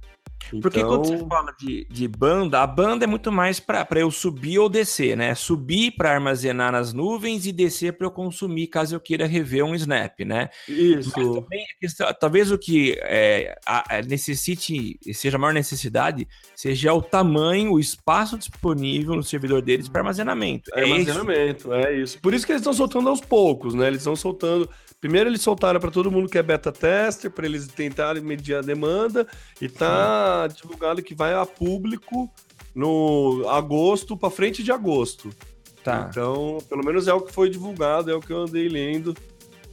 Porque 0.60 0.78
então... 0.78 0.90
quando 0.90 1.06
você 1.06 1.14
então 1.14 1.28
fala 1.28 1.54
de, 1.58 1.86
de 1.90 2.08
banda, 2.08 2.62
a 2.62 2.66
banda 2.66 3.04
é 3.04 3.06
muito 3.06 3.32
mais 3.32 3.60
para 3.60 3.86
eu 3.94 4.10
subir 4.10 4.58
ou 4.58 4.68
descer, 4.68 5.16
né? 5.16 5.34
Subir 5.34 5.92
para 5.92 6.12
armazenar 6.12 6.72
nas 6.72 6.92
nuvens 6.92 7.46
e 7.46 7.52
descer 7.52 7.92
para 7.94 8.06
eu 8.06 8.10
consumir 8.10 8.68
caso 8.68 8.94
eu 8.94 9.00
queira 9.00 9.26
rever 9.26 9.64
um 9.64 9.74
snap, 9.74 10.20
né? 10.20 10.48
Isso. 10.68 11.12
Mas 11.16 11.94
também, 11.94 12.16
talvez 12.20 12.50
o 12.50 12.58
que 12.58 12.96
é, 13.00 13.58
a, 13.66 13.96
a 13.96 14.02
necessite, 14.02 14.98
seja 15.12 15.36
a 15.36 15.40
maior 15.40 15.52
necessidade, 15.52 16.26
seja 16.54 16.92
o 16.92 17.02
tamanho, 17.02 17.72
o 17.72 17.80
espaço 17.80 18.38
disponível 18.38 19.14
no 19.14 19.22
servidor 19.22 19.62
deles 19.62 19.88
para 19.88 20.00
armazenamento. 20.00 20.70
É 20.74 20.82
armazenamento, 20.82 21.68
isso. 21.68 21.72
é 21.72 21.96
isso. 21.96 22.20
Por 22.20 22.34
isso 22.34 22.46
que 22.46 22.52
eles 22.52 22.60
estão 22.60 22.72
soltando 22.72 23.08
aos 23.08 23.20
poucos, 23.20 23.74
né? 23.74 23.86
Eles 23.86 23.98
estão 23.98 24.16
soltando 24.16 24.68
Primeiro 25.00 25.28
eles 25.28 25.42
soltaram 25.42 25.78
para 25.78 25.90
todo 25.90 26.10
mundo 26.10 26.28
que 26.28 26.38
é 26.38 26.42
beta 26.42 26.72
tester, 26.72 27.30
para 27.30 27.44
eles 27.44 27.66
tentarem 27.68 28.22
medir 28.22 28.56
a 28.56 28.62
demanda, 28.62 29.26
e 29.60 29.68
tá 29.68 30.35
divulgado 30.46 31.02
que 31.02 31.14
vai 31.14 31.34
a 31.34 31.46
público 31.46 32.30
no 32.74 33.44
agosto 33.48 34.16
para 34.16 34.30
frente 34.30 34.62
de 34.62 34.70
agosto. 34.70 35.30
Tá. 35.82 36.08
Então, 36.10 36.58
pelo 36.68 36.84
menos 36.84 37.08
é 37.08 37.14
o 37.14 37.20
que 37.20 37.32
foi 37.32 37.48
divulgado, 37.48 38.10
é 38.10 38.14
o 38.14 38.20
que 38.20 38.32
eu 38.32 38.38
andei 38.38 38.68
lendo 38.68 39.16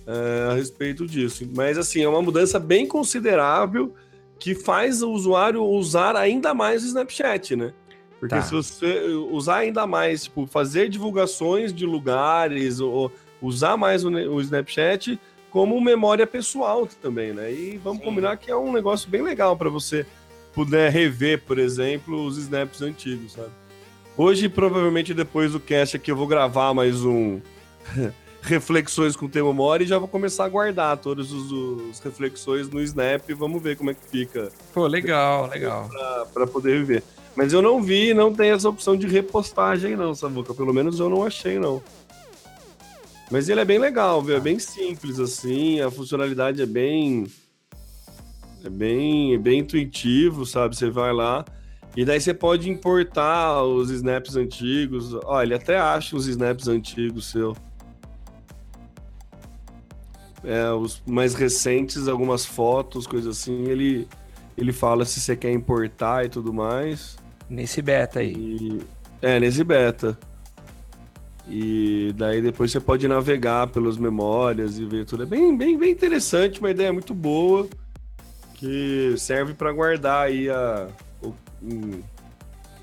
é, 0.05 0.51
a 0.51 0.53
respeito 0.53 1.05
disso. 1.05 1.49
Mas 1.55 1.77
assim, 1.77 2.03
é 2.03 2.07
uma 2.07 2.21
mudança 2.21 2.59
bem 2.59 2.87
considerável 2.87 3.93
que 4.39 4.53
faz 4.53 5.01
o 5.01 5.11
usuário 5.11 5.63
usar 5.63 6.15
ainda 6.15 6.53
mais 6.53 6.83
o 6.83 6.87
Snapchat, 6.87 7.55
né? 7.55 7.73
Porque 8.19 8.35
tá. 8.35 8.41
se 8.41 8.53
você 8.53 9.05
usar 9.31 9.57
ainda 9.57 9.85
mais, 9.85 10.23
tipo, 10.23 10.45
fazer 10.47 10.87
divulgações 10.87 11.73
de 11.73 11.85
lugares 11.85 12.79
ou 12.79 13.11
usar 13.41 13.75
mais 13.75 14.05
o, 14.05 14.09
o 14.09 14.39
Snapchat 14.39 15.19
como 15.49 15.79
memória 15.79 16.25
pessoal 16.25 16.87
também, 17.01 17.33
né? 17.33 17.51
E 17.51 17.77
vamos 17.77 17.99
Sim. 17.99 18.05
combinar 18.05 18.37
que 18.37 18.49
é 18.49 18.55
um 18.55 18.71
negócio 18.71 19.09
bem 19.09 19.21
legal 19.21 19.57
para 19.57 19.69
você 19.69 20.05
puder 20.53 20.91
rever, 20.91 21.41
por 21.41 21.57
exemplo, 21.57 22.25
os 22.25 22.37
snaps 22.37 22.81
antigos, 22.81 23.33
sabe? 23.33 23.49
Hoje, 24.15 24.47
provavelmente, 24.47 25.13
depois 25.13 25.51
do 25.53 25.59
cast 25.59 25.97
aqui, 25.97 26.11
eu 26.11 26.15
vou 26.15 26.27
gravar 26.27 26.73
mais 26.73 27.03
um 27.03 27.41
reflexões 28.43 29.15
com 29.15 29.25
o 29.25 29.29
tema 29.29 29.47
memória 29.49 29.83
e 29.83 29.87
já 29.87 29.97
vou 29.97 30.07
começar 30.07 30.45
a 30.45 30.49
guardar 30.49 30.97
todas 30.97 31.29
as 31.89 31.99
reflexões 31.99 32.69
no 32.69 32.81
Snap 32.81 33.27
e 33.27 33.33
vamos 33.33 33.61
ver 33.61 33.75
como 33.75 33.89
é 33.89 33.93
que 33.93 34.05
fica. 34.07 34.51
Pô, 34.73 34.85
legal, 34.85 35.47
legal. 35.47 35.89
Para 36.33 36.45
poder 36.45 36.79
viver. 36.79 37.03
Mas 37.35 37.51
eu 37.51 37.61
não 37.61 37.81
vi, 37.81 38.13
não 38.13 38.31
tem 38.31 38.51
essa 38.51 38.69
opção 38.69 38.95
de 38.95 39.07
repostagem 39.07 39.95
não, 39.95 40.13
Samuca. 40.13 40.53
Pelo 40.53 40.73
menos 40.73 40.99
eu 40.99 41.09
não 41.09 41.25
achei, 41.25 41.57
não. 41.57 41.81
Mas 43.31 43.49
ele 43.49 43.61
é 43.61 43.65
bem 43.65 43.79
legal, 43.79 44.21
viu? 44.21 44.35
É 44.35 44.39
bem 44.39 44.59
simples, 44.59 45.19
assim, 45.19 45.81
a 45.81 45.89
funcionalidade 45.89 46.61
é 46.61 46.65
bem. 46.67 47.25
É 48.63 48.69
bem, 48.69 49.33
é 49.33 49.37
bem 49.37 49.59
intuitivo, 49.59 50.45
sabe? 50.45 50.75
Você 50.75 50.89
vai 50.89 51.11
lá. 51.11 51.43
E 51.95 52.05
daí 52.05 52.19
você 52.19 52.33
pode 52.33 52.69
importar 52.69 53.61
os 53.63 53.89
snaps 53.89 54.35
antigos. 54.35 55.13
Ó, 55.25 55.43
ele 55.43 55.53
até 55.53 55.77
acha 55.77 56.15
os 56.15 56.27
snaps 56.27 56.67
antigos 56.67 57.25
seu. 57.25 57.55
É, 60.43 60.71
os 60.71 61.01
mais 61.05 61.35
recentes, 61.35 62.07
algumas 62.07 62.45
fotos, 62.45 63.05
coisas 63.05 63.37
assim, 63.37 63.63
ele, 63.65 64.07
ele 64.57 64.73
fala 64.73 65.05
se 65.05 65.19
você 65.19 65.35
quer 65.35 65.51
importar 65.51 66.25
e 66.25 66.29
tudo 66.29 66.53
mais. 66.53 67.17
Nesse 67.49 67.81
beta 67.81 68.19
aí. 68.19 68.33
E, 68.33 68.81
é, 69.21 69.39
nesse 69.39 69.63
beta. 69.63 70.17
E 71.47 72.13
daí 72.15 72.41
depois 72.41 72.71
você 72.71 72.79
pode 72.79 73.07
navegar 73.07 73.67
pelas 73.67 73.97
memórias 73.97 74.79
e 74.79 74.85
ver 74.85 75.05
tudo. 75.05 75.23
É 75.23 75.25
bem, 75.25 75.55
bem, 75.55 75.77
bem 75.77 75.91
interessante, 75.91 76.59
uma 76.59 76.71
ideia 76.71 76.91
muito 76.91 77.13
boa 77.13 77.67
que 78.63 79.15
serve 79.17 79.53
para 79.53 79.73
guardar 79.73 80.27
aí 80.27 80.49
a, 80.49 80.87
o, 81.21 81.33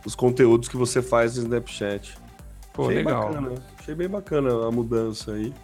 os 0.05 0.15
conteúdos 0.15 0.69
que 0.69 0.77
você 0.77 1.01
faz 1.01 1.39
no 1.39 1.45
Snapchat. 1.45 2.19
Pô, 2.75 2.85
Achei 2.85 2.97
legal. 2.97 3.29
Bacana, 3.29 3.55
Achei 3.79 3.95
bem 3.95 4.09
bacana 4.09 4.67
a 4.67 4.71
mudança 4.71 5.33
aí. 5.33 5.55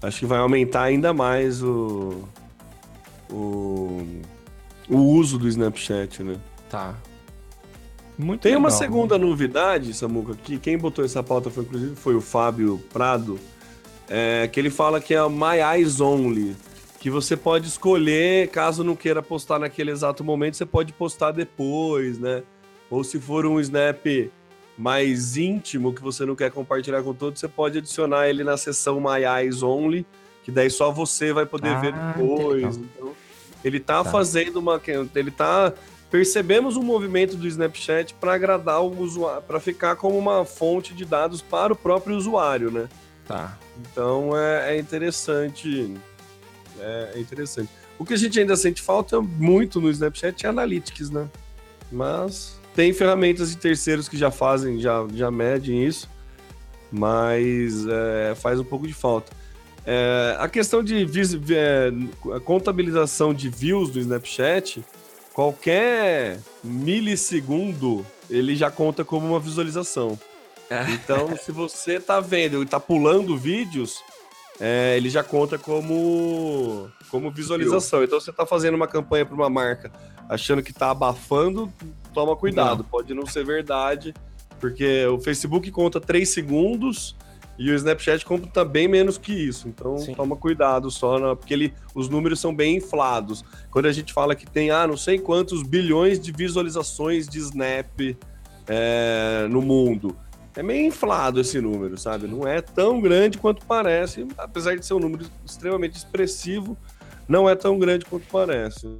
Acho 0.00 0.20
que 0.20 0.26
vai 0.26 0.38
aumentar 0.38 0.84
ainda 0.84 1.12
mais 1.12 1.62
o, 1.62 2.26
o, 3.30 4.22
o 4.88 4.96
uso 4.96 5.38
do 5.38 5.46
Snapchat, 5.46 6.22
né? 6.22 6.36
Tá. 6.70 6.94
Muito 8.16 8.40
Tem 8.40 8.52
legal, 8.52 8.60
uma 8.60 8.70
segunda 8.70 9.18
né? 9.18 9.26
novidade, 9.26 9.92
Samuca, 9.92 10.34
que 10.42 10.58
quem 10.58 10.78
botou 10.78 11.04
essa 11.04 11.22
pauta 11.22 11.50
foi 11.50 11.64
inclusive 11.64 11.96
foi 11.96 12.14
o 12.14 12.20
Fábio 12.22 12.82
Prado, 12.90 13.38
é, 14.08 14.48
que 14.48 14.58
ele 14.58 14.70
fala 14.70 15.02
que 15.02 15.14
é 15.14 15.28
My 15.28 15.60
Eyes 15.76 16.00
Only, 16.00 16.56
que 17.04 17.10
você 17.10 17.36
pode 17.36 17.68
escolher, 17.68 18.48
caso 18.48 18.82
não 18.82 18.96
queira 18.96 19.22
postar 19.22 19.58
naquele 19.58 19.90
exato 19.90 20.24
momento, 20.24 20.56
você 20.56 20.64
pode 20.64 20.90
postar 20.90 21.32
depois, 21.32 22.18
né? 22.18 22.42
Ou 22.88 23.04
se 23.04 23.20
for 23.20 23.44
um 23.44 23.60
snap 23.60 24.06
mais 24.78 25.36
íntimo 25.36 25.92
que 25.92 26.00
você 26.00 26.24
não 26.24 26.34
quer 26.34 26.50
compartilhar 26.50 27.02
com 27.02 27.12
todos, 27.12 27.40
você 27.40 27.46
pode 27.46 27.76
adicionar 27.76 28.30
ele 28.30 28.42
na 28.42 28.56
seção 28.56 28.98
My 28.98 29.22
Eyes 29.22 29.62
Only, 29.62 30.06
que 30.44 30.50
daí 30.50 30.70
só 30.70 30.90
você 30.90 31.30
vai 31.30 31.44
poder 31.44 31.74
ah, 31.74 31.80
ver 31.80 31.92
depois. 31.92 32.78
Então, 32.78 33.12
ele 33.62 33.80
tá, 33.80 34.02
tá, 34.02 34.10
fazendo 34.10 34.56
uma. 34.56 34.80
Ele 35.14 35.30
tá 35.30 35.74
percebemos 36.10 36.74
um 36.78 36.82
movimento 36.82 37.36
do 37.36 37.46
Snapchat 37.46 38.14
para 38.14 38.32
agradar 38.32 38.80
o 38.80 38.98
usuário, 38.98 39.42
para 39.42 39.60
ficar 39.60 39.96
como 39.96 40.16
uma 40.16 40.46
fonte 40.46 40.94
de 40.94 41.04
dados 41.04 41.42
para 41.42 41.70
o 41.70 41.76
próprio 41.76 42.16
usuário, 42.16 42.70
né? 42.70 42.88
Tá. 43.28 43.58
Então 43.78 44.34
é, 44.34 44.74
é 44.74 44.80
interessante. 44.80 45.94
É, 46.78 47.12
é, 47.14 47.20
interessante. 47.20 47.68
O 47.98 48.04
que 48.04 48.14
a 48.14 48.16
gente 48.16 48.38
ainda 48.38 48.56
sente 48.56 48.82
falta 48.82 49.20
muito 49.20 49.80
no 49.80 49.90
Snapchat 49.90 50.44
é 50.44 50.48
Analytics, 50.48 51.10
né? 51.10 51.28
Mas 51.90 52.58
tem 52.74 52.92
ferramentas 52.92 53.50
de 53.50 53.56
terceiros 53.56 54.08
que 54.08 54.16
já 54.16 54.30
fazem, 54.30 54.80
já, 54.80 55.06
já 55.14 55.30
medem 55.30 55.86
isso, 55.86 56.08
mas 56.90 57.86
é, 57.86 58.34
faz 58.34 58.58
um 58.58 58.64
pouco 58.64 58.86
de 58.86 58.94
falta. 58.94 59.32
É, 59.86 60.36
a 60.38 60.48
questão 60.48 60.82
de 60.82 61.06
é, 61.54 61.92
contabilização 62.40 63.34
de 63.34 63.48
views 63.48 63.90
do 63.90 64.00
Snapchat 64.00 64.82
qualquer 65.34 66.38
milissegundo 66.62 68.06
ele 68.30 68.56
já 68.56 68.70
conta 68.70 69.04
como 69.04 69.26
uma 69.26 69.40
visualização. 69.40 70.18
É. 70.70 70.90
Então, 70.92 71.36
se 71.36 71.52
você 71.52 72.00
tá 72.00 72.20
vendo 72.20 72.62
e 72.62 72.66
tá 72.66 72.80
pulando 72.80 73.36
vídeos, 73.36 74.02
é, 74.60 74.96
ele 74.96 75.10
já 75.10 75.22
conta 75.22 75.58
como, 75.58 76.88
como 77.10 77.30
visualização. 77.30 78.04
Então, 78.04 78.20
você 78.20 78.32
tá 78.32 78.46
fazendo 78.46 78.74
uma 78.74 78.86
campanha 78.86 79.26
para 79.26 79.34
uma 79.34 79.50
marca 79.50 79.90
achando 80.28 80.62
que 80.62 80.72
tá 80.72 80.90
abafando, 80.90 81.72
toma 82.12 82.36
cuidado, 82.36 82.78
não. 82.78 82.84
pode 82.84 83.12
não 83.14 83.26
ser 83.26 83.44
verdade, 83.44 84.14
porque 84.60 85.04
o 85.06 85.20
Facebook 85.20 85.70
conta 85.70 86.00
3 86.00 86.28
segundos 86.28 87.14
e 87.58 87.70
o 87.70 87.74
Snapchat 87.74 88.24
conta 88.24 88.64
bem 88.64 88.88
menos 88.88 89.16
que 89.16 89.32
isso, 89.32 89.68
então 89.68 89.98
Sim. 89.98 90.14
toma 90.14 90.34
cuidado 90.36 90.90
só, 90.90 91.18
na, 91.18 91.36
porque 91.36 91.54
ele, 91.54 91.74
os 91.94 92.08
números 92.08 92.40
são 92.40 92.54
bem 92.54 92.76
inflados. 92.76 93.44
Quando 93.70 93.86
a 93.86 93.92
gente 93.92 94.12
fala 94.12 94.34
que 94.34 94.46
tem, 94.46 94.70
ah, 94.70 94.86
não 94.86 94.96
sei 94.96 95.18
quantos 95.18 95.62
bilhões 95.62 96.18
de 96.18 96.32
visualizações 96.32 97.28
de 97.28 97.38
Snap 97.38 98.16
é, 98.66 99.46
no 99.48 99.62
mundo, 99.62 100.16
é 100.56 100.62
meio 100.62 100.86
inflado 100.86 101.40
esse 101.40 101.60
número, 101.60 101.98
sabe? 101.98 102.26
Não 102.26 102.46
é 102.46 102.60
tão 102.60 103.00
grande 103.00 103.38
quanto 103.38 103.64
parece, 103.66 104.26
apesar 104.38 104.76
de 104.76 104.86
ser 104.86 104.94
um 104.94 105.00
número 105.00 105.26
extremamente 105.44 105.96
expressivo, 105.96 106.76
não 107.28 107.48
é 107.48 107.54
tão 107.54 107.78
grande 107.78 108.04
quanto 108.04 108.26
parece. 108.30 108.96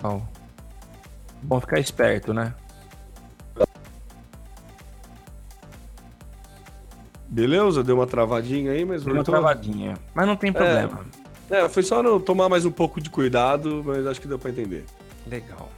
Bom, 0.00 0.26
bom 1.42 1.60
ficar 1.60 1.78
esperto, 1.78 2.34
né? 2.34 2.54
Beleza? 7.28 7.84
Deu 7.84 7.94
uma 7.94 8.06
travadinha 8.06 8.72
aí, 8.72 8.84
mas 8.84 9.04
Deu 9.04 9.14
uma 9.14 9.22
travadinha. 9.22 9.96
Mas 10.14 10.26
não 10.26 10.34
tem 10.34 10.52
problema. 10.52 11.04
É, 11.50 11.68
foi 11.68 11.82
só 11.82 12.18
tomar 12.18 12.48
mais 12.48 12.64
um 12.64 12.70
pouco 12.70 13.00
de 13.00 13.10
cuidado, 13.10 13.82
mas 13.84 14.06
acho 14.06 14.20
que 14.20 14.26
deu 14.26 14.38
para 14.38 14.50
entender. 14.50 14.84
Legal. 15.26 15.70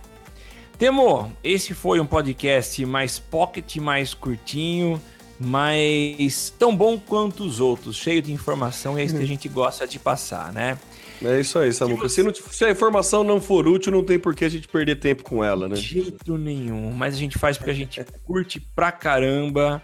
Temo, 0.81 1.31
esse 1.45 1.75
foi 1.75 2.01
um 2.01 2.07
podcast 2.07 2.87
mais 2.87 3.19
pocket, 3.19 3.77
mais 3.77 4.15
curtinho, 4.15 4.99
mas 5.39 6.49
tão 6.59 6.75
bom 6.75 6.99
quanto 6.99 7.45
os 7.45 7.61
outros, 7.61 7.97
cheio 7.97 8.23
de 8.23 8.33
informação, 8.33 8.99
e 8.99 9.03
é 9.03 9.05
isso 9.05 9.15
que 9.15 9.23
a 9.23 9.27
gente 9.27 9.47
gosta 9.47 9.87
de 9.87 9.99
passar, 9.99 10.51
né? 10.55 10.79
É 11.23 11.39
isso 11.39 11.59
aí, 11.59 11.71
Samuca. 11.71 12.09
Se, 12.09 12.23
você... 12.23 12.43
se, 12.43 12.57
se, 12.57 12.65
a 12.65 12.71
informação 12.71 13.23
não 13.23 13.43
for 13.43 13.69
útil, 13.69 13.93
não 13.93 14.03
tem 14.03 14.19
por 14.19 14.35
que 14.35 14.43
a 14.43 14.49
gente 14.49 14.67
perder 14.69 14.97
tempo 14.97 15.23
com 15.23 15.45
ela, 15.45 15.69
né? 15.69 15.75
De 15.75 15.83
jeito 15.83 16.39
nenhum. 16.39 16.91
Mas 16.93 17.15
a 17.15 17.19
gente 17.19 17.39
faz 17.39 17.59
porque 17.59 17.73
a 17.73 17.75
gente 17.75 18.03
curte 18.25 18.59
pra 18.59 18.91
caramba. 18.91 19.83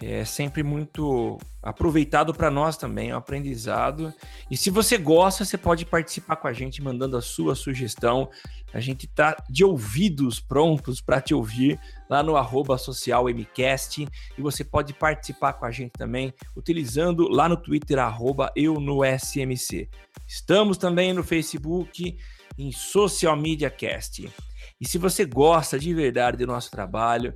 É 0.00 0.24
sempre 0.24 0.62
muito 0.62 1.36
aproveitado 1.60 2.32
para 2.32 2.52
nós 2.52 2.76
também, 2.76 3.10
é 3.10 3.14
um 3.14 3.18
aprendizado. 3.18 4.14
E 4.48 4.56
se 4.56 4.70
você 4.70 4.96
gosta, 4.96 5.44
você 5.44 5.58
pode 5.58 5.84
participar 5.84 6.36
com 6.36 6.46
a 6.46 6.52
gente 6.52 6.80
mandando 6.80 7.16
a 7.16 7.20
sua 7.20 7.56
sugestão. 7.56 8.30
A 8.72 8.80
gente 8.80 9.06
tá 9.06 9.36
de 9.48 9.64
ouvidos 9.64 10.40
prontos 10.40 11.00
para 11.00 11.20
te 11.20 11.34
ouvir 11.34 11.80
lá 12.08 12.22
no 12.22 12.36
arroba 12.36 12.76
social 12.76 13.24
MCast. 13.28 14.06
E 14.36 14.42
você 14.42 14.62
pode 14.62 14.92
participar 14.92 15.54
com 15.54 15.64
a 15.64 15.70
gente 15.70 15.92
também 15.92 16.34
utilizando 16.56 17.28
lá 17.28 17.48
no 17.48 17.56
Twitter, 17.56 17.98
arroba 17.98 18.52
eu 18.54 18.74
no 18.74 19.00
SMC. 19.04 19.88
Estamos 20.26 20.76
também 20.76 21.12
no 21.12 21.24
Facebook, 21.24 22.16
em 22.58 22.72
Social 22.72 23.36
Media 23.36 23.70
Cast. 23.70 24.30
E 24.80 24.86
se 24.86 24.98
você 24.98 25.24
gosta 25.24 25.78
de 25.78 25.94
verdade 25.94 26.36
do 26.36 26.46
nosso 26.46 26.70
trabalho, 26.70 27.34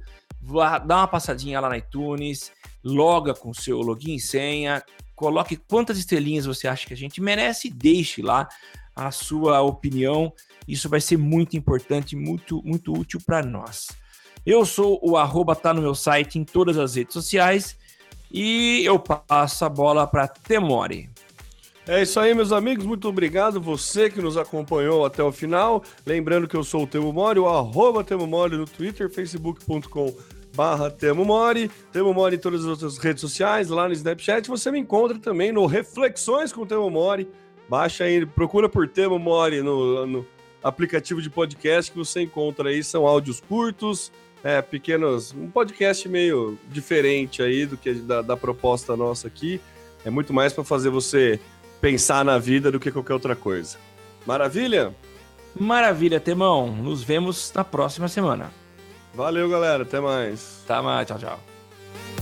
dá 0.87 0.97
uma 0.99 1.09
passadinha 1.09 1.61
lá 1.61 1.69
na 1.69 1.79
iTunes, 1.79 2.53
loga 2.85 3.33
com 3.35 3.55
seu 3.55 3.81
login 3.81 4.17
e 4.17 4.21
senha, 4.21 4.83
coloque 5.15 5.57
quantas 5.57 5.99
estrelinhas 5.99 6.47
você 6.47 6.69
acha 6.69 6.87
que 6.87 6.95
a 6.95 6.97
gente 6.97 7.21
merece 7.21 7.69
e 7.69 7.73
deixe 7.73 8.21
lá 8.21 8.49
a 8.95 9.11
sua 9.11 9.63
opinião. 9.63 10.33
Isso 10.67 10.89
vai 10.89 11.01
ser 11.01 11.17
muito 11.17 11.57
importante, 11.57 12.17
muito, 12.17 12.63
muito 12.65 12.93
útil 12.93 13.21
para 13.25 13.43
nós. 13.43 13.89
Eu 14.45 14.65
sou 14.65 14.99
o 15.03 15.17
arroba, 15.17 15.55
tá 15.55 15.73
no 15.73 15.83
meu 15.83 15.95
site 15.95 16.39
em 16.39 16.45
todas 16.45 16.77
as 16.77 16.97
redes 16.97 17.13
sociais 17.13 17.77
e 18.33 18.83
eu 18.85 18.99
passo 18.99 19.65
a 19.65 19.69
bola 19.69 20.07
para 20.07 20.27
Temore. 20.27 21.11
É 21.87 22.01
isso 22.01 22.19
aí, 22.21 22.33
meus 22.33 22.53
amigos. 22.53 22.87
Muito 22.87 23.09
obrigado 23.09 23.61
você 23.61 24.09
que 24.09 24.21
nos 24.21 24.37
acompanhou 24.37 25.05
até 25.05 25.23
o 25.23 25.33
final. 25.33 25.83
Lembrando 26.07 26.47
que 26.47 26.57
eu 26.57 26.63
sou 26.63 26.85
o 26.85 26.87
Temo 26.87 27.13
Mori, 27.13 27.41
o 27.41 27.49
arroba 27.49 28.05
Temo 28.05 28.27
Mori 28.27 28.57
no 28.57 28.67
Twitter, 28.67 29.11
facebook.com 29.11 30.15
barra 30.55 30.91
Temo 30.91 31.25
Mori. 31.25 31.71
Temo 31.93 32.15
Mori 32.15 32.37
em 32.37 32.39
todas 32.39 32.61
as 32.63 32.67
outras 32.67 32.99
redes 32.99 33.21
sociais, 33.21 33.69
lá 33.69 33.89
no 33.89 33.95
Snapchat. 33.95 34.49
Você 34.49 34.71
me 34.71 34.79
encontra 34.79 35.19
também 35.19 35.51
no 35.51 35.67
Reflexões 35.67 36.53
com 36.53 36.65
Temo 36.65 36.89
Mori. 36.89 37.29
Baixa 37.69 38.05
aí, 38.05 38.25
procura 38.25 38.69
por 38.69 38.89
Temo 38.89 39.19
Mori 39.19 39.61
no, 39.61 40.07
no 40.07 40.27
aplicativo 40.63 41.21
de 41.21 41.29
podcast 41.29 41.91
que 41.91 41.99
você 41.99 42.23
encontra 42.23 42.69
aí. 42.69 42.83
São 42.83 43.07
áudios 43.07 43.41
curtos, 43.41 44.13
é, 44.43 44.61
pequenos, 44.61 45.33
um 45.33 45.49
podcast 45.49 46.09
meio 46.09 46.59
diferente 46.69 47.43
aí 47.43 47.67
do 47.67 47.77
que 47.77 47.95
da, 47.95 48.23
da 48.23 48.37
proposta 48.37 48.97
nossa 48.97 49.29
aqui. 49.29 49.61
É 50.05 50.11
muito 50.11 50.33
mais 50.33 50.53
para 50.53 50.65
fazer 50.65 50.91
você 50.91 51.39
pensar 51.81 52.25
na 52.25 52.39
vida 52.39 52.71
do 52.71 52.81
que 52.81 52.91
qualquer 52.91 53.15
outra 53.15 53.37
coisa. 53.37 53.79
Maravilha? 54.27 54.95
Maravilha, 55.59 56.19
Temão. 56.19 56.75
Nos 56.75 57.03
vemos 57.03 57.53
na 57.55 57.65
próxima 57.65 58.09
semana. 58.09 58.53
Valeu, 59.15 59.49
galera. 59.49 59.83
Até 59.83 60.01
mais. 60.01 60.63
Até 60.65 60.81
mais. 60.81 61.07
Tchau, 61.07 61.19
tchau. 61.19 62.22